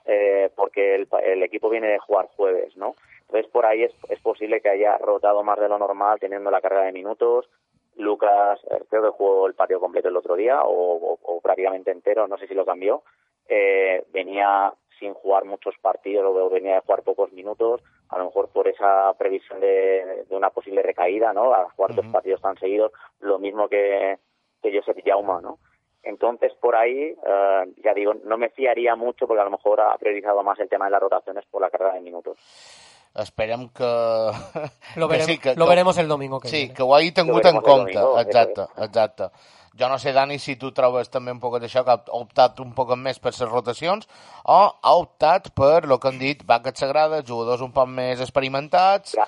eh, 0.06 0.50
porque 0.56 0.96
el, 0.96 1.08
pa- 1.08 1.20
el 1.20 1.44
equipo 1.44 1.70
viene 1.70 1.88
de 1.88 2.00
jugar 2.00 2.30
jueves, 2.38 2.78
¿no? 2.78 2.96
Entonces 3.28 3.52
por 3.52 3.66
ahí 3.66 3.84
es, 3.84 3.94
es 4.10 4.20
posible 4.22 4.62
que 4.62 4.70
haya 4.70 4.98
rotado 4.98 5.44
más 5.44 5.60
de 5.60 5.68
lo 5.70 5.78
normal 5.78 6.20
teniendo 6.20 6.50
la 6.52 6.62
carga 6.62 6.82
de 6.84 6.92
minutos. 6.92 7.50
Lucas, 7.96 8.60
eh, 8.70 8.84
creo 8.90 9.02
que 9.04 9.18
jugó 9.18 9.48
el 9.48 9.56
partido 9.56 9.80
completo 9.80 10.08
el 10.08 10.18
otro 10.18 10.36
día 10.36 10.62
o, 10.62 10.70
o- 11.14 11.20
o 11.24 11.42
prácticamente 11.42 11.92
entero, 11.92 12.28
no 12.28 12.38
sé 12.38 12.48
si 12.48 12.54
lo 12.54 12.66
cambió. 12.66 13.04
Eh, 13.50 14.06
venía 14.12 14.74
sin 15.00 15.14
jugar 15.14 15.46
muchos 15.46 15.76
partidos 15.82 16.26
o 16.26 16.50
venía 16.50 16.76
de 16.76 16.82
jugar 16.82 17.04
pocos 17.04 17.32
minutos, 17.32 17.82
a 18.10 18.18
lo 18.18 18.26
mejor 18.26 18.50
por 18.50 18.68
esa 18.68 19.14
previsión 19.18 19.60
de, 19.60 20.26
de 20.28 20.36
una 20.36 20.50
posible 20.50 20.82
recaída, 20.82 21.34
¿no? 21.34 21.54
A 21.54 21.70
jugar 21.72 21.94
dos 21.96 22.06
partidos 22.12 22.42
tan 22.42 22.58
seguidos, 22.58 22.92
lo 23.20 23.38
mismo 23.40 23.68
que, 23.70 24.18
que 24.62 24.76
Josep 24.76 25.00
Jauma, 25.06 25.40
¿no? 25.42 25.60
Entonces, 26.04 26.54
por 26.56 26.76
ahí, 26.76 27.16
eh, 27.26 27.74
ya 27.84 27.94
digo, 27.94 28.14
no 28.24 28.38
me 28.38 28.50
fiaría 28.50 28.96
mucho 28.96 29.28
porque 29.28 29.42
a 29.42 29.46
lo 29.46 29.52
mejor 29.52 29.82
ha 29.82 29.98
priorizado 29.98 30.42
más 30.42 30.58
el 30.60 30.70
tema 30.70 30.86
de 30.86 30.92
las 30.92 31.02
rotaciones 31.02 31.46
por 31.46 31.62
la 31.62 31.70
carga 31.70 31.94
de 31.94 32.02
minutos. 32.02 32.38
Esperem 33.18 33.68
que... 33.74 33.88
Lo, 34.96 35.08
que 35.10 35.18
verem, 35.18 35.40
lo 35.58 35.66
veremos 35.66 35.98
el 35.98 36.08
domingo 36.08 36.40
que 36.40 36.50
Sí, 36.50 36.58
viene. 36.58 36.74
que 36.74 36.84
ho 36.84 36.94
hagi 36.96 37.12
tingut 37.12 37.46
en 37.46 37.56
compte. 37.62 37.94
domingo, 37.98 38.20
exacte, 38.20 38.68
exacte. 38.78 39.30
Jo 39.78 39.90
no 39.90 39.98
sé, 40.02 40.12
Dani, 40.14 40.40
si 40.40 40.56
tu 40.56 40.72
trobes 40.74 41.10
també 41.14 41.32
un 41.32 41.40
poc 41.40 41.60
d'això, 41.62 41.84
que 41.86 41.92
ha 41.94 42.02
optat 42.18 42.60
un 42.64 42.72
poc 42.74 42.96
més 42.98 43.20
per 43.22 43.30
les 43.34 43.50
rotacions, 43.50 44.08
o 44.46 44.60
ha 44.82 44.94
optat 44.98 45.52
per, 45.54 45.84
el 45.86 46.00
que 46.00 46.08
han 46.10 46.18
dit, 46.22 46.42
vaques 46.46 46.80
sagrades, 46.82 47.26
jugadors 47.28 47.62
un 47.62 47.72
poc 47.74 47.88
més 47.90 48.22
experimentats, 48.22 49.14
Clar. 49.14 49.28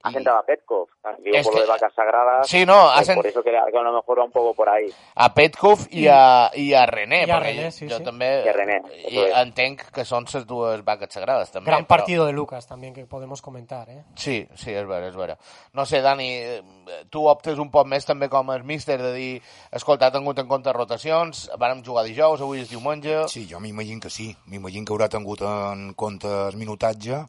Ha 0.00 0.10
Y- 0.10 0.12
sentado 0.14 0.38
a 0.38 0.42
Petkov. 0.44 0.88
Digo, 1.24 1.36
Es 1.36 1.44
por 1.44 1.54
que- 1.54 1.58
lo 1.60 1.66
de 1.66 1.72
vacas 1.72 1.92
sagradas. 1.92 2.46
Sí, 2.46 2.64
no, 2.64 2.88
ha 2.88 2.96
pues 2.96 3.08
sent- 3.08 3.14
por 3.16 3.26
eso 3.26 3.42
que, 3.42 3.50
que 3.50 3.56
a 3.78 3.82
lo 3.82 3.92
mejor 3.92 4.20
va 4.20 4.24
un 4.24 4.30
poco 4.30 4.54
por 4.54 4.68
ahí. 4.68 4.86
a 5.16 5.34
Petkov 5.34 5.88
i 5.90 6.06
a, 6.06 6.50
i 6.54 6.72
a 6.72 6.86
René, 6.86 7.24
I 7.26 7.30
a 7.30 7.36
perquè 7.40 7.42
René, 7.56 7.70
sí, 7.72 7.88
jo 7.90 7.96
sí. 7.98 8.04
també 8.04 8.44
I 8.44 8.48
a 8.48 8.52
René, 8.52 8.82
i 9.10 9.18
entenc 9.40 9.82
que 9.90 10.04
són 10.04 10.24
les 10.32 10.46
dues 10.46 10.84
vaques 10.84 11.12
sagrades 11.12 11.50
també. 11.50 11.66
Gran 11.70 11.82
però- 11.84 11.88
partido 11.98 12.26
de 12.26 12.32
Lucas 12.32 12.68
también 12.68 12.94
que 12.94 13.06
podemos 13.06 13.42
comentar, 13.42 13.88
¿eh? 13.90 14.04
Sí, 14.14 14.46
sí, 14.54 14.70
és 14.70 14.86
vera, 14.86 15.08
és 15.08 15.16
vera. 15.16 15.36
No 15.72 15.84
sé, 15.84 16.00
Dani, 16.00 16.30
eh, 16.30 16.62
tu 17.10 17.26
optes 17.26 17.58
un 17.58 17.70
poc 17.70 17.86
més 17.88 18.06
també 18.06 18.28
com 18.28 18.48
a 18.50 18.58
míster 18.58 19.02
de 19.02 19.12
dir, 19.12 19.42
escolta, 19.72 20.06
ha 20.06 20.12
tingut 20.12 20.38
en 20.38 20.46
compte 20.46 20.72
rotacions, 20.72 21.50
vàrem 21.58 21.82
jugar 21.84 22.04
dijous, 22.04 22.40
avui 22.40 22.60
és 22.60 22.70
diumenge... 22.70 23.26
Sí, 23.28 23.48
jo 23.50 23.58
m'imagino 23.58 24.00
que 24.00 24.10
sí. 24.10 24.36
M'imagino 24.46 24.84
que 24.86 24.92
haurà 24.92 25.08
tingut 25.08 25.42
en 25.42 25.92
compte 25.94 26.28
el 26.28 26.56
minutatge 26.56 27.24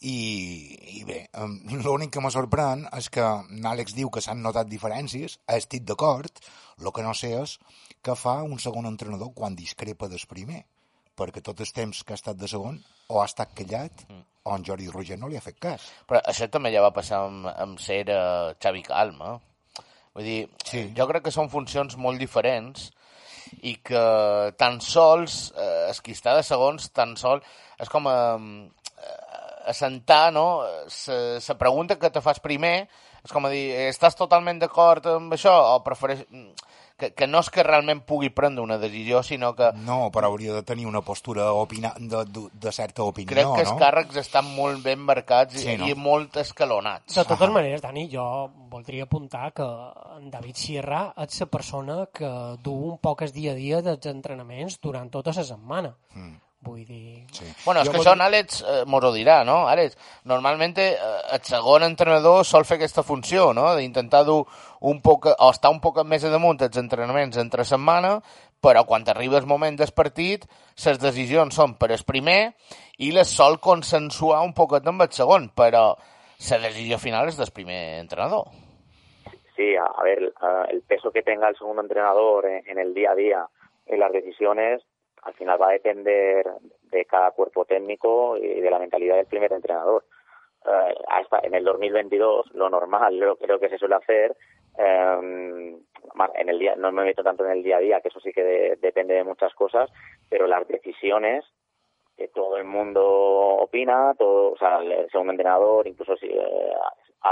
i, 0.00 1.00
i 1.00 1.04
bé, 1.04 1.20
l'únic 1.84 2.14
que 2.14 2.22
me 2.24 2.30
sorprèn 2.32 2.86
és 2.96 3.10
que 3.12 3.24
Àlex 3.72 3.94
diu 3.96 4.10
que 4.10 4.22
s'han 4.24 4.42
notat 4.42 4.70
diferències, 4.70 5.38
estic 5.46 5.84
d'acord, 5.88 6.40
el 6.80 6.92
que 6.96 7.04
no 7.04 7.12
sé 7.16 7.34
és 7.36 7.58
que 8.00 8.16
fa 8.16 8.38
un 8.46 8.58
segon 8.58 8.88
entrenador 8.88 9.34
quan 9.36 9.56
discrepa 9.58 10.08
del 10.08 10.22
primer, 10.28 10.64
perquè 11.16 11.42
tot 11.44 11.60
el 11.60 11.72
temps 11.76 12.00
que 12.04 12.14
ha 12.14 12.20
estat 12.20 12.38
de 12.40 12.48
segon 12.48 12.78
o 13.12 13.20
ha 13.20 13.26
estat 13.28 13.52
callat 13.56 14.06
o 14.48 14.54
en 14.56 14.64
Jordi 14.64 14.88
Roger 14.88 15.18
no 15.20 15.28
li 15.28 15.36
ha 15.36 15.44
fet 15.44 15.58
cas. 15.60 15.84
Però 16.08 16.22
això 16.24 16.48
també 16.48 16.72
ja 16.72 16.80
va 16.80 16.94
passar 16.96 17.26
amb, 17.26 17.44
amb 17.52 17.80
ser 17.82 18.06
uh, 18.08 18.54
Xavi 18.56 18.80
Calma. 18.86 19.34
Vull 20.16 20.24
dir, 20.24 20.38
Sí. 20.64 20.86
jo 20.96 21.06
crec 21.10 21.26
que 21.26 21.34
són 21.34 21.50
funcions 21.52 21.98
molt 22.00 22.18
diferents 22.18 22.88
i 23.66 23.76
que 23.84 24.00
tan 24.56 24.80
sols, 24.80 25.52
eh, 25.58 25.90
es 25.90 26.00
qui 26.00 26.14
està 26.16 26.36
de 26.38 26.42
segons, 26.46 26.88
tan 26.94 27.16
sol, 27.18 27.42
és 27.82 27.88
com 27.90 28.06
a 28.06 28.16
assentar, 29.66 30.32
no?, 30.32 30.62
la 30.64 31.58
pregunta 31.58 31.98
que 31.98 32.10
te 32.10 32.20
fas 32.20 32.40
primer, 32.40 32.88
és 33.24 33.32
com 33.32 33.44
a 33.46 33.52
dir, 33.52 33.68
estàs 33.90 34.16
totalment 34.16 34.60
d'acord 34.62 35.06
amb 35.16 35.38
això 35.38 35.54
o 35.76 35.80
prefereix... 35.86 36.26
Que, 37.00 37.14
que 37.16 37.24
no 37.24 37.40
és 37.40 37.48
que 37.48 37.62
realment 37.64 38.02
pugui 38.04 38.28
prendre 38.28 38.60
una 38.60 38.76
decisió, 38.76 39.22
sinó 39.24 39.54
que 39.56 39.70
No, 39.86 40.10
però 40.12 40.28
hauria 40.28 40.52
de 40.52 40.60
tenir 40.68 40.84
una 40.84 41.00
postura 41.00 41.46
opina 41.56 41.94
de, 41.96 42.26
de, 42.28 42.42
de 42.52 42.72
certa 42.76 43.06
opinió, 43.08 43.30
crec 43.32 43.48
que 43.54 43.62
els 43.62 43.70
no? 43.72 43.78
càrrecs 43.80 44.18
estan 44.20 44.44
molt 44.52 44.82
ben 44.84 45.00
marcats 45.00 45.56
i, 45.56 45.62
Sí, 45.62 45.78
no? 45.80 45.88
i 45.88 45.96
molt 45.96 46.36
escalonats. 46.42 47.14
De 47.16 47.24
totes 47.24 47.54
maneres, 47.54 47.80
Dani, 47.80 48.04
jo 48.12 48.26
voldria 48.68 49.08
apuntar 49.08 49.46
que 49.56 49.64
en 50.18 50.28
David 50.28 50.60
Sierra 50.60 51.00
és 51.24 51.40
la 51.40 51.48
persona 51.48 51.96
que 52.12 52.28
du 52.60 52.76
un 52.90 53.00
poc 53.00 53.24
el 53.24 53.32
dia 53.32 53.56
a 53.56 53.56
dia 53.56 53.80
dels 53.80 54.12
entrenaments 54.12 54.76
durant 54.84 55.08
tota 55.08 55.32
la 55.32 55.48
setmana. 55.54 55.96
Mm. 56.12 56.36
Vull 56.62 56.82
dir... 56.84 57.24
Sí. 57.32 57.46
Bueno, 57.64 57.80
és 57.80 57.88
Jo 57.88 57.92
que 57.94 57.98
vol 57.98 58.04
això 58.04 58.12
dir- 58.18 58.24
Àlex 58.26 58.58
eh, 58.68 58.82
mos 58.84 59.04
ho 59.08 59.12
dirà, 59.14 59.38
no? 59.48 59.62
Àlex, 59.70 59.94
normalment 60.28 60.74
eh, 60.82 60.90
el 61.32 61.40
segon 61.48 61.86
entrenador 61.86 62.44
sol 62.44 62.66
fer 62.68 62.76
aquesta 62.76 63.02
funció, 63.02 63.54
no? 63.56 63.64
D'intentar 63.78 64.26
dur 64.28 64.42
un 64.84 65.00
poc, 65.00 65.30
o 65.32 65.48
estar 65.50 65.70
un 65.72 65.80
poc 65.80 66.02
més 66.04 66.22
damunt 66.28 66.60
dels 66.60 66.76
entrenaments 66.76 67.40
entre 67.40 67.64
setmana, 67.64 68.18
però 68.60 68.84
quan 68.84 69.06
arriba 69.08 69.38
el 69.40 69.48
moment 69.48 69.78
del 69.80 69.94
partit, 69.96 70.44
les 70.84 71.00
decisions 71.00 71.56
són 71.56 71.78
per 71.80 71.92
el 71.96 72.04
primer 72.04 72.52
i 73.00 73.08
les 73.16 73.32
sol 73.32 73.56
consensuar 73.58 74.42
un 74.44 74.52
poquet 74.52 74.84
amb 74.86 75.00
el 75.06 75.12
segon, 75.16 75.48
però 75.56 75.94
la 75.96 76.58
decisió 76.68 76.98
final 77.00 77.28
és 77.32 77.40
del 77.40 77.52
primer 77.56 78.00
entrenador. 78.00 78.44
Sí, 79.56 79.74
a, 79.76 79.84
a 79.96 80.04
ver, 80.04 80.28
eh, 80.28 80.64
el 80.74 80.82
peso 80.82 81.10
que 81.10 81.22
tenga 81.22 81.48
el 81.48 81.56
segundo 81.56 81.80
entrenador 81.80 82.44
en, 82.46 82.68
en 82.68 82.78
el 82.78 82.92
día 82.92 83.12
a 83.12 83.14
día 83.14 83.46
en 83.86 83.98
las 83.98 84.12
decisiones, 84.12 84.82
al 85.22 85.34
final 85.34 85.60
va 85.60 85.68
a 85.68 85.72
depender 85.72 86.46
de 86.90 87.04
cada 87.04 87.30
cuerpo 87.32 87.64
técnico 87.64 88.36
y 88.36 88.60
de 88.60 88.70
la 88.70 88.78
mentalidad 88.78 89.16
del 89.16 89.26
primer 89.26 89.52
entrenador. 89.52 90.04
Eh, 90.66 90.94
hasta 91.08 91.40
en 91.42 91.54
el 91.54 91.64
2022, 91.64 92.52
lo 92.54 92.68
normal, 92.68 93.18
lo 93.18 93.36
creo 93.36 93.58
que 93.58 93.68
se 93.70 93.78
suele 93.78 93.94
hacer, 93.96 94.36
más 96.14 96.30
en 96.34 96.48
el 96.48 96.58
día, 96.58 96.74
no 96.76 96.90
me 96.92 97.04
meto 97.04 97.22
tanto 97.22 97.44
en 97.44 97.52
el 97.52 97.62
día 97.62 97.76
a 97.76 97.80
día, 97.80 98.00
que 98.00 98.08
eso 98.08 98.20
sí 98.20 98.32
que 98.32 98.42
de- 98.42 98.76
depende 98.76 99.14
de 99.14 99.24
muchas 99.24 99.54
cosas, 99.54 99.90
pero 100.28 100.46
las 100.46 100.66
decisiones 100.68 101.44
que 102.16 102.28
todo 102.28 102.56
el 102.58 102.64
mundo 102.64 103.02
opina, 103.04 104.14
todo, 104.18 104.52
o 104.52 104.56
sea, 104.58 104.78
el 104.78 105.10
segundo 105.10 105.32
entrenador, 105.32 105.86
incluso 105.86 106.16
si 106.16 106.26
eh, 106.26 106.72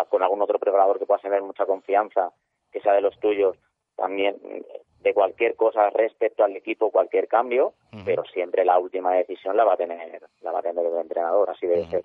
con 0.09 0.23
algún 0.23 0.41
otro 0.43 0.59
preparador 0.59 0.99
que 0.99 1.07
puedas 1.07 1.23
tener 1.23 1.43
mucha 1.43 1.67
confianza, 1.67 2.31
que 2.73 2.81
sea 2.81 2.93
de 2.95 3.01
los 3.03 3.19
tuyos, 3.21 3.57
también 3.97 4.37
de 5.01 5.15
cualquier 5.15 5.55
cosa 5.55 5.91
respecto 5.91 6.45
al 6.45 6.57
equipo, 6.57 6.91
cualquier 6.91 7.29
cambio, 7.29 7.75
pero 8.05 8.25
siempre 8.33 8.65
la 8.65 8.79
última 8.79 9.15
decisión 9.15 9.57
la 9.57 9.65
va 9.65 9.75
a 9.75 9.77
tener, 9.77 10.23
la 10.43 10.53
va 10.53 10.59
a 10.59 10.63
tener 10.63 10.85
el 10.85 10.97
entrenador, 10.97 11.51
así 11.51 11.67
debe 11.67 11.89
ser. 11.89 12.05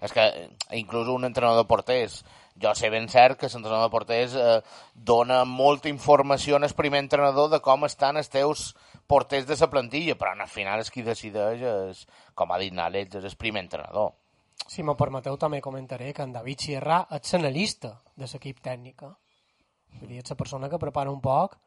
És 0.00 0.12
que 0.12 0.24
eh, 0.24 0.48
inclús 0.78 1.08
un 1.12 1.26
entrenador 1.28 1.64
de 1.64 1.68
porters, 1.68 2.22
jo 2.62 2.72
sé 2.74 2.88
ben 2.92 3.08
cert 3.12 3.38
que 3.40 3.50
l'entrenador 3.52 3.88
de 3.88 3.92
porters 3.92 4.36
eh, 4.40 4.60
dona 4.94 5.42
molta 5.44 5.90
informació 5.90 6.56
al 6.56 6.68
primer 6.76 7.02
entrenador 7.04 7.50
de 7.52 7.60
com 7.60 7.84
estan 7.84 8.16
els 8.16 8.32
teus 8.32 8.70
porters 9.06 9.46
de 9.46 9.56
la 9.60 9.68
plantilla, 9.70 10.16
però 10.16 10.32
al 10.32 10.48
final 10.48 10.80
és 10.80 10.90
qui 10.90 11.04
decideix, 11.04 11.60
és, 11.60 12.06
com 12.34 12.52
ha 12.52 12.58
dit 12.62 12.72
Nàlex, 12.72 13.20
és 13.20 13.28
el 13.28 13.36
primer 13.36 13.66
entrenador. 13.66 14.14
Si 14.66 14.82
me 14.82 14.96
permeteu, 14.96 15.36
també 15.36 15.60
comentaré 15.60 16.12
que 16.16 16.24
en 16.24 16.32
David 16.32 16.64
Sierra 16.64 17.04
és 17.12 17.32
l'analista 17.34 18.00
de 18.16 18.26
l'equip 18.32 18.64
tècnica. 18.64 19.12
Vull 20.00 20.08
dir, 20.08 20.22
és 20.24 20.32
la 20.32 20.36
persona 20.40 20.70
que 20.72 20.80
prepara 20.80 21.12
un 21.12 21.20
poc 21.20 21.58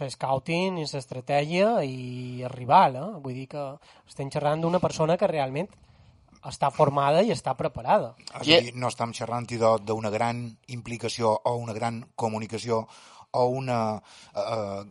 el 0.00 0.10
scouting 0.10 0.78
i 0.78 0.84
l'estratègia 0.86 1.82
i 1.84 2.42
el 2.42 2.50
rival, 2.50 2.96
eh? 2.96 3.06
Vull 3.20 3.34
dir 3.34 3.48
que 3.48 3.64
estem 4.06 4.30
xerrant 4.30 4.60
d'una 4.62 4.78
persona 4.78 5.16
que 5.16 5.26
realment 5.26 5.68
està 6.44 6.70
formada 6.70 7.22
i 7.22 7.32
està 7.34 7.56
preparada. 7.56 8.14
És 8.40 8.52
a 8.58 8.60
dir, 8.62 8.74
no 8.76 8.88
estem 8.88 9.12
xerrant 9.12 9.46
de- 9.48 9.78
d'una 9.82 10.10
gran 10.10 10.56
implicació 10.68 11.32
o 11.44 11.56
una 11.56 11.72
gran 11.72 12.04
comunicació 12.14 12.86
o 13.32 13.46
una 13.46 14.00
eh, 14.34 14.84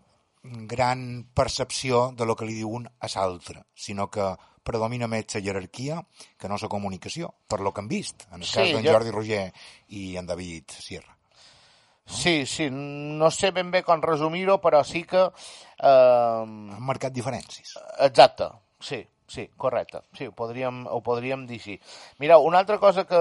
gran 0.43 1.27
percepció 1.33 2.11
de 2.11 2.25
lo 2.25 2.35
que 2.35 2.45
li 2.45 2.53
diu 2.53 2.69
un 2.69 2.87
a 2.87 3.07
l'altre, 3.15 3.63
sinó 3.75 4.09
que 4.09 4.35
predomina 4.63 5.07
més 5.07 5.25
la 5.35 5.41
jerarquia 5.41 6.01
que 6.37 6.47
no 6.49 6.57
la 6.61 6.67
comunicació, 6.67 7.33
per 7.47 7.61
lo 7.61 7.73
que 7.73 7.81
hem 7.81 7.87
vist, 7.87 8.25
en 8.31 8.41
el 8.41 8.47
Sí, 8.47 8.53
cas 8.55 8.73
d'en 8.73 8.83
jo- 8.85 8.91
Jordi 8.91 9.11
Roger 9.11 9.53
i 9.89 10.17
en 10.17 10.25
David 10.27 10.69
Sierra. 10.79 11.16
Sí, 12.07 12.45
sí, 12.45 12.69
no 12.71 13.29
sé 13.31 13.51
ben 13.51 13.69
bé 13.71 13.83
com 13.83 14.01
resumir-ho, 14.01 14.57
però 14.63 14.79
sí 14.87 15.03
que... 15.03 15.27
Eh, 15.27 16.41
Han 16.47 16.85
marcat 16.87 17.13
diferències. 17.13 17.75
Exacte, 18.07 18.47
sí, 18.79 19.01
sí, 19.27 19.49
correcte. 19.59 20.01
Sí, 20.17 20.29
ho 20.31 20.31
podríem, 20.31 20.85
ho 20.87 21.01
podríem 21.03 21.43
dir 21.49 21.59
sí. 21.61 21.75
Mira, 22.23 22.39
una 22.39 22.63
altra 22.63 22.79
cosa 22.79 23.03
que, 23.05 23.19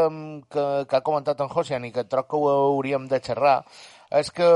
que, 0.49 0.65
que 0.89 0.97
ha 0.97 1.03
comentat 1.03 1.43
en 1.43 1.51
Josian 1.51 1.85
i 1.85 1.93
que 1.93 2.07
troc 2.07 2.31
que 2.31 2.39
ho 2.39 2.49
hauríem 2.55 3.11
de 3.11 3.21
xerrar 3.21 3.59
és 4.15 4.31
que 4.31 4.47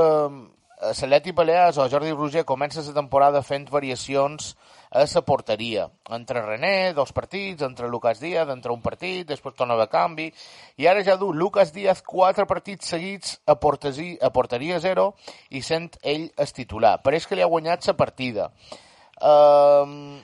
eh, 0.81 0.93
Celeti 0.93 1.31
Balears 1.31 1.77
o 1.77 1.87
Jordi 1.89 2.11
Roger 2.11 2.43
comença 2.45 2.81
la 2.81 2.93
temporada 2.93 3.41
fent 3.41 3.69
variacions 3.69 4.55
a 4.91 5.05
la 5.05 5.21
porteria. 5.21 5.89
Entre 6.09 6.41
René, 6.41 6.93
dos 6.93 7.13
partits, 7.13 7.61
entre 7.63 7.87
Lucas 7.87 8.19
Díaz, 8.19 8.49
entre 8.49 8.71
un 8.71 8.81
partit, 8.81 9.25
després 9.27 9.55
torna 9.55 9.77
de 9.79 9.87
canvi, 9.87 10.31
i 10.77 10.87
ara 10.87 11.03
ja 11.03 11.15
du 11.15 11.31
Lucas 11.31 11.71
Díaz 11.71 12.01
quatre 12.01 12.45
partits 12.45 12.89
seguits 12.91 13.39
a, 13.45 13.55
portesi, 13.55 14.17
a 14.21 14.29
porteria 14.31 14.79
zero 14.79 15.13
i 15.49 15.61
sent 15.61 15.95
ell 16.03 16.31
es 16.37 16.51
titular. 16.53 16.97
Pareix 17.01 17.27
que 17.27 17.35
li 17.35 17.41
ha 17.41 17.47
guanyat 17.47 17.87
la 17.87 17.95
partida. 17.95 18.51
Um, 19.21 20.19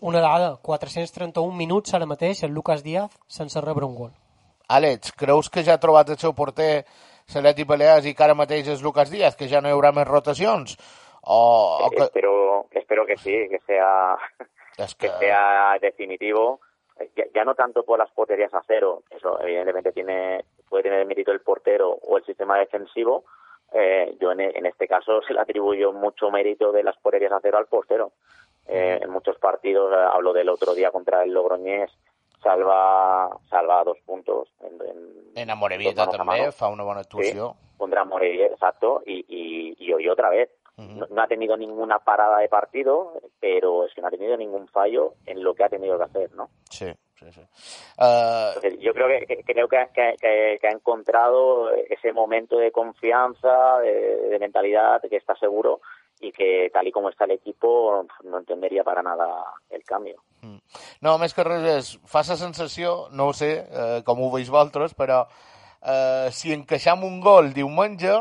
Una 0.00 0.20
dada, 0.20 0.56
431 0.56 1.56
minuts 1.56 1.94
ara 1.94 2.06
mateix 2.08 2.42
el 2.42 2.52
Lucas 2.52 2.82
Díaz 2.82 3.10
sense 3.28 3.60
rebre 3.60 3.86
un 3.86 3.94
gol. 3.94 4.12
Àlex, 4.68 5.12
creus 5.12 5.50
que 5.50 5.64
ja 5.64 5.74
ha 5.74 5.82
trobat 5.82 6.12
el 6.12 6.18
seu 6.18 6.32
porter 6.32 6.86
Celeti 7.30 7.64
Balears 7.64 8.06
i 8.06 8.14
que 8.14 8.24
ara 8.26 8.34
mateix 8.34 8.68
és 8.68 8.82
Lucas 8.82 9.10
Díaz, 9.10 9.36
que 9.38 9.48
ja 9.48 9.60
no 9.60 9.70
hi 9.70 9.76
haurà 9.76 9.92
més 9.94 10.08
rotacions? 10.08 10.76
O, 11.22 11.38
o 11.86 11.90
que... 11.90 12.02
Espero, 12.02 12.66
espero 12.72 13.06
que 13.06 13.16
sí, 13.16 13.36
que 13.48 13.60
sea, 13.66 14.16
És 14.78 14.94
que 14.94 15.08
que... 15.08 15.18
sea 15.18 15.78
definitivo. 15.80 16.60
Ya, 17.16 17.24
ya 17.34 17.44
no 17.44 17.54
tanto 17.54 17.82
por 17.82 17.98
las 17.98 18.10
porterías 18.10 18.52
a 18.52 18.60
cero, 18.66 19.04
eso 19.10 19.40
evidentemente 19.40 19.90
tiene 19.92 20.44
puede 20.68 20.82
tener 20.84 21.06
mérito 21.06 21.32
el 21.32 21.40
portero 21.40 21.90
o 21.90 22.18
el 22.18 22.24
sistema 22.24 22.58
defensivo. 22.58 23.24
Eh, 23.72 24.16
yo 24.20 24.32
en, 24.32 24.40
en 24.40 24.66
este 24.66 24.86
caso 24.86 25.22
se 25.22 25.32
le 25.32 25.40
atribuyo 25.40 25.92
mucho 25.92 26.30
mérito 26.30 26.72
de 26.72 26.82
las 26.82 26.96
porterías 26.98 27.32
a 27.32 27.40
cero 27.40 27.58
al 27.58 27.66
portero. 27.66 28.12
Eh, 28.66 29.00
en 29.02 29.10
muchos 29.10 29.38
partidos, 29.38 29.92
eh, 29.92 29.96
hablo 30.12 30.32
del 30.32 30.48
otro 30.48 30.74
día 30.74 30.90
contra 30.90 31.22
el 31.24 31.32
Logroñés, 31.32 31.90
salva 32.42 33.30
salva 33.48 33.82
dos 33.84 33.98
puntos. 34.06 34.48
En, 34.62 34.74
en- 34.86 35.20
En 35.36 35.50
Amorebieta 35.50 36.06
dos 36.06 36.18
manos 36.18 36.34
a 36.34 36.36
també 36.42 36.52
fa 36.52 36.68
una 36.68 36.82
bona 36.84 37.00
actuació. 37.00 37.54
Sí, 37.54 37.76
contra 37.78 38.04
Morevier, 38.04 38.52
exacto, 38.52 39.02
y, 39.06 39.24
y, 39.28 39.74
y 39.78 39.92
hoy 39.92 40.08
otra 40.08 40.28
vez. 40.30 40.50
no, 40.80 41.06
no 41.10 41.20
ha 41.22 41.26
tenido 41.26 41.56
ninguna 41.58 41.98
parada 41.98 42.38
de 42.38 42.48
partido, 42.48 43.12
pero 43.38 43.84
es 43.84 43.92
que 43.92 44.00
no 44.00 44.08
ha 44.08 44.10
tenido 44.10 44.34
ningún 44.38 44.66
fallo 44.68 45.12
en 45.26 45.42
lo 45.44 45.52
que 45.54 45.62
ha 45.64 45.68
tenido 45.68 45.98
que 45.98 46.04
hacer, 46.04 46.32
¿no? 46.32 46.48
Sí, 46.70 46.86
sí, 47.18 47.26
sí. 47.32 47.40
Uh, 47.98 48.48
Entonces, 48.56 48.80
yo 48.80 48.94
creo 48.94 49.06
que, 49.08 49.26
que- 49.26 49.44
creo 49.44 49.68
que, 49.68 49.76
que- 49.92 50.14
que- 50.18 50.58
que 50.58 50.66
ha 50.66 50.70
encontrado 50.70 51.70
ese 51.74 52.12
momento 52.14 52.56
de 52.56 52.72
confianza, 52.72 53.78
de, 53.80 54.28
de 54.30 54.38
mentalidad, 54.38 55.02
que 55.02 55.16
está 55.16 55.34
seguro 55.36 55.80
y 56.20 56.32
que 56.32 56.70
tal 56.72 56.86
y 56.86 56.92
como 56.92 57.08
está 57.08 57.24
el 57.24 57.32
equipo 57.32 58.06
no 58.24 58.38
entendería 58.38 58.84
para 58.84 59.02
nada 59.02 59.26
el 59.70 59.82
cambio. 59.84 60.22
no, 61.00 61.16
més 61.20 61.34
que 61.36 61.44
res 61.44 61.64
és, 61.68 61.88
fa 62.08 62.22
la 62.24 62.36
sensació, 62.36 63.08
no 63.12 63.30
ho 63.30 63.32
sé, 63.36 63.50
eh, 63.60 64.00
com 64.06 64.20
ho 64.22 64.30
veus 64.32 64.48
vosaltres, 64.48 64.94
però 64.96 65.22
eh, 65.82 66.28
si 66.32 66.52
encaixam 66.54 67.04
un 67.04 67.20
gol 67.20 67.52
diumenge, 67.56 68.14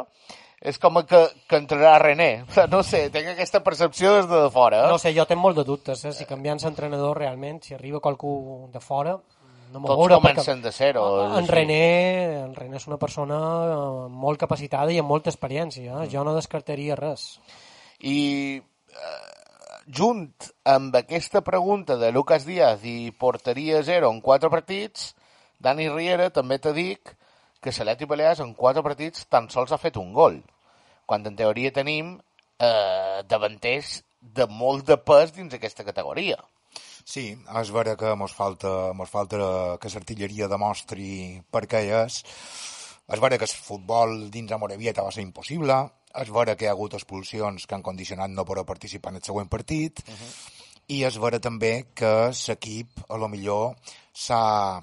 és 0.59 0.79
com 0.79 0.99
que, 1.07 1.21
que 1.47 1.59
entrarà 1.59 1.97
René. 2.03 2.45
No 2.73 2.83
sé, 2.83 3.05
tinc 3.13 3.31
aquesta 3.33 3.63
percepció 3.63 4.15
des 4.17 4.29
de 4.31 4.45
fora. 4.51 4.85
Eh? 4.85 4.91
No 4.91 4.99
sé, 4.99 5.13
jo 5.15 5.27
tinc 5.27 5.39
molt 5.39 5.59
de 5.59 5.67
dubtes, 5.67 6.03
eh? 6.05 6.15
si 6.15 6.27
canviant 6.27 6.59
l'entrenador 6.63 7.19
realment, 7.19 7.61
si 7.63 7.75
arriba 7.75 8.03
qualcú 8.03 8.31
de 8.73 8.83
fora, 8.83 9.15
no 9.69 9.83
Tots 9.85 9.99
veure, 9.99 10.17
comencen 10.17 10.63
de 10.63 10.71
zero, 10.73 11.03
En 11.37 11.45
sí. 11.45 11.51
René, 11.51 12.41
en 12.41 12.55
René 12.55 12.79
és 12.79 12.87
una 12.89 12.97
persona 12.97 13.37
eh, 13.37 14.07
molt 14.09 14.39
capacitada 14.41 14.91
i 14.91 14.97
amb 14.97 15.11
molta 15.11 15.29
experiència. 15.29 15.93
Mm. 15.93 16.05
Eh? 16.07 16.09
Jo 16.09 16.23
no 16.25 16.33
descartaria 16.35 16.97
res. 16.97 17.35
I 17.99 18.19
eh, 18.59 19.29
junt 19.87 20.29
amb 20.63 20.95
aquesta 20.95 21.41
pregunta 21.41 21.97
de 21.97 22.11
Lucas 22.15 22.45
Díaz 22.47 22.85
i 22.87 23.11
porteria 23.11 23.83
zero 23.83 24.11
en 24.13 24.21
quatre 24.21 24.49
partits, 24.49 25.13
Dani 25.59 25.89
Riera 25.89 26.29
també 26.29 26.59
te 26.59 26.71
dic 26.73 27.15
que 27.59 27.73
Saleti 27.75 28.07
Balears 28.07 28.39
en 28.39 28.53
quatre 28.55 28.83
partits 28.83 29.25
tan 29.27 29.49
sols 29.51 29.73
ha 29.75 29.81
fet 29.81 29.97
un 29.99 30.13
gol, 30.13 30.39
quan 31.05 31.25
en 31.27 31.35
teoria 31.35 31.73
tenim 31.75 32.15
eh, 32.15 33.19
davanters 33.27 33.99
de 34.21 34.47
molt 34.47 34.87
de 34.87 34.97
pes 34.97 35.35
dins 35.35 35.53
aquesta 35.55 35.83
categoria. 35.83 36.39
Sí, 37.09 37.31
és 37.33 37.71
vera 37.73 37.95
que 37.97 38.13
mos 38.19 38.35
falta, 38.37 38.93
mos 38.93 39.09
falta 39.09 39.39
que 39.81 39.91
l'artilleria 39.91 40.49
demostri 40.51 41.41
per 41.51 41.65
què 41.67 41.81
és. 42.03 42.19
És 43.09 43.21
vera 43.23 43.39
que 43.41 43.47
el 43.47 43.55
futbol 43.69 44.27
dins 44.29 44.51
de 44.51 44.59
Morevieta 44.61 45.05
va 45.05 45.11
ser 45.15 45.25
impossible. 45.25 45.79
És 46.17 46.29
vera 46.33 46.55
que 46.57 46.65
hi 46.65 46.69
ha 46.69 46.75
hagut 46.77 46.95
expulsions 46.97 47.65
que 47.65 47.75
han 47.75 47.85
condicionat 47.85 48.31
no 48.33 48.45
poder 48.45 48.65
participar 48.65 49.11
en 49.13 49.19
el 49.21 49.23
següent 49.23 49.49
partit. 49.49 50.01
Uh 50.07 50.13
-huh. 50.13 50.31
I 50.87 51.03
és 51.05 51.17
vera 51.17 51.39
també 51.39 51.85
que 51.93 52.31
l'equip, 52.47 52.89
a 53.09 53.17
lo 53.17 53.27
millor, 53.27 53.75
s'ha 54.13 54.81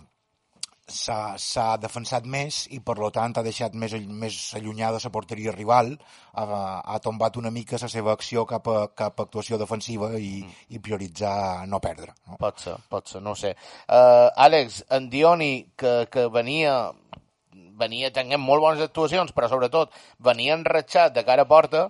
s'ha 0.86 1.76
defensat 1.82 2.26
més 2.30 2.68
i 2.70 2.78
per 2.78 2.94
lo 2.98 3.08
tant 3.10 3.32
ha 3.36 3.42
deixat 3.42 3.74
més, 3.74 3.92
més 4.06 4.36
allunyada 4.54 5.00
la 5.02 5.10
porteria 5.10 5.52
rival 5.52 5.98
ha, 6.32 6.44
ha 6.78 6.98
tombat 7.02 7.36
una 7.36 7.50
mica 7.50 7.78
la 7.82 7.88
seva 7.88 8.12
acció 8.12 8.46
cap 8.46 8.68
a, 8.68 8.86
cap 8.94 9.18
a 9.18 9.24
actuació 9.26 9.58
defensiva 9.58 10.12
i, 10.14 10.44
mm. 10.44 10.52
i 10.70 10.78
prioritzar 10.78 11.66
no 11.66 11.80
perdre 11.80 12.14
no? 12.28 12.38
Pot 12.38 12.60
ser, 12.60 12.76
pot 12.88 13.08
ser, 13.08 13.20
no 13.20 13.34
sé. 13.34 13.56
Uh, 13.88 14.30
Àlex, 14.46 14.84
en 14.90 15.10
Dioni, 15.10 15.72
que, 15.76 16.06
que 16.12 16.28
venia 16.30 16.92
venia 17.76 18.10
tenint 18.12 18.40
molt 18.40 18.62
bones 18.64 18.82
actuacions, 18.84 19.32
però 19.36 19.48
sobretot 19.52 19.92
venia 20.18 20.54
enratxat 20.56 21.12
de 21.14 21.24
cara 21.24 21.44
a 21.46 21.50
porta, 21.50 21.88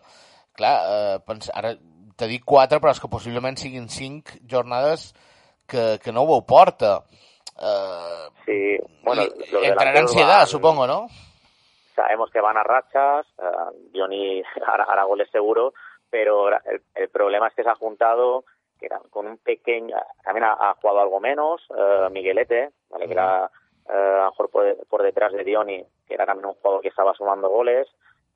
clar, 0.57 0.75
uh, 0.87 1.21
pens, 1.27 1.51
ara 1.55 1.75
t'he 2.17 2.29
dit 2.31 2.45
quatre, 2.45 2.81
però 2.81 2.91
és 2.95 3.01
que 3.03 3.11
possiblement 3.13 3.57
siguin 3.61 3.89
cinc 3.93 4.35
jornades 4.49 5.11
que, 5.69 5.99
que 6.03 6.13
no 6.13 6.23
ho 6.25 6.31
veu 6.35 6.43
porta. 6.49 6.99
Uh, 7.57 8.27
Sí, 8.47 8.77
bueno, 9.03 9.25
delanteros 9.51 10.11
ansiedad, 10.11 10.39
van- 10.45 10.47
supongo, 10.47 10.87
¿no? 10.87 11.07
sabemos 11.97 12.31
que 12.31 12.41
van 12.43 12.59
a 12.59 12.63
rachas, 12.63 13.27
eh, 13.39 13.89
Johnny 13.95 14.43
hará, 14.67 14.85
hará 14.85 15.05
goles 15.05 15.29
seguro, 15.33 15.73
pero 16.11 16.49
el, 16.49 16.83
el 16.95 17.09
problema 17.09 17.49
es 17.49 17.55
que 17.55 17.63
se 17.63 17.71
ha 17.71 17.75
juntado 17.75 18.45
que 18.79 18.85
era 18.87 19.01
con 19.11 19.27
un 19.27 19.39
pequeño, 19.39 19.97
también 20.23 20.45
ha, 20.45 20.53
ha 20.53 20.75
jugado 20.75 21.01
algo 21.01 21.19
menos, 21.21 21.63
eh, 21.75 22.09
Miguelete, 22.11 22.71
¿vale? 22.91 23.07
que 23.07 23.13
era 23.13 23.47
eh, 23.47 23.49
a 23.93 24.25
lo 24.25 24.31
mejor 24.31 24.51
por, 24.51 24.65
de- 24.65 24.75
por 24.89 25.03
detrás 25.03 25.33
de 25.33 25.45
Dioni, 25.45 25.85
que 26.07 26.15
era 26.15 26.27
también 26.27 26.47
un 26.47 26.55
jugador 26.55 26.81
que 26.83 26.89
estaba 26.89 27.15
sumando 27.15 27.49
goles, 27.49 27.89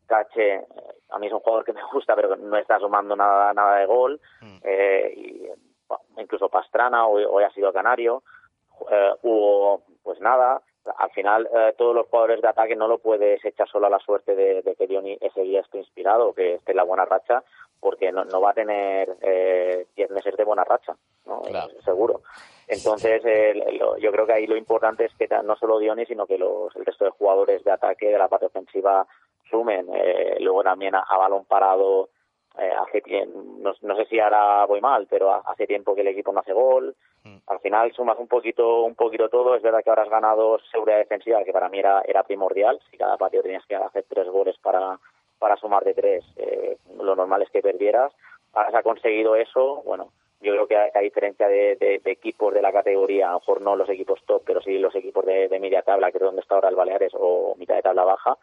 Cache, 0.07 0.55
eh, 0.55 0.65
a 1.11 1.19
mí 1.19 1.27
es 1.29 1.33
un 1.33 1.41
jugador 1.41 1.65
que 1.65 1.73
me 1.73 1.83
gusta, 1.93 2.17
pero 2.17 2.35
no 2.37 2.57
está 2.57 2.79
sumando 2.79 3.15
nada, 3.17 3.53
nada 3.55 3.77
de 3.79 3.87
gol, 3.87 4.21
eh, 4.65 5.13
y, 5.17 5.47
bueno, 5.89 6.05
incluso 6.19 6.49
Pastrana, 6.49 7.07
hoy, 7.07 7.25
hoy 7.29 7.45
ha 7.45 7.51
sido 7.51 7.73
canario, 7.73 8.23
eh, 8.91 9.13
hubo 9.23 9.83
pues 10.03 10.21
nada. 10.21 10.63
Al 10.97 11.11
final 11.11 11.47
eh, 11.55 11.75
todos 11.77 11.95
los 11.95 12.07
jugadores 12.07 12.41
de 12.41 12.49
ataque 12.49 12.75
no 12.75 12.89
lo 12.89 12.99
puedes 12.99 13.45
echar 13.45 13.69
solo 13.69 13.87
a 13.87 13.91
la 13.91 13.99
suerte 13.99 14.35
de, 14.35 14.63
de 14.63 14.75
que 14.75 14.87
Diony 14.87 15.19
ese 15.21 15.43
día 15.43 15.61
esté 15.61 15.77
inspirado 15.79 16.29
o 16.29 16.33
que 16.35 16.55
esté 16.55 16.73
en 16.73 16.79
la 16.79 16.85
buena 16.85 17.05
racha 17.05 17.45
porque 17.81 18.13
no, 18.13 18.25
no 18.25 18.41
va 18.41 18.51
a 18.51 18.55
tener 18.55 19.17
eh, 19.23 19.87
10 19.97 20.11
meses 20.11 20.37
de 20.37 20.45
buena 20.45 20.65
racha 20.65 20.95
¿no? 21.27 21.41
Claro. 21.43 21.71
Eh, 21.73 21.83
seguro 21.85 22.21
entonces 22.69 23.23
eh, 23.25 23.55
lo- 23.79 23.97
yo 23.99 24.13
creo 24.13 24.27
que 24.27 24.33
ahí 24.35 24.47
lo 24.47 24.57
importante 24.57 25.05
es 25.07 25.13
que 25.15 25.29
no 25.43 25.57
solo 25.57 25.79
Diony 25.79 26.07
sino 26.07 26.27
que 26.27 26.39
los, 26.39 26.75
el 26.77 26.85
resto 26.87 27.05
de 27.05 27.11
jugadores 27.11 27.65
de 27.65 27.73
ataque 27.73 28.09
de 28.09 28.19
la 28.19 28.29
parte 28.29 28.47
ofensiva 28.47 29.07
sumen 29.51 29.89
Eh, 29.93 30.37
luego 30.41 30.63
también 30.63 30.95
a, 30.95 31.01
a 31.01 31.17
balón 31.19 31.45
parado 31.47 32.11
eh, 32.59 32.71
hace 32.79 33.03
no, 33.27 33.73
no 33.81 33.97
sé 33.97 34.05
si 34.07 34.19
ahora 34.19 34.67
voy 34.67 34.81
mal, 34.81 35.07
pero 35.09 35.33
ha- 35.33 35.43
hace 35.47 35.67
tiempo 35.69 35.95
que 35.95 36.01
el 36.01 36.09
equipo 36.09 36.33
no 36.33 36.41
hace 36.41 36.53
gol. 36.53 36.95
Al 37.47 37.61
final 37.61 37.93
sumas 37.93 38.19
un 38.19 38.27
poquito, 38.27 38.83
un 38.83 38.95
poquito 38.97 39.29
todo. 39.29 39.55
Es 39.55 39.63
verdad 39.63 39.83
que 39.85 39.91
ahora 39.91 40.03
has 40.03 40.09
ganado 40.11 40.59
seguridad 40.73 40.99
defensiva, 40.99 41.45
que 41.45 41.53
para 41.53 41.69
mí 41.69 41.79
era, 41.79 42.03
era 42.07 42.25
primordial. 42.25 42.81
Si 42.91 42.97
cada 42.97 43.17
partido 43.17 43.43
tenías 43.45 43.65
que 43.67 43.77
hacer 43.77 44.05
tres 44.09 44.27
goles 44.29 44.57
para, 44.59 44.99
para 45.41 45.57
sumar 45.57 45.83
de 45.83 45.95
tres, 45.95 46.25
eh, 46.37 46.77
lo 47.03 47.17
normal 47.17 47.43
es 47.43 47.51
que 47.51 47.61
perdieras. 47.63 48.13
Ahora 48.53 48.71
se 48.71 48.77
ha 48.77 48.83
conseguido 48.85 49.35
eso. 49.35 49.83
Bueno, 49.85 50.13
yo 50.41 50.53
creo 50.53 50.67
que 50.69 50.77
a, 50.77 50.91
a 50.95 51.01
diferencia 51.01 51.49
de, 51.49 51.77
de- 51.77 51.99
de 52.05 52.11
equipos 52.13 52.55
de 52.55 52.63
la 52.63 52.73
categoría, 52.73 53.29
a 53.29 53.33
lo 53.33 53.41
mejor 53.41 53.61
no 53.61 53.75
los 53.77 53.89
equipos 53.89 54.21
top, 54.27 54.43
pero 54.47 54.61
sí 54.63 54.79
los 54.79 54.95
equipos 54.95 55.25
de, 55.27 55.49
de 55.49 55.61
media 55.61 55.83
tabla, 55.83 56.11
que 56.11 56.19
es 56.19 56.23
donde 56.23 56.41
está 56.43 56.55
ahora 56.55 56.69
el 56.69 56.77
Baleares, 56.77 57.13
o 57.15 57.55
mitad 57.59 57.75
de 57.77 57.83
tabla 57.83 58.05
baja, 58.05 58.37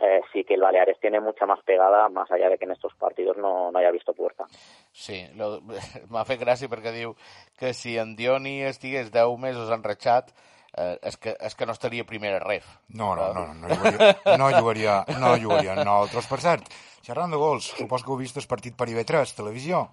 eh, 0.00 0.20
sí 0.32 0.44
que 0.44 0.54
el 0.54 0.60
Baleares 0.60 0.98
tiene 1.00 1.20
mucha 1.20 1.46
más 1.46 1.60
pegada, 1.64 2.08
más 2.08 2.30
allá 2.30 2.48
de 2.48 2.58
que 2.58 2.64
en 2.64 2.72
estos 2.72 2.94
partidos 2.94 3.36
no, 3.38 3.70
no 3.72 3.78
haya 3.78 3.90
visto 3.90 4.12
puerta. 4.14 4.44
Sí, 4.92 5.24
m'ha 6.12 6.24
fet 6.28 6.40
gràcia 6.42 6.68
perquè 6.70 6.92
diu 6.94 7.14
que 7.58 7.72
si 7.74 7.96
en 7.98 8.14
Dioni 8.16 8.62
estigués 8.66 9.10
10 9.14 9.38
mesos 9.38 9.70
enratxat, 9.74 10.30
eh, 10.76 10.96
és, 11.02 11.18
que, 11.20 11.34
és 11.38 11.54
que 11.54 11.66
no 11.68 11.74
estaria 11.76 12.06
primera 12.08 12.40
ref. 12.42 12.66
No, 12.88 13.14
no, 13.16 13.32
no, 13.34 13.46
no, 13.54 13.68
no 13.68 13.76
jugaria, 13.76 14.14
no 14.38 14.48
jugaria, 14.56 14.96
no 15.18 15.36
jugaria 15.40 15.76
nosaltres. 15.82 16.28
Per 16.30 16.40
cert, 16.44 16.72
xerrant 17.04 17.32
de 17.34 17.40
gols, 17.40 17.72
supos 17.78 18.04
que 18.04 18.12
heu 18.12 18.20
vist 18.20 18.38
el 18.40 18.48
partit 18.50 18.76
per 18.78 18.88
IB3, 18.90 19.36
televisió. 19.38 19.86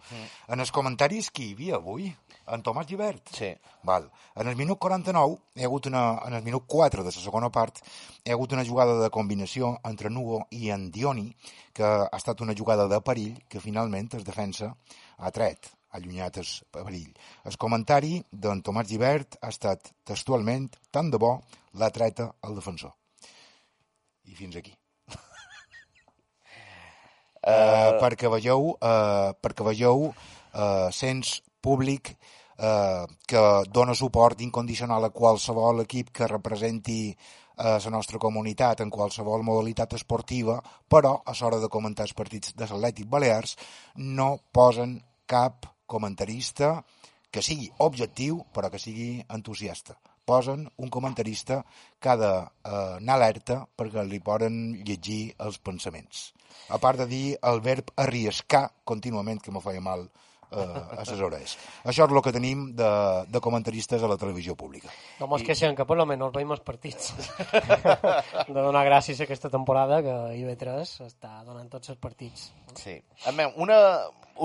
En 0.47 0.59
els 0.59 0.73
comentaris, 0.75 1.31
qui 1.31 1.49
hi 1.49 1.55
havia 1.57 1.79
avui? 1.79 2.09
En 2.49 2.63
Tomàs 2.65 2.87
Givert? 2.89 3.29
Sí. 3.35 3.51
Val. 3.85 4.07
En 4.39 4.47
el 4.49 4.55
minut 4.57 4.79
49, 4.81 5.35
hi 5.55 5.65
ha 5.65 5.69
hagut 5.69 5.89
una, 5.91 6.03
en 6.25 6.37
el 6.39 6.45
minut 6.45 6.65
4 6.65 7.03
de 7.05 7.11
la 7.13 7.21
segona 7.21 7.51
part, 7.53 7.81
hi 8.23 8.31
ha 8.31 8.37
hagut 8.37 8.55
una 8.57 8.65
jugada 8.65 8.97
de 9.01 9.11
combinació 9.13 9.75
entre 9.85 10.09
Nugo 10.09 10.41
i 10.49 10.71
en 10.73 10.89
Dioni, 10.95 11.27
que 11.73 11.85
ha 11.85 12.17
estat 12.17 12.41
una 12.41 12.57
jugada 12.57 12.87
de 12.89 13.01
perill 13.05 13.37
que 13.49 13.61
finalment 13.61 14.09
es 14.17 14.25
defensa 14.25 14.73
ha 15.19 15.31
tret, 15.35 15.69
allunyat 15.97 16.37
el 16.41 16.49
perill. 16.73 17.11
El 17.45 17.57
comentari 17.61 18.19
d'en 18.31 18.61
Tomàs 18.65 18.89
Givert 18.89 19.39
ha 19.41 19.49
estat 19.53 19.91
textualment 20.05 20.69
tant 20.91 21.09
de 21.09 21.17
bo 21.21 21.37
l'ha 21.79 21.89
treta 21.93 22.29
el 22.45 22.57
defensor. 22.57 22.93
I 24.29 24.35
fins 24.37 24.59
aquí. 24.59 24.75
Uh, 27.39 27.97
perquè 28.03 28.29
veieu, 28.29 28.73
uh, 28.75 29.31
perquè 29.41 29.65
veieu 29.65 30.09
uh, 30.09 30.89
sens 30.93 31.39
públic 31.63 32.13
uh, 32.13 33.05
que 33.27 33.43
dona 33.73 33.95
suport 33.95 34.41
incondicional 34.45 35.07
a 35.07 35.13
qualsevol 35.15 35.85
equip 35.87 36.11
que 36.13 36.27
representi 36.27 37.01
a 37.59 37.75
la 37.83 37.91
nostra 37.91 38.19
comunitat 38.23 38.79
en 38.79 38.89
qualsevol 38.89 39.41
modalitat 39.43 39.97
esportiva, 39.97 40.61
però 40.87 41.17
a 41.25 41.33
l'hora 41.41 41.59
de 41.59 41.67
comentar 41.67 42.05
els 42.07 42.15
partits 42.15 42.53
de 42.55 42.63
l'Atlètic 42.63 43.09
Balears 43.11 43.57
no 43.97 44.37
posen 44.55 44.95
cap 45.27 45.67
comentarista 45.89 46.77
que 47.33 47.43
sigui 47.45 47.69
objectiu 47.85 48.43
però 48.53 48.69
que 48.71 48.81
sigui 48.81 49.09
entusiasta. 49.29 49.97
Posen 50.29 50.67
un 50.77 50.89
comentarista 50.93 51.63
que 51.99 52.11
ha 52.11 52.17
d'anar 52.21 53.15
alerta 53.15 53.63
perquè 53.77 54.05
li 54.05 54.21
poden 54.21 54.59
llegir 54.85 55.33
els 55.45 55.57
pensaments. 55.57 56.29
A 56.69 56.77
part 56.77 57.01
de 57.01 57.07
dir 57.09 57.25
el 57.49 57.61
verb 57.65 57.89
arriscar 57.97 58.67
contínuament, 58.85 59.41
que 59.41 59.53
me 59.53 59.61
feia 59.61 59.81
mal 59.81 60.05
eh, 60.51 60.97
a 60.97 61.03
les 61.03 61.21
orelles. 61.21 61.55
Això 61.83 62.05
és 62.05 62.13
el 62.13 62.21
que 62.25 62.33
tenim 62.35 62.69
de, 62.77 62.91
de 63.29 63.41
comentaristes 63.43 64.03
a 64.03 64.09
la 64.11 64.17
televisió 64.21 64.55
pública. 64.59 64.91
No 65.19 65.29
mos 65.31 65.43
queixem, 65.45 65.75
que 65.77 65.85
per 65.87 65.97
lo 65.99 66.05
menos 66.09 66.33
veiem 66.35 66.53
els 66.55 66.63
partits. 66.65 67.13
de 68.47 68.59
donar 68.59 68.85
gràcies 68.87 69.21
aquesta 69.23 69.51
temporada 69.53 70.01
que 70.05 70.15
IB3 70.39 70.95
està 71.07 71.39
donant 71.45 71.69
tots 71.71 71.93
els 71.93 72.01
partits. 72.01 72.49
Sí. 72.79 72.97
A 73.25 73.35
veure, 73.35 73.53
una, 73.61 73.79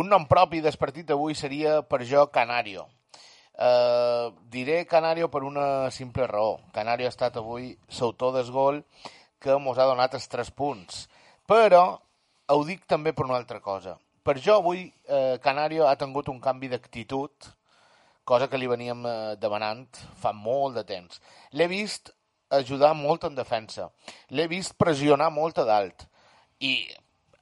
un 0.00 0.10
nom 0.10 0.28
propi 0.30 0.62
del 0.64 0.76
partit 0.80 1.08
d'avui 1.08 1.36
seria 1.38 1.80
per 1.82 2.04
jo 2.04 2.28
Canario. 2.34 2.88
Uh, 3.54 4.34
diré 4.50 4.82
Canario 4.90 5.28
per 5.30 5.44
una 5.46 5.90
simple 5.94 6.26
raó. 6.26 6.58
Canario 6.74 7.06
ha 7.06 7.14
estat 7.14 7.36
avui 7.38 7.70
l'autor 8.00 8.34
del 8.34 8.50
gol 8.50 8.82
que 9.38 9.54
mos 9.60 9.78
ha 9.78 9.86
donat 9.86 10.16
els 10.18 10.26
tres 10.28 10.50
punts. 10.50 11.04
Però 11.46 11.84
ho 12.48 12.64
dic 12.64 12.84
també 12.88 13.12
per 13.12 13.26
una 13.28 13.36
altra 13.38 13.60
cosa. 13.60 13.98
Per 14.24 14.38
jo 14.40 14.54
avui 14.56 14.86
eh, 14.88 15.38
Canario 15.44 15.84
ha 15.84 15.96
tingut 16.00 16.30
un 16.32 16.40
canvi 16.40 16.70
d'actitud, 16.72 17.48
cosa 18.24 18.48
que 18.48 18.56
li 18.56 18.68
veníem 18.70 19.04
eh, 19.04 19.14
demanant 19.36 20.00
fa 20.20 20.32
molt 20.32 20.78
de 20.78 20.84
temps. 20.88 21.20
L'he 21.52 21.66
vist 21.68 22.08
ajudar 22.48 22.94
molt 22.96 23.26
en 23.28 23.36
defensa. 23.36 23.90
L'he 24.32 24.46
vist 24.48 24.78
pressionar 24.80 25.28
molt 25.34 25.60
a 25.60 25.66
dalt. 25.68 26.06
I 26.64 26.72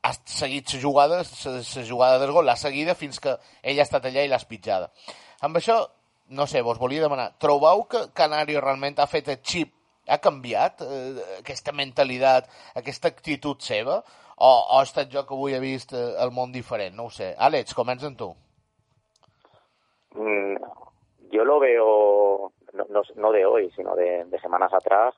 ha 0.02 0.10
seguit 0.26 0.72
la 0.74 0.80
jugada, 0.82 1.20
la 1.22 1.84
jugada 1.86 2.18
del 2.18 2.32
gol, 2.34 2.48
l'ha 2.50 2.58
seguida 2.58 2.98
fins 2.98 3.22
que 3.22 3.36
ell 3.62 3.78
ha 3.78 3.86
estat 3.86 4.08
allà 4.10 4.24
i 4.26 4.32
l'ha 4.32 4.40
espitjada. 4.42 4.90
Amb 5.46 5.60
això, 5.60 5.78
no 6.34 6.48
sé, 6.50 6.64
vos 6.66 6.82
volia 6.82 7.04
demanar, 7.04 7.28
trobeu 7.38 7.84
que 7.86 8.08
Canario 8.10 8.60
realment 8.60 8.98
ha 8.98 9.06
fet 9.06 9.30
el 9.30 9.38
xip 9.38 9.70
ha 10.08 10.18
canviat 10.18 10.82
eh, 10.82 11.38
aquesta 11.38 11.72
mentalitat, 11.72 12.50
aquesta 12.78 13.10
actitud 13.12 13.62
seva, 13.62 14.00
o, 14.36 14.48
o 14.48 14.78
ha 14.78 14.82
estat 14.82 15.10
jo 15.12 15.24
que 15.26 15.34
avui 15.34 15.54
he 15.54 15.60
vist 15.60 15.92
eh, 15.92 16.14
el 16.24 16.32
món 16.32 16.52
diferent? 16.52 16.96
No 16.96 17.08
sé. 17.10 17.32
Àlex, 17.38 17.74
comença 17.74 18.08
amb 18.08 18.18
tu. 18.18 18.30
Mm, 20.14 20.56
yo 21.32 21.44
lo 21.44 21.58
veo, 21.60 22.52
no, 22.72 22.86
no, 22.90 23.02
no 23.16 23.32
de 23.32 23.44
hoy, 23.46 23.70
sino 23.76 23.94
de, 23.96 24.26
semanas 24.40 24.72
atrás, 24.74 25.14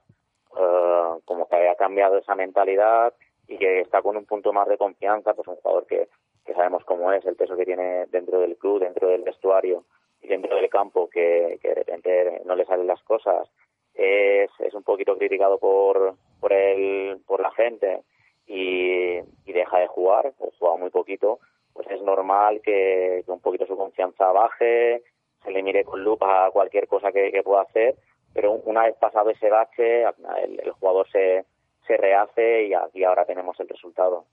eh, 0.57 1.21
como 1.25 1.49
que 1.49 1.57
haya 1.57 1.75
cambiado 1.75 2.19
esa 2.19 2.35
mentalidad 2.35 3.15
y 3.49 3.59
que 3.59 3.81
está 3.81 4.03
con 4.03 4.17
un 4.17 4.27
punto 4.27 4.53
más 4.53 4.69
de 4.69 4.79
confianza, 4.79 5.35
pues 5.35 5.49
un 5.49 5.57
jugador 5.57 5.87
que, 5.87 6.09
que 6.45 6.55
sabemos 6.55 6.85
cómo 6.85 7.13
es, 7.13 7.25
el 7.25 7.37
peso 7.37 7.57
que 7.57 7.65
tiene 7.65 8.07
dentro 8.07 8.41
del 8.41 8.57
club, 8.57 8.81
dentro 8.81 9.09
del 9.09 9.23
vestuario 9.23 9.85
y 10.23 10.29
dentro 10.29 10.57
del 10.57 10.69
campo, 10.71 11.09
que, 11.09 11.59
que 11.61 11.69
de 11.69 11.75
repente 11.75 12.43
no 12.45 12.55
le 12.55 12.65
salen 12.65 12.87
las 12.87 13.03
cosas, 13.03 13.49
es, 13.95 14.51
es 14.59 14.75
un 14.75 14.83
poquito 14.83 15.17
criticado 15.17 15.59
por, 15.59 16.15
por, 16.41 16.53
el, 16.53 17.21
por 17.27 17.41
la 17.41 17.51
gente 17.53 18.03
y, 18.47 19.19
y 19.19 19.53
deja 19.53 19.79
de 19.79 19.87
jugar, 19.87 20.33
o 20.39 20.51
juega 20.59 20.77
muy 20.77 20.91
poquito, 20.91 21.39
pues 21.73 21.89
es 21.91 22.03
normal 22.03 22.61
que, 22.63 23.23
que 23.25 23.33
un 23.33 23.41
poquito 23.41 23.67
su 23.67 23.77
confianza 23.77 24.33
baje, 24.33 25.03
se 25.43 25.51
le 25.51 25.63
mire 25.63 25.85
con 25.85 26.03
lupa 26.03 26.47
a 26.47 26.51
cualquier 26.51 26.87
cosa 26.89 27.13
que, 27.13 27.31
que 27.31 27.43
pueda 27.43 27.63
hacer, 27.63 27.97
pero 28.33 28.53
una 28.65 28.85
vez 28.85 28.97
pasado 28.97 29.31
ese 29.31 29.49
bache, 29.51 30.03
el, 30.03 30.61
el 30.61 30.73
jugador 30.73 31.09
se, 31.11 31.45
se 31.87 31.97
rehace 31.97 32.67
y 32.67 32.75
aquí 32.75 33.05
ahora 33.05 33.25
tenemos 33.25 33.59
el 33.61 33.69
resultado. 33.69 34.25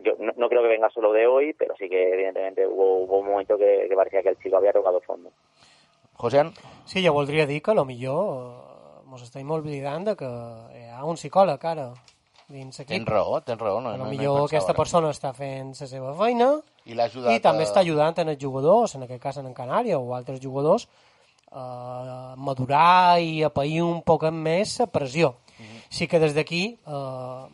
Yo 0.00 0.14
no, 0.18 0.32
no 0.36 0.48
creo 0.48 0.62
que 0.62 0.68
venga 0.68 0.90
solo 0.90 1.12
de 1.12 1.26
hoy, 1.26 1.54
pero 1.54 1.74
sí 1.76 1.88
que 1.88 2.12
evidentemente 2.12 2.66
hubo, 2.66 2.98
hubo 3.04 3.18
un 3.18 3.26
momento 3.26 3.56
que, 3.56 3.86
que 3.88 3.96
parecía 3.96 4.22
que 4.22 4.28
el 4.30 4.38
chico 4.38 4.56
había 4.56 4.72
tocado 4.72 5.00
fondo. 5.00 5.30
José? 6.14 6.42
Sí, 6.84 7.04
jo 7.06 7.12
voldria 7.12 7.46
dir 7.46 7.62
que 7.62 7.70
a 7.70 7.74
lo 7.74 7.84
millor 7.84 8.52
eh, 8.52 9.02
mos 9.06 9.22
estem 9.22 9.50
oblidant 9.54 10.04
de 10.04 10.14
que 10.18 10.26
hi 10.26 10.88
ha 10.90 11.04
un 11.06 11.16
psicòleg 11.16 11.62
ara 11.64 11.92
dins 12.48 12.78
l'equip. 12.78 12.96
Tens 12.96 13.08
raó, 13.08 13.40
tens 13.42 13.60
raó. 13.60 13.80
No, 13.80 13.90
A 13.90 13.96
no, 13.96 13.98
lo 13.98 14.04
no 14.04 14.10
millor 14.10 14.34
pensava 14.36 14.46
aquesta 14.46 14.70
ara. 14.72 14.76
persona 14.78 15.10
està 15.10 15.32
fent 15.34 15.74
la 15.80 15.86
seva 15.86 16.14
feina 16.16 16.48
I 16.86 16.98
ajudat 16.98 17.32
i 17.36 17.40
també 17.40 17.64
a- 17.64 17.66
està 17.68 17.80
ajudant 17.80 18.18
en 18.18 18.28
els 18.30 18.38
jugadors, 18.40 18.94
en 18.94 19.02
aquest 19.04 19.22
cas 19.22 19.36
en 19.38 19.52
Canària 19.54 19.98
o 19.98 20.14
altres 20.14 20.40
jugadors, 20.40 20.88
a 21.52 22.34
madurar 22.36 23.20
i 23.20 23.42
a 23.42 23.48
pair 23.50 23.82
un 23.82 24.02
poc 24.02 24.24
més 24.32 24.78
la 24.80 24.86
pressió. 24.86 25.34
Mhm. 25.58 25.82
Sí 25.90 26.06
que 26.06 26.18
des 26.18 26.34
d'aquí 26.34 26.78
eh, 26.86 27.46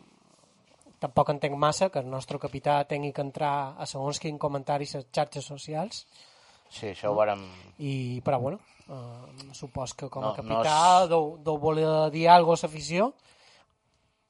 tampoc 0.99 1.29
entenc 1.31 1.57
massa 1.57 1.91
que 1.91 1.99
el 2.01 2.09
nostre 2.11 2.39
capità 2.39 2.85
tingui 2.89 3.13
que 3.13 3.23
entrar 3.23 3.75
a 3.79 3.87
segons 3.87 4.19
quin 4.21 4.39
comentari 4.39 4.87
a 4.93 4.97
les 4.99 5.07
xarxes 5.13 5.45
socials, 5.45 6.07
Sí, 6.75 6.87
això 6.91 7.11
ho 7.13 7.15
vàrem... 7.15 7.43
i, 7.79 8.21
però 8.25 8.41
bueno, 8.41 8.59
eh, 8.89 9.53
supos 9.53 9.93
que 9.95 10.09
com 10.11 10.25
a 10.25 10.29
No, 10.29 10.33
no 10.33 10.37
capità 10.43 11.03
és- 11.05 11.09
deu, 11.11 11.37
deu 11.45 11.59
voler 11.59 12.11
dir 12.11 12.27
alguna 12.29 12.53
cosa 12.57 12.67
a 12.67 12.71
l'afició, 12.71 13.13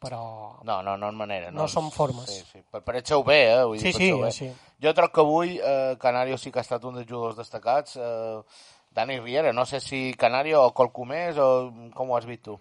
però 0.04 0.20
No, 0.64 0.78
no, 0.82 0.96
no 1.00 1.08
és 1.10 1.16
manera. 1.18 1.50
No 1.50 1.66
són 1.68 1.90
formes. 1.92 2.30
Sí, 2.30 2.44
sí. 2.52 2.62
Per 2.70 2.80
pareixeu 2.84 3.24
bé, 3.24 3.40
eh? 3.56 3.64
Vull 3.64 3.78
dir, 3.78 3.88
Sí, 3.88 3.92
sí, 3.92 4.10
penseu 4.12 4.22
bé. 4.24 4.30
sí. 4.32 4.52
Jo 4.84 4.92
troc 4.94 5.12
que 5.14 5.20
avui 5.24 5.58
eh, 5.58 5.96
Canario 6.00 6.38
sí 6.38 6.50
que 6.52 6.60
ha 6.60 6.66
estat 6.66 6.84
un 6.84 6.94
dels 7.00 7.08
jugadors 7.10 7.36
destacats. 7.40 7.96
Eh, 7.96 8.40
Dani 8.94 9.16
Riera, 9.18 9.50
no 9.52 9.64
sé 9.66 9.80
si 9.82 10.14
Canario 10.14 10.60
o 10.68 10.70
qualcú 10.72 11.02
més 11.04 11.34
o 11.42 11.72
com 11.96 12.12
ho 12.12 12.16
has 12.16 12.26
vist 12.28 12.44
tu? 12.46 12.52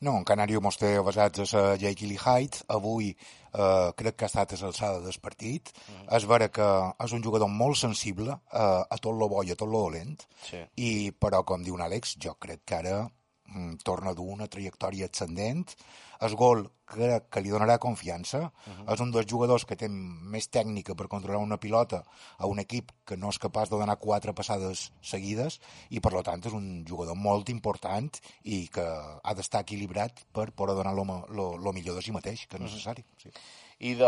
No, 0.00 0.14
en 0.16 0.24
Canario 0.24 0.62
mos 0.64 0.78
té 0.80 0.94
basats 1.04 1.52
a 1.52 1.60
la 1.60 1.74
Jake 1.76 2.06
Lee 2.08 2.16
Height. 2.24 2.62
Avui 2.72 3.10
eh, 3.12 3.90
crec 3.94 4.16
que 4.16 4.24
ha 4.24 4.30
estat 4.32 4.54
a 4.56 4.60
l'alçada 4.62 5.02
del 5.04 5.18
partit. 5.20 5.68
Mm. 5.90 6.06
És 6.16 6.24
vera 6.30 6.48
que 6.48 6.68
és 7.04 7.12
un 7.12 7.22
jugador 7.22 7.52
molt 7.52 7.76
sensible 7.76 8.32
eh, 8.32 8.80
a 8.88 8.96
tot 8.96 9.12
lo 9.12 9.28
bo 9.28 9.42
i 9.44 9.52
a 9.52 9.58
tot 9.60 9.68
lo 9.68 9.84
dolent. 9.84 10.24
Sí. 10.48 10.62
I, 10.80 11.12
però, 11.12 11.42
com 11.44 11.62
diu 11.62 11.76
un 11.76 11.84
Àlex, 11.84 12.16
jo 12.16 12.32
crec 12.40 12.64
que 12.64 12.80
ara 12.80 12.96
mm, 13.04 13.76
torna 13.84 14.14
a 14.14 14.16
dur 14.16 14.30
una 14.38 14.48
trajectòria 14.48 15.10
ascendent. 15.12 15.76
El 16.20 16.36
gol 16.36 16.68
crec 16.84 17.28
que 17.32 17.40
li 17.42 17.52
donarà 17.52 17.78
confiança. 17.78 18.52
Uh 18.66 18.72
-huh. 18.72 18.92
És 18.92 19.00
un 19.00 19.10
dels 19.10 19.26
jugadors 19.30 19.64
que 19.64 19.76
té 19.76 19.88
més 19.88 20.50
tècnica 20.50 20.94
per 20.94 21.08
controlar 21.08 21.40
una 21.40 21.58
pilota 21.58 22.04
a 22.38 22.46
un 22.46 22.58
equip 22.58 22.92
que 23.04 23.16
no 23.16 23.28
és 23.28 23.38
capaç 23.38 23.70
de 23.70 23.78
donar 23.78 23.98
quatre 23.98 24.32
passades 24.32 24.92
seguides 25.00 25.60
i, 25.90 26.00
per 26.00 26.22
tant, 26.22 26.46
és 26.46 26.52
un 26.52 26.84
jugador 26.86 27.16
molt 27.16 27.48
important 27.48 28.10
i 28.42 28.68
que 28.68 28.86
ha 29.22 29.34
d'estar 29.34 29.60
equilibrat 29.60 30.24
per 30.32 30.52
poder 30.52 30.74
donar 30.74 30.94
lo 30.94 31.72
millor 31.72 31.96
de 31.96 32.02
si 32.02 32.12
mateix, 32.12 32.46
que 32.46 32.56
és 32.56 32.62
necessari. 32.62 33.04
Sí. 33.16 33.30
I 33.80 33.94
de, 33.94 34.06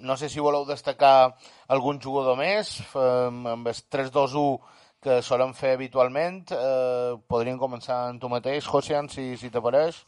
no 0.00 0.16
sé 0.16 0.28
si 0.28 0.40
voleu 0.40 0.66
destacar 0.66 1.36
algun 1.68 2.00
jugador 2.00 2.36
més, 2.36 2.82
amb 2.94 3.66
el 3.66 3.74
3-2-1 3.90 4.60
que 5.00 5.22
solen 5.24 5.54
fer 5.56 5.72
habitualment. 5.74 6.42
Eh, 6.52 7.16
podríem 7.26 7.58
començar 7.58 8.10
amb 8.10 8.20
tu 8.20 8.28
mateix, 8.28 8.66
Josian, 8.68 9.08
si, 9.08 9.32
si 9.40 9.50
t'apareix. 9.50 10.02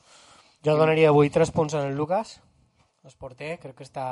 Jo 0.62 0.76
donaria 0.78 1.08
avui 1.10 1.30
3 1.30 1.50
punts 1.50 1.74
en 1.74 1.88
el 1.88 1.96
Lucas, 1.98 2.40
el 3.02 3.14
porter, 3.18 3.56
crec 3.58 3.80
que 3.80 3.86
està 3.86 4.06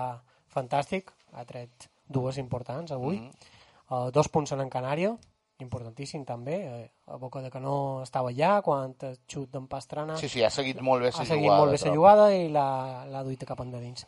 fantàstic, 0.50 1.12
ha 1.30 1.44
tret 1.46 1.86
dues 2.10 2.38
importants 2.42 2.90
avui. 2.90 3.20
Mm 3.20 3.30
-hmm. 3.30 4.06
uh, 4.06 4.10
dos 4.10 4.28
punts 4.28 4.52
en 4.52 4.60
en 4.60 4.70
Canària, 4.70 5.16
importantíssim 5.60 6.24
també, 6.24 6.56
eh, 6.56 6.90
a 7.06 7.16
boca 7.16 7.40
de 7.40 7.50
que 7.50 7.60
no 7.60 8.02
estava 8.02 8.30
allà, 8.30 8.62
quan 8.62 8.94
el 9.00 9.18
xut 9.28 9.50
d'en 9.50 9.66
Pastrana 9.68 10.16
Sí, 10.16 10.28
sí, 10.28 10.42
ha 10.42 10.50
seguit 10.50 10.80
molt 10.80 11.02
bé 11.02 11.10
la 11.10 11.18
ha 11.18 11.24
seguit 11.24 11.44
jugada. 11.44 11.60
molt 11.60 11.70
bé 11.70 11.88
la 11.88 11.94
jugada 11.94 12.34
i 12.34 12.48
l'ha 12.48 13.22
duit 13.22 13.44
cap 13.44 13.60
endins. 13.60 14.06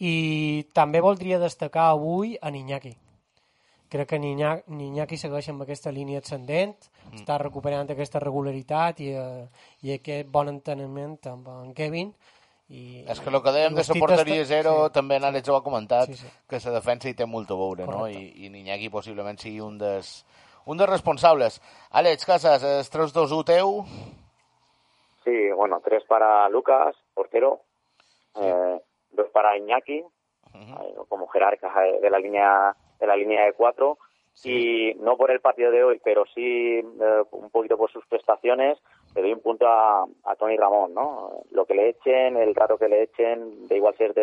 I 0.00 0.66
també 0.72 1.00
voldria 1.00 1.38
destacar 1.38 1.90
avui 1.90 2.38
a 2.40 2.50
Iñaki. 2.50 2.96
Crec 3.88 4.08
que 4.08 4.18
Niña- 4.18 4.62
Iñaki 4.66 5.16
segueix 5.16 5.48
amb 5.48 5.62
aquesta 5.62 5.92
línia 5.92 6.18
ascendent, 6.18 6.74
mm. 7.12 7.18
està 7.20 7.36
recuperant 7.38 7.90
aquesta 7.90 8.18
regularitat 8.18 9.00
i, 9.00 9.10
eh, 9.14 9.46
i 9.82 9.92
aquest 9.94 10.28
bon 10.28 10.48
enteniment 10.48 11.18
amb 11.30 11.48
en 11.48 11.74
Kevin. 11.74 12.14
I, 12.68 13.04
És 13.06 13.20
que 13.20 13.28
el 13.28 13.42
que 13.44 13.52
dèiem 13.52 13.74
de 13.76 13.82
la 13.86 13.98
porteria 14.00 14.40
està- 14.42 14.48
zero, 14.48 14.86
sí. 14.86 14.92
també 14.94 15.18
n'Àlex 15.20 15.48
ho 15.52 15.56
ha 15.56 15.62
comentat, 15.62 16.06
Sí, 16.08 16.14
sí. 16.16 16.26
que 16.48 16.58
la 16.64 16.72
defensa 16.78 17.08
hi 17.10 17.14
té 17.14 17.26
molt 17.26 17.50
a 17.50 17.54
veure, 17.54 17.84
no? 17.86 17.98
Correcte. 17.98 18.20
I, 18.20 18.46
i 18.46 18.50
Niñaki 18.50 18.88
possiblement 18.88 19.38
sigui 19.38 19.60
un 19.60 19.76
dels, 19.78 20.24
un 20.64 20.76
dels 20.78 20.90
responsables. 20.90 21.60
Àlex 21.92 22.24
Casas, 22.24 22.62
el 22.64 22.82
3-2-1 22.88 23.44
teu? 23.44 23.84
Sí, 25.24 25.52
bueno, 25.54 25.80
tres 25.84 26.02
para 26.08 26.48
Lucas, 26.48 26.96
portero, 27.14 27.60
eh, 28.40 28.80
dos 29.12 29.28
para 29.32 29.56
Iñaki, 29.58 30.02
eh, 30.54 30.94
como 31.08 31.26
jerarca 31.28 31.68
eh, 31.86 32.00
de 32.00 32.10
la 32.10 32.18
línea 32.18 32.74
de 32.98 33.06
la 33.06 33.16
línea 33.16 33.44
de 33.44 33.52
cuatro, 33.52 33.98
y 34.42 34.94
no 34.94 35.16
por 35.16 35.30
el 35.30 35.40
partido 35.40 35.70
de 35.70 35.84
hoy, 35.84 36.00
pero 36.02 36.24
sí 36.34 36.78
eh, 36.78 37.22
un 37.30 37.50
poquito 37.50 37.76
por 37.78 37.90
sus 37.92 38.04
prestaciones, 38.06 38.78
le 39.14 39.22
doy 39.22 39.32
un 39.32 39.40
punto 39.40 39.66
a, 39.66 40.04
a 40.24 40.36
Tony 40.36 40.56
Ramón, 40.56 40.92
¿no? 40.92 41.44
Lo 41.52 41.64
que 41.64 41.74
le 41.74 41.90
echen, 41.90 42.36
el 42.36 42.54
rato 42.54 42.76
que 42.76 42.88
le 42.88 43.04
echen, 43.04 43.68
da 43.68 43.76
igual 43.76 43.94
si 43.96 44.04
es 44.04 44.14
de, 44.14 44.22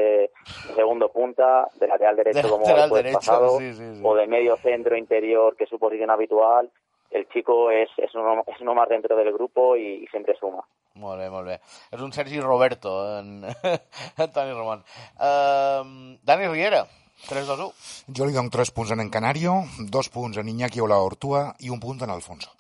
de 0.68 0.74
segundo 0.76 1.10
punta, 1.10 1.68
de 1.80 1.88
lateral 1.88 2.18
derecho 2.18 2.42
De 2.42 2.50
como 2.50 2.66
lateral 2.66 2.90
el 2.90 2.96
derecho, 2.96 3.18
pasado, 3.20 3.58
sí, 3.58 3.74
sí, 3.74 3.96
sí. 3.96 4.02
o 4.04 4.16
de 4.16 4.28
medio 4.28 4.58
centro 4.58 4.98
interior, 4.98 5.56
que 5.56 5.64
es 5.64 5.70
su 5.70 5.80
posición 5.80 6.10
habitual. 6.10 6.70
El 7.10 7.28
chico 7.30 7.72
es, 7.72 7.90
es, 7.98 8.14
uno, 8.16 8.44
es 8.48 8.60
uno 8.62 8.76
más 8.76 8.90
dentro 8.90 9.16
del 9.16 9.34
grupo 9.34 9.76
y, 9.76 10.04
y 10.04 10.08
siempre 10.08 10.36
suma. 10.36 10.64
Molt 10.96 11.22
bé, 11.22 11.30
molt 11.32 11.48
bé. 11.48 11.56
És 11.96 12.02
un 12.04 12.12
Sergi 12.12 12.40
Roberto, 12.44 12.92
en, 13.20 13.46
en 14.20 14.32
Toni 14.36 14.52
Ramon. 14.52 14.84
Uh, 15.16 16.18
Dani 16.28 16.50
Riera, 16.52 16.84
3-2-1. 17.28 17.70
Jo 18.18 18.28
li 18.28 18.36
dono 18.38 18.54
3 18.54 18.74
punts 18.76 18.96
en 18.96 19.04
en 19.04 19.14
Canario, 19.14 19.62
2 19.80 20.10
punts 20.10 20.42
en 20.42 20.50
Iñaki 20.50 20.82
Ola 20.82 21.00
Ortua 21.02 21.56
i 21.60 21.70
un 21.70 21.80
punt 21.80 22.02
en 22.02 22.10
Alfonso. 22.10 22.52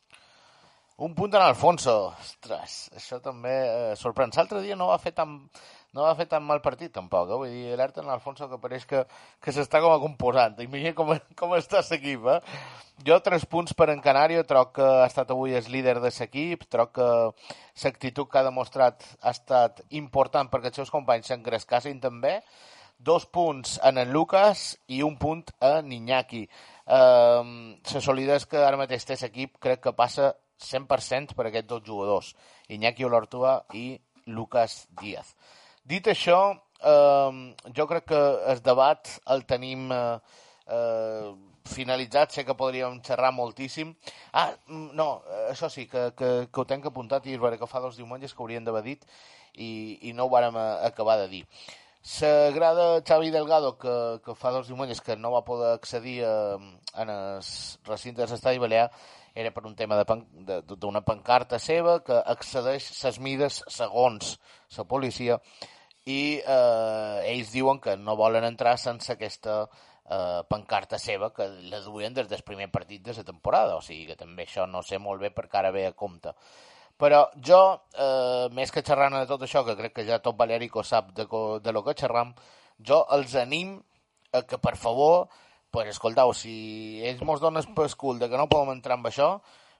Un 1.01 1.15
punt 1.17 1.33
en 1.33 1.41
Alfonso. 1.41 2.13
Ostres, 2.13 2.91
això 2.93 3.17
també 3.23 3.53
eh, 3.65 3.93
sorprèn. 3.97 4.33
L'altre 4.37 4.61
dia 4.61 4.75
no 4.77 4.91
va 4.91 4.99
fer 5.01 5.15
tan 5.17 5.39
no 5.91 6.05
va 6.05 6.13
fer 6.15 6.27
tan 6.31 6.43
mal 6.47 6.61
partit, 6.63 6.91
tampoc. 6.95 7.29
Eh? 7.29 7.39
Vull 7.41 7.51
dir, 7.51 7.73
alerta 7.73 8.03
en 8.03 8.11
Alfonso 8.13 8.47
que 8.47 8.59
pareix 8.63 8.85
que, 8.87 9.03
que 9.43 9.53
s'està 9.55 9.81
com 9.83 9.91
a 9.91 9.99
composant. 9.99 10.59
Imagina 10.63 10.93
com, 10.95 11.11
com 11.39 11.55
està 11.57 11.83
l'equip, 11.89 12.27
eh? 12.31 12.39
Jo 13.07 13.17
tres 13.25 13.47
punts 13.49 13.73
per 13.73 13.89
en 13.91 14.01
Canario, 14.03 14.43
troc 14.47 14.75
que 14.77 14.87
ha 15.01 15.07
estat 15.09 15.33
avui 15.33 15.55
el 15.57 15.67
líder 15.73 15.97
de 16.03 16.11
l'equip, 16.13 16.67
troc 16.71 16.93
que 16.99 17.09
l'actitud 17.83 18.29
que 18.29 18.39
ha 18.39 18.45
demostrat 18.45 19.03
ha 19.21 19.33
estat 19.33 19.81
important 19.89 20.51
perquè 20.51 20.69
els 20.69 20.83
seus 20.83 20.93
companys 20.93 21.31
s'engrescassin 21.31 21.99
també, 22.03 22.37
dos 23.03 23.25
punts 23.25 23.79
en 23.83 23.97
en 23.97 24.13
Lucas 24.13 24.77
i 24.87 25.01
un 25.03 25.17
punt 25.17 25.49
a 25.59 25.79
Iñaki. 25.81 26.43
Eh, 26.85 27.43
la 27.93 28.01
solidesa 28.01 28.47
que 28.47 28.61
ara 28.61 28.77
mateix 28.77 29.05
té 29.05 29.17
l'equip 29.21 29.57
crec 29.59 29.81
que 29.87 29.93
passa 29.97 30.33
100% 30.61 31.33
per 31.35 31.47
aquests 31.49 31.69
dos 31.69 31.83
jugadors, 31.83 32.35
Iñaki 32.69 33.03
Olortua 33.03 33.63
i 33.73 33.99
Lucas 34.25 34.87
Díaz. 35.01 35.35
Dit 35.83 36.07
això, 36.07 36.53
eh, 36.79 37.55
jo 37.75 37.87
crec 37.87 38.05
que 38.13 38.21
el 38.53 38.61
debat 38.61 39.09
el 39.25 39.45
tenim 39.45 39.91
eh, 39.91 40.19
eh, 40.67 41.31
finalitzat, 41.65 42.31
sé 42.31 42.45
que 42.45 42.57
podríem 42.57 43.01
xerrar 43.05 43.31
moltíssim. 43.33 43.93
Ah, 44.33 44.51
mm, 44.67 44.89
no, 44.93 45.23
eh, 45.27 45.51
això 45.51 45.69
sí, 45.69 45.87
que, 45.87 46.11
que, 46.17 46.31
que 46.51 46.61
ho 46.61 46.65
tenc 46.65 46.85
apuntat 46.85 47.25
i 47.27 47.37
és 47.37 47.59
que 47.59 47.67
fa 47.67 47.79
dos 47.79 47.97
diumenges 47.97 48.33
que 48.33 48.43
hauríem 48.43 48.63
d'haver 48.63 48.83
dit 48.83 49.05
i, 49.53 49.99
i 50.09 50.13
no 50.13 50.25
ho 50.25 50.29
vàrem 50.29 50.55
eh, 50.55 50.85
acabar 50.87 51.17
de 51.21 51.27
dir. 51.27 51.45
S'agrada 52.01 53.01
Xavi 53.05 53.29
Delgado, 53.29 53.77
que, 53.77 53.93
que 54.25 54.33
fa 54.33 54.49
dos 54.49 54.67
diumenges 54.67 55.01
que 55.05 55.15
no 55.15 55.29
va 55.31 55.43
poder 55.45 55.75
accedir 55.75 56.23
a, 56.25 56.57
en 56.97 57.09
el 57.13 57.41
recinte 57.85 58.23
de 58.23 58.27
l'estadi 58.31 58.57
Balear, 58.57 58.87
era 59.37 59.51
per 59.53 59.63
un 59.69 59.75
tema 59.77 59.95
de 59.95 60.05
pan- 60.09 60.25
d'una 60.67 61.03
pancarta 61.05 61.59
seva 61.61 61.99
que 62.03 62.17
accedeix 62.33 62.89
ses 62.97 63.19
mides 63.21 63.61
segons 63.69 64.33
la 64.75 64.83
policia 64.83 65.37
i 66.09 66.41
eh, 66.41 67.29
ells 67.29 67.53
diuen 67.53 67.79
que 67.79 67.93
no 68.01 68.17
volen 68.17 68.43
entrar 68.49 68.73
sense 68.81 69.13
aquesta 69.13 69.61
eh, 69.61 70.41
pancarta 70.49 70.97
seva 70.99 71.29
que 71.31 71.47
la 71.69 71.79
duien 71.85 72.17
des 72.17 72.27
del 72.27 72.41
primer 72.43 72.71
partit 72.73 73.05
de 73.05 73.13
la 73.13 73.23
temporada, 73.23 73.77
o 73.77 73.85
sigui 73.85 74.09
que 74.09 74.17
també 74.17 74.49
això 74.49 74.65
no 74.67 74.81
sé 74.81 74.97
molt 74.97 75.21
bé 75.21 75.29
per 75.29 75.47
que 75.47 75.61
ara 75.61 75.71
ve 75.71 75.85
a 75.87 75.93
compte. 75.93 76.33
Però 77.01 77.21
jo, 77.41 77.61
eh, 77.97 78.47
més 78.53 78.69
que 78.69 78.83
xerrant 78.85 79.15
de 79.17 79.25
tot 79.29 79.41
això, 79.41 79.63
que 79.65 79.77
crec 79.79 79.95
que 79.95 80.05
ja 80.05 80.19
tot 80.21 80.37
Valerico 80.37 80.83
sap 80.85 81.09
de, 81.17 81.25
de 81.25 81.71
lo 81.73 81.81
que 81.83 81.97
xerram, 81.97 82.35
jo 82.77 82.99
els 83.15 83.33
anim 83.41 83.79
a 84.37 84.43
que, 84.45 84.59
per 84.61 84.75
favor, 84.77 85.25
pues, 85.71 85.89
escoltau, 85.95 86.35
si 86.37 87.01
ells 87.07 87.23
mos 87.25 87.41
donen 87.41 87.73
per 87.73 87.89
cul 87.97 88.21
de 88.21 88.29
que 88.29 88.37
no 88.37 88.49
podem 88.51 88.75
entrar 88.75 88.99
amb 88.99 89.09
això, 89.09 89.31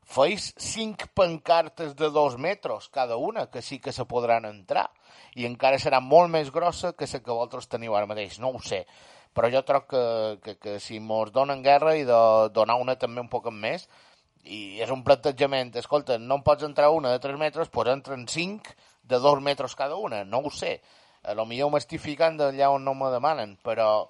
feis 0.01 0.49
cinc 0.57 1.05
pancartes 1.13 1.93
de 1.95 2.09
dos 2.09 2.37
metres 2.41 2.89
cada 2.89 3.17
una, 3.17 3.47
que 3.51 3.61
sí 3.61 3.77
que 3.79 3.93
se 3.93 4.05
podran 4.05 4.49
entrar. 4.49 4.89
I 5.37 5.45
encara 5.45 5.79
serà 5.79 6.01
molt 6.01 6.31
més 6.33 6.49
grossa 6.51 6.93
que 6.93 7.05
la 7.05 7.19
que 7.19 7.31
vosaltres 7.31 7.69
teniu 7.69 7.95
ara 7.95 8.09
mateix, 8.09 8.39
no 8.39 8.49
ho 8.49 8.59
sé. 8.65 8.85
Però 9.31 9.47
jo 9.47 9.61
troc 9.63 9.91
que, 9.93 10.05
que, 10.43 10.55
que 10.57 10.79
si 10.79 10.99
mos 10.99 11.31
donen 11.31 11.61
guerra 11.63 11.95
i 11.95 12.03
de 12.03 12.49
donar 12.51 12.81
una 12.81 12.97
també 12.97 13.21
un 13.21 13.29
poc 13.29 13.47
més, 13.51 13.87
i 14.45 14.81
és 14.81 14.89
un 14.91 15.03
plantejament, 15.03 15.73
escolta, 15.77 16.17
no 16.17 16.39
en 16.39 16.45
pots 16.45 16.65
entrar 16.65 16.89
una 16.95 17.11
de 17.13 17.19
3 17.21 17.37
metres, 17.39 17.69
doncs 17.69 17.93
entren 17.93 18.25
5 18.27 18.75
de 19.03 19.19
2 19.19 19.41
metres 19.41 19.75
cada 19.75 19.95
una, 19.95 20.23
no 20.23 20.39
ho 20.39 20.51
sé. 20.51 20.79
A 21.23 21.35
lo 21.37 21.45
millor 21.45 21.69
m'estic 21.69 22.01
ficant 22.01 22.39
d'allà 22.39 22.71
on 22.73 22.83
no 22.85 22.95
me 22.97 23.11
demanen, 23.13 23.57
però 23.61 24.07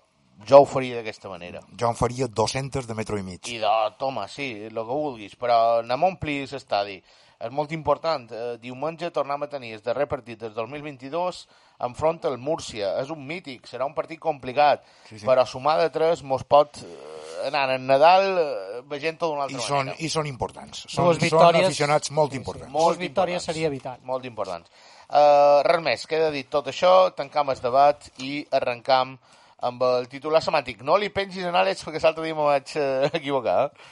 jo 0.48 0.62
ho 0.62 0.66
faria 0.66 1.00
d'aquesta 1.00 1.30
manera. 1.30 1.60
Jo 1.78 1.90
en 1.92 1.98
faria 2.00 2.28
200 2.28 2.88
de 2.88 2.96
metro 2.96 3.20
i 3.20 3.26
mig. 3.26 3.50
I 3.52 3.60
de, 3.60 3.74
toma, 4.00 4.28
sí, 4.32 4.52
el 4.70 4.80
que 4.80 4.88
vulguis, 4.88 5.36
però 5.36 5.82
anem 5.82 6.06
a 6.06 6.12
omplir 6.14 6.46
l'estadi. 6.48 7.02
És 7.42 7.52
molt 7.52 7.72
important. 7.74 8.28
Eh, 8.32 8.58
diumenge 8.62 9.10
tornem 9.12 9.42
a 9.44 9.48
tenir 9.50 9.74
el 9.74 9.82
darrer 9.82 10.08
partit 10.08 10.40
del 10.40 10.54
2022 10.54 11.48
enfront 11.88 12.20
al 12.30 12.38
Múrcia. 12.38 12.92
És 13.02 13.10
un 13.10 13.24
mític, 13.26 13.66
serà 13.68 13.88
un 13.90 13.96
partit 13.98 14.20
complicat, 14.22 14.84
Sí, 15.10 15.18
sí. 15.20 15.26
però 15.26 15.46
sumar 15.50 15.80
de 15.82 15.90
3 15.90 16.22
mos 16.24 16.44
pot 16.44 16.78
eh, 16.84 17.48
anar 17.48 17.72
en 17.76 17.88
Nadal 17.90 18.28
eh, 18.38 18.82
veient-ho 18.86 19.32
d'una 19.32 19.48
altra 19.48 19.58
I 19.58 19.66
són, 19.66 19.78
manera. 19.86 19.98
I 20.00 20.10
són 20.14 20.30
importants. 20.30 20.84
Dues 20.86 20.94
Són, 20.94 21.06
són 21.16 21.22
victòries. 21.26 21.66
aficionats 21.72 22.12
molt 22.12 22.34
importants. 22.38 22.72
Dues 22.74 22.98
victòries 23.02 23.42
importants. 23.42 23.46
seria 23.46 23.70
vital. 23.74 23.98
Molt 24.04 24.26
importants. 24.30 24.70
Uh, 25.12 25.60
res 25.68 25.82
més, 25.84 26.06
queda 26.08 26.30
dit 26.32 26.48
tot 26.48 26.70
això, 26.72 27.10
tancam 27.18 27.50
el 27.52 27.60
debat 27.60 28.06
i 28.24 28.46
arrencam 28.56 29.18
amb 29.62 29.82
el 29.84 30.08
titular 30.10 30.40
semàntic. 30.42 30.80
No 30.88 30.96
li 30.98 31.10
pengis 31.14 31.44
en 31.46 31.54
Àlex 31.58 31.84
perquè 31.86 32.00
l'altre 32.02 32.24
dia 32.24 32.34
me 32.38 32.46
vaig 32.48 32.72
uh, 32.78 33.10
equivocar. 33.14 33.58
Eh? 33.66 33.90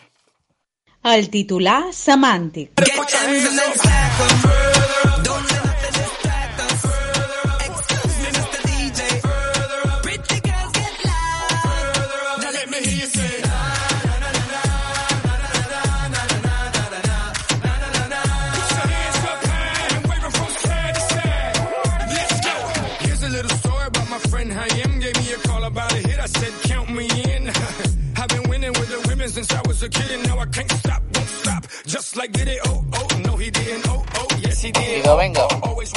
el 1.03 1.29
titular 1.29 1.93
semàntic. 1.93 2.71
now 30.25 30.39
I 30.39 30.45
can't. 30.45 30.88
Idò, 34.99 35.15
venga. 35.15 35.47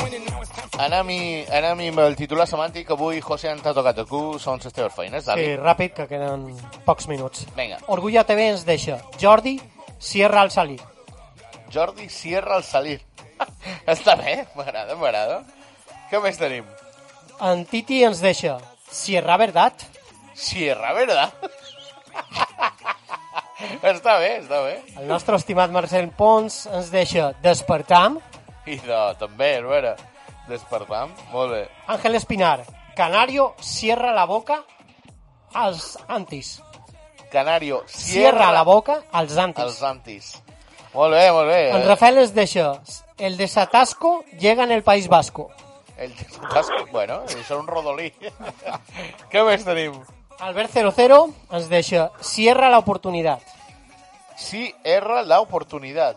Winning, 0.04 0.24
now 0.30 0.40
it's 0.40 0.50
time 0.54 0.68
for 0.70 0.80
Anem-hi 0.84 1.44
anem 1.50 1.80
amb 1.88 1.98
el 2.04 2.14
titular 2.14 2.46
semàntic. 2.46 2.92
Avui, 2.94 3.18
José, 3.20 3.48
ens 3.50 3.64
ha 3.66 3.72
tocat 3.74 3.98
a 3.98 4.04
tu. 4.06 4.20
Són 4.38 4.60
les 4.62 4.72
teves 4.76 4.94
feines, 4.94 5.24
Sí, 5.24 5.30
Dani. 5.32 5.56
ràpid, 5.58 5.94
que 5.96 6.06
queden 6.06 6.44
pocs 6.86 7.08
minuts. 7.10 7.46
Vinga. 7.56 7.80
Orgullo 7.88 8.22
TV 8.24 8.46
ens 8.52 8.62
deixa 8.64 9.00
Jordi 9.20 9.56
Sierra 9.98 10.42
al 10.42 10.52
salir. 10.52 10.80
Jordi 11.74 12.08
Sierra 12.08 12.54
al 12.54 12.62
salir. 12.62 13.00
Està 13.86 14.14
bé, 14.14 14.46
m'agrada, 14.54 14.94
m'agrada. 14.94 15.42
Què 16.10 16.22
més 16.22 16.38
tenim? 16.38 16.64
En 17.40 17.64
Titi 17.66 18.04
ens 18.04 18.20
deixa 18.22 18.58
Sierra 18.90 19.36
Verdad. 19.38 19.72
Sierra, 20.34 20.92
¿verdad? 20.92 21.32
està 23.82 24.18
bé, 24.18 24.30
està 24.40 24.60
bé. 24.64 24.74
El 25.00 25.08
nostre 25.10 25.36
estimat 25.36 25.70
Marcel 25.74 26.10
Pons 26.16 26.66
ens 26.66 26.90
deixa 26.92 27.32
Despertam. 27.42 28.18
I 28.66 28.78
de, 28.82 29.00
també, 29.20 29.56
és 29.58 29.66
vera. 29.66 29.96
Despertam, 30.48 31.12
molt 31.32 31.52
bé. 31.54 31.62
Ángel 31.86 32.18
Espinar, 32.18 32.60
Canario 32.96 33.54
cierra 33.60 34.12
la 34.12 34.24
boca 34.26 34.62
als 35.54 35.98
antis. 36.08 36.60
Canario, 37.30 37.82
Cierra 37.86 38.50
la 38.52 38.62
boca 38.62 39.02
als 39.10 39.36
antis. 39.38 39.64
als 39.64 39.82
antis. 39.82 40.42
Molt 40.92 41.14
bé, 41.14 41.30
molt 41.32 41.48
bé. 41.48 41.70
En 41.72 41.86
Rafael 41.88 42.18
ens 42.18 42.34
deixa 42.34 42.74
el 43.16 43.38
desatasco 43.38 44.24
llega 44.38 44.64
en 44.64 44.72
el 44.72 44.82
País 44.82 45.08
Vasco. 45.08 45.50
El 45.96 46.12
casco, 46.52 46.84
bueno, 46.90 47.22
és 47.28 47.50
un 47.54 47.66
rodolí. 47.66 48.10
Què 49.32 49.44
més 49.46 49.64
tenim? 49.64 49.94
Albert 50.42 50.72
00 50.74 51.18
ens 51.54 51.68
deixa 51.70 52.10
Cierra 52.20 52.68
la 52.70 52.78
oportunidad. 52.78 53.40
Sí, 54.36 54.74
erra 54.82 55.22
la 55.22 55.40
oportunitat. 55.40 56.16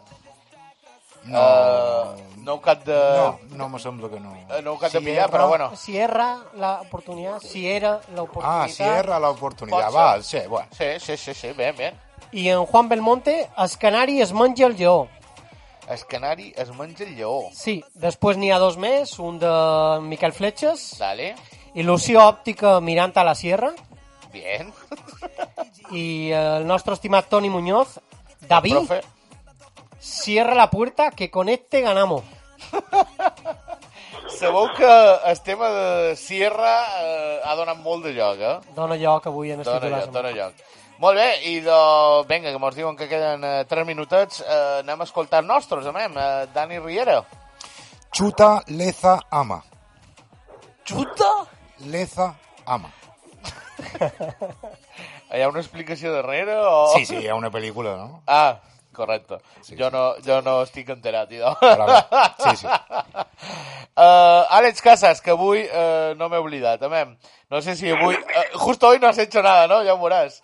No, 1.25 1.39
Uh, 1.41 2.43
no 2.45 2.53
ho 2.53 2.61
cap 2.61 2.83
de... 2.85 2.93
no, 2.93 3.39
no 3.57 3.67
me 3.69 3.79
sembla 3.79 4.09
que 4.09 4.19
no. 4.19 4.35
Eh, 4.35 4.61
No 4.61 4.73
ho 4.73 4.77
cap 4.77 4.91
de 4.91 4.99
Si 4.99 5.05
pillar, 5.05 5.23
erra- 5.27 5.31
però 5.31 5.47
bueno. 5.47 5.75
Cierra 5.75 6.37
la 6.55 6.81
oportunidad, 6.81 7.39
si 7.41 7.67
era 7.67 7.99
la 8.13 8.21
oportunidad. 8.21 8.61
Ah, 8.63 8.67
cierra 8.69 9.19
la 9.19 9.29
oportunidad. 9.31 9.77
Pot 9.77 9.91
ser. 9.91 9.99
Val, 10.01 10.23
sí, 10.23 10.39
bueno. 10.47 10.67
Sí, 10.71 10.85
sí, 10.99 11.17
sí, 11.17 11.33
sí, 11.33 11.47
ben, 11.57 11.75
ben. 11.75 11.95
I 12.31 12.49
en 12.49 12.65
Juan 12.65 12.89
Belmonte, 12.89 13.49
es 13.57 13.75
canari 13.77 14.21
es 14.21 14.33
menja 14.33 14.67
el 14.67 14.75
lleó. 14.77 15.07
El 15.89 16.05
canari 16.05 16.53
es 16.55 16.69
menja 16.77 17.03
el 17.03 17.15
lleó. 17.15 17.49
Sí, 17.53 17.83
després 17.95 18.37
n'hi 18.37 18.51
ha 18.51 18.59
dos 18.61 18.77
més, 18.77 19.17
un 19.19 19.39
de 19.41 19.51
Miquel 20.01 20.33
Fletxes, 20.33 20.95
Dale, 20.99 21.33
il·lusió 21.73 22.21
òptica 22.27 22.79
mirant 22.81 23.17
a 23.17 23.23
la 23.23 23.33
sierra, 23.35 23.73
bien. 24.35 24.73
i 25.91 26.31
el 26.35 26.65
nostre 26.67 26.93
estimat 26.97 27.27
Toni 27.31 27.49
Muñoz, 27.49 27.99
David, 28.49 28.75
Profe, 28.85 29.01
cierra 29.99 30.55
la 30.55 30.69
puerta 30.69 31.11
que 31.11 31.31
con 31.31 31.49
este 31.49 31.81
ganamos. 31.81 32.23
sabeu 34.35 34.67
que 34.75 34.89
el 35.31 35.41
tema 35.41 35.69
de 35.69 36.15
Sierra 36.15 36.75
eh, 37.01 37.39
ha 37.45 37.53
donat 37.55 37.77
molt 37.79 38.03
de 38.05 38.11
joc, 38.17 38.39
eh? 38.41 38.55
Dona 38.75 38.97
lloc 38.99 39.27
avui 39.29 39.51
en 39.53 39.61
Dona 39.63 39.77
Escrituras. 39.77 40.05
lloc, 40.05 40.13
dona 40.15 40.31
lloc. 40.35 40.63
Molt 40.99 41.17
bé, 41.19 41.27
i 41.51 41.59
de... 41.59 41.77
Vinga, 42.27 42.51
que 42.51 42.59
mos 42.59 42.75
diuen 42.75 42.95
que 42.97 43.07
queden 43.11 43.43
eh, 43.43 43.65
3 43.67 43.85
minutets, 43.87 44.41
eh, 44.41 44.79
anem 44.81 45.01
a 45.03 45.07
escoltar 45.07 45.41
els 45.43 45.47
nostres, 45.49 45.87
amem. 45.91 46.15
Eh, 46.17 46.47
Dani 46.55 46.79
Riera. 46.79 47.21
Chuta, 48.15 48.61
leza, 48.67 49.17
ama. 49.29 49.61
Xuta? 50.87 51.31
Leza, 51.91 52.33
ama. 52.65 52.91
Hi 55.33 55.41
ha 55.41 55.49
una 55.49 55.61
explicació 55.61 56.13
darrere 56.13 56.55
o...? 56.61 56.87
Sí, 56.95 57.05
sí, 57.05 57.19
hi 57.23 57.29
ha 57.29 57.35
una 57.35 57.51
pel·lícula, 57.51 57.95
no? 57.99 58.21
Ah, 58.27 58.61
correcte. 58.95 59.39
Sí, 59.61 59.75
jo, 59.79 59.89
no, 59.91 60.03
jo 60.25 60.39
no 60.45 60.61
estic 60.63 60.89
enterat, 60.93 61.31
idò. 61.35 61.55
Ara 61.61 61.87
bé. 61.91 62.01
Sí, 62.43 62.57
sí. 62.63 62.67
Uh, 63.95 64.43
Àlex 64.51 64.81
Casas, 64.83 65.21
que 65.23 65.31
avui 65.31 65.61
uh, 65.69 66.17
no 66.19 66.27
m'he 66.27 66.39
oblidat, 66.43 66.81
amem. 66.83 67.13
No 67.47 67.61
sé 67.63 67.77
si 67.79 67.87
avui... 67.87 68.17
Uh, 68.17 68.57
justo 68.59 68.89
hoy 68.89 68.99
no 68.99 69.07
has 69.07 69.17
hecho 69.23 69.39
nada, 69.39 69.69
¿no? 69.71 69.77
Ya 69.87 69.93
ho 69.93 70.01
veuràs. 70.01 70.41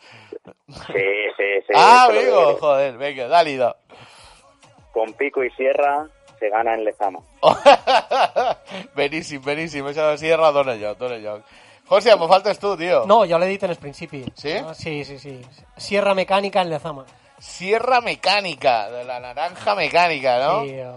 Sí, 0.88 1.04
sí, 1.36 1.50
sí. 1.68 1.74
ah, 1.76 2.06
amigo, 2.06 2.56
joder, 2.62 2.96
venga, 2.96 3.28
dale, 3.28 3.52
idò. 3.52 3.74
Con 4.94 5.12
pico 5.20 5.44
y 5.44 5.50
sierra 5.52 6.08
se 6.40 6.50
gana 6.50 6.74
en 6.74 6.86
Lezama. 6.86 7.20
beníssim, 8.96 9.44
beníssim. 9.44 9.86
Això 9.92 10.08
de 10.10 10.18
Sierra 10.18 10.54
dona 10.56 10.74
lloc, 10.80 10.98
dona 10.98 11.20
lloc. 11.22 11.44
José, 11.92 12.16
me 12.16 12.28
faltes 12.32 12.58
tu, 12.58 12.70
tio. 12.80 13.02
No, 13.06 13.26
jo 13.28 13.36
l'he 13.42 13.50
dit 13.52 13.64
en 13.68 13.74
el 13.74 13.80
principi. 13.82 14.22
Sí? 14.39 14.54
Ah, 14.56 14.72
sí, 14.74 15.04
sí, 15.04 15.18
sí. 15.20 15.34
Sierra 15.76 16.14
mecànica 16.16 16.62
en 16.64 16.70
Lezama. 16.72 17.04
Sierra 17.42 18.00
Mecànica, 18.06 18.86
de 18.94 19.02
la 19.04 19.18
naranja 19.20 19.74
mecànica, 19.76 20.38
no? 20.39 20.62
Sí, 20.64 20.76
eh, 20.78 20.92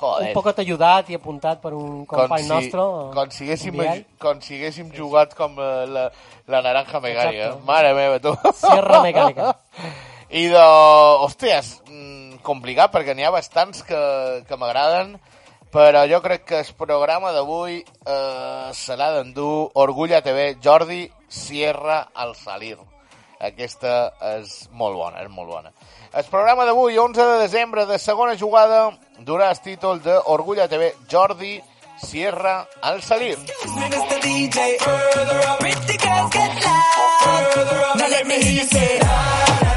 Joder. 0.00 0.26
un 0.26 0.32
poquet 0.34 0.58
ajudat 0.64 1.10
i 1.12 1.18
apuntat 1.18 1.60
per 1.62 1.74
un 1.76 2.06
company 2.08 2.42
si, 2.42 2.48
nostre. 2.48 2.80
eh, 2.80 3.10
com 3.14 3.30
si 3.30 3.44
haguéssim, 3.44 3.76
Biel. 3.78 4.00
com 4.18 4.40
si 4.42 4.56
haguéssim 4.56 4.88
jugat 4.96 5.36
com 5.38 5.54
eh, 5.60 5.84
la, 5.86 6.06
la 6.48 6.62
naranja 6.64 6.98
mecànica. 7.04 7.50
Exacte. 7.52 7.66
Mare 7.68 7.92
meva, 7.94 8.18
tu. 8.18 8.32
Sierra 8.58 9.02
mecànica. 9.04 9.52
I 10.40 10.48
de... 10.50 10.64
Hòsties, 11.28 11.70
mm, 11.86 12.40
complicat, 12.42 12.90
perquè 12.96 13.14
n'hi 13.14 13.28
ha 13.28 13.30
bastants 13.30 13.84
que, 13.86 14.00
que 14.48 14.56
m'agraden, 14.58 15.14
però 15.74 16.04
jo 16.06 16.20
crec 16.22 16.44
que 16.46 16.58
el 16.62 16.68
programa 16.78 17.32
d'avui 17.34 17.80
eh, 17.82 18.70
serà 18.78 19.08
d'endur 19.16 19.72
Orgulla 19.82 20.20
TV, 20.22 20.54
Jordi 20.62 21.10
Sierra 21.26 22.12
al 22.14 22.36
Salir. 22.38 22.76
Aquesta 23.42 24.12
és 24.38 24.68
molt 24.70 24.94
bona, 24.94 25.24
és 25.24 25.30
molt 25.34 25.50
bona. 25.50 25.72
El 26.14 26.24
programa 26.30 26.64
d'avui, 26.64 26.94
11 26.96 27.26
de 27.26 27.38
desembre, 27.42 27.86
de 27.90 27.98
segona 27.98 28.38
jugada, 28.38 28.92
durà 29.26 29.50
el 29.50 29.58
títol 29.66 29.98
de 30.00 30.14
Orgulla 30.36 30.68
TV, 30.70 30.92
Jordi 31.10 31.60
Sierra 31.98 32.68
al 32.80 33.02
Salir. 33.02 33.36
Now 37.96 38.08
let 38.08 38.26
me 38.26 38.34
hear 38.38 38.62
you 38.62 38.66
say, 38.66 39.73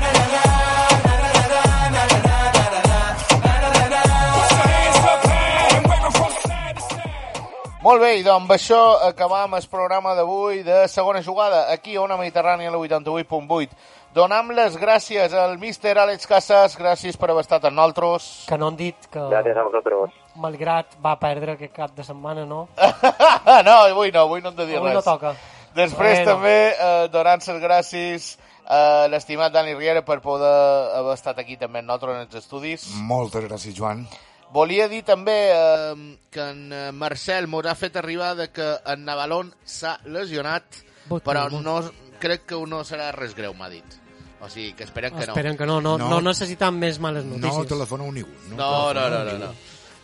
Molt 7.87 8.01
bé, 8.03 8.09
i 8.19 8.23
doncs 8.25 8.41
amb 8.43 8.51
això 8.51 8.79
acabam 9.07 9.53
el 9.55 9.67
programa 9.71 10.11
d'avui 10.17 10.57
de 10.65 10.81
segona 10.91 11.21
jugada, 11.23 11.69
aquí 11.71 11.95
a 11.95 12.01
Ona 12.03 12.17
Mediterrània, 12.19 12.67
a 12.67 12.73
la 12.73 12.81
88.8. 12.83 13.69
Donam 14.17 14.49
les 14.57 14.75
gràcies 14.81 15.31
al 15.37 15.55
míster 15.61 15.93
Àlex 16.01 16.27
Casas, 16.27 16.75
gràcies 16.79 17.15
per 17.21 17.29
haver 17.31 17.45
estat 17.45 17.63
amb 17.69 17.77
nosaltres. 17.77 18.25
Que 18.49 18.57
no 18.59 18.67
han 18.73 18.75
dit 18.79 19.07
que, 19.11 19.19
Gràcies 19.31 19.55
a 19.55 19.63
vosaltres. 19.69 20.17
malgrat 20.35 20.97
va 21.05 21.15
perdre 21.21 21.53
aquest 21.55 21.73
cap 21.75 21.95
de 21.95 22.03
setmana, 22.03 22.43
no? 22.45 22.67
no, 23.69 23.77
avui 23.85 24.11
no, 24.11 24.25
avui 24.25 24.41
no 24.41 24.49
hem 24.51 24.55
de 24.59 24.65
dir 24.65 24.77
Avui 24.81 24.89
res. 24.91 24.99
no 24.99 25.01
toca. 25.07 25.35
Després 25.77 26.19
Bueno. 26.25 26.31
també 26.33 26.55
eh, 26.73 27.07
donant 27.13 27.47
les 27.47 27.61
gràcies 27.63 28.37
a 28.67 29.07
l'estimat 29.07 29.53
Dani 29.53 29.75
Riera 29.75 30.01
per 30.03 30.19
poder 30.19 30.97
haver 30.97 31.13
estat 31.13 31.39
aquí 31.39 31.55
també 31.55 31.79
amb 31.79 31.87
nosaltres 31.87 32.15
en 32.15 32.21
els 32.27 32.35
estudis. 32.43 32.89
Moltes 32.99 33.45
gràcies, 33.47 33.75
Joan. 33.77 34.07
Volia 34.53 34.87
dir 34.87 35.03
també 35.03 35.35
eh, 35.51 36.17
que 36.31 36.41
en 36.53 36.71
eh, 36.73 36.91
Marcel 36.95 37.47
mos 37.51 37.65
ha 37.67 37.75
fet 37.75 37.97
arribar 37.99 38.33
de 38.39 38.49
que 38.49 38.67
en 38.85 39.03
Navalón 39.05 39.53
s'ha 39.65 39.97
lesionat, 40.05 40.63
Vot, 41.09 41.23
però 41.23 41.49
no, 41.51 41.81
crec 42.19 42.45
que 42.47 42.59
no 42.67 42.83
serà 42.87 43.11
res 43.15 43.35
greu, 43.35 43.53
m'ha 43.53 43.69
dit. 43.69 43.97
O 44.39 44.47
sigui, 44.49 44.73
que 44.77 44.83
esperem 44.85 45.11
que 45.15 45.25
no. 45.25 45.33
Esperen 45.33 45.57
que 45.57 45.65
no, 45.65 45.81
no, 45.81 45.97
no, 45.97 46.09
No. 46.09 46.21
necessitan 46.21 46.75
més 46.77 46.99
males 46.99 47.25
No 47.25 47.37
notícies. 47.37 47.67
telefoneu 47.67 48.11
ningú. 48.11 48.29
No, 48.55 48.93
no, 48.93 49.09
no, 49.09 49.23
no. 49.25 49.37
no. 49.47 49.51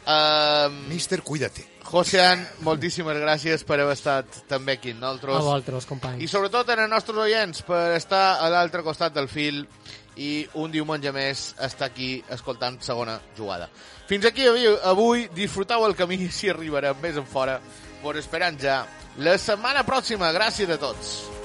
Uh, 0.04 0.70
Mister, 0.90 1.22
cuídate. 1.24 1.64
Josean, 1.84 2.42
moltíssimes 2.66 3.16
gràcies 3.22 3.62
per 3.64 3.78
haver 3.80 3.94
estat 3.94 4.26
també 4.50 4.74
aquí 4.80 4.92
amb 4.92 5.04
A 5.04 5.06
nosaltres. 5.06 5.38
vosaltres, 5.38 5.86
companys. 5.86 6.24
I 6.24 6.28
sobretot 6.28 6.68
en 6.74 6.80
els 6.80 6.90
nostres 6.90 7.18
oients 7.18 7.62
per 7.62 7.94
estar 7.96 8.40
a 8.42 8.50
l'altre 8.50 8.82
costat 8.84 9.14
del 9.14 9.30
fil 9.30 9.68
i 10.18 10.48
un 10.60 10.72
diumenge 10.72 11.12
més 11.16 11.54
estar 11.62 11.90
aquí 11.90 12.24
escoltant 12.30 12.80
segona 12.82 13.20
jugada. 13.38 13.70
Fins 14.08 14.26
aquí 14.30 14.46
avui 14.84 15.28
disfrutau 15.36 15.86
el 15.88 15.96
camí 15.96 16.20
si 16.30 16.52
arribarem 16.52 17.00
més 17.02 17.18
en 17.18 17.26
fora. 17.26 17.60
Vos 18.04 18.20
esperant 18.20 18.60
ja 18.60 18.84
la 19.18 19.38
setmana 19.38 19.86
pròxima. 19.88 20.34
Gràcies 20.36 20.70
a 20.70 20.78
tots. 20.82 21.43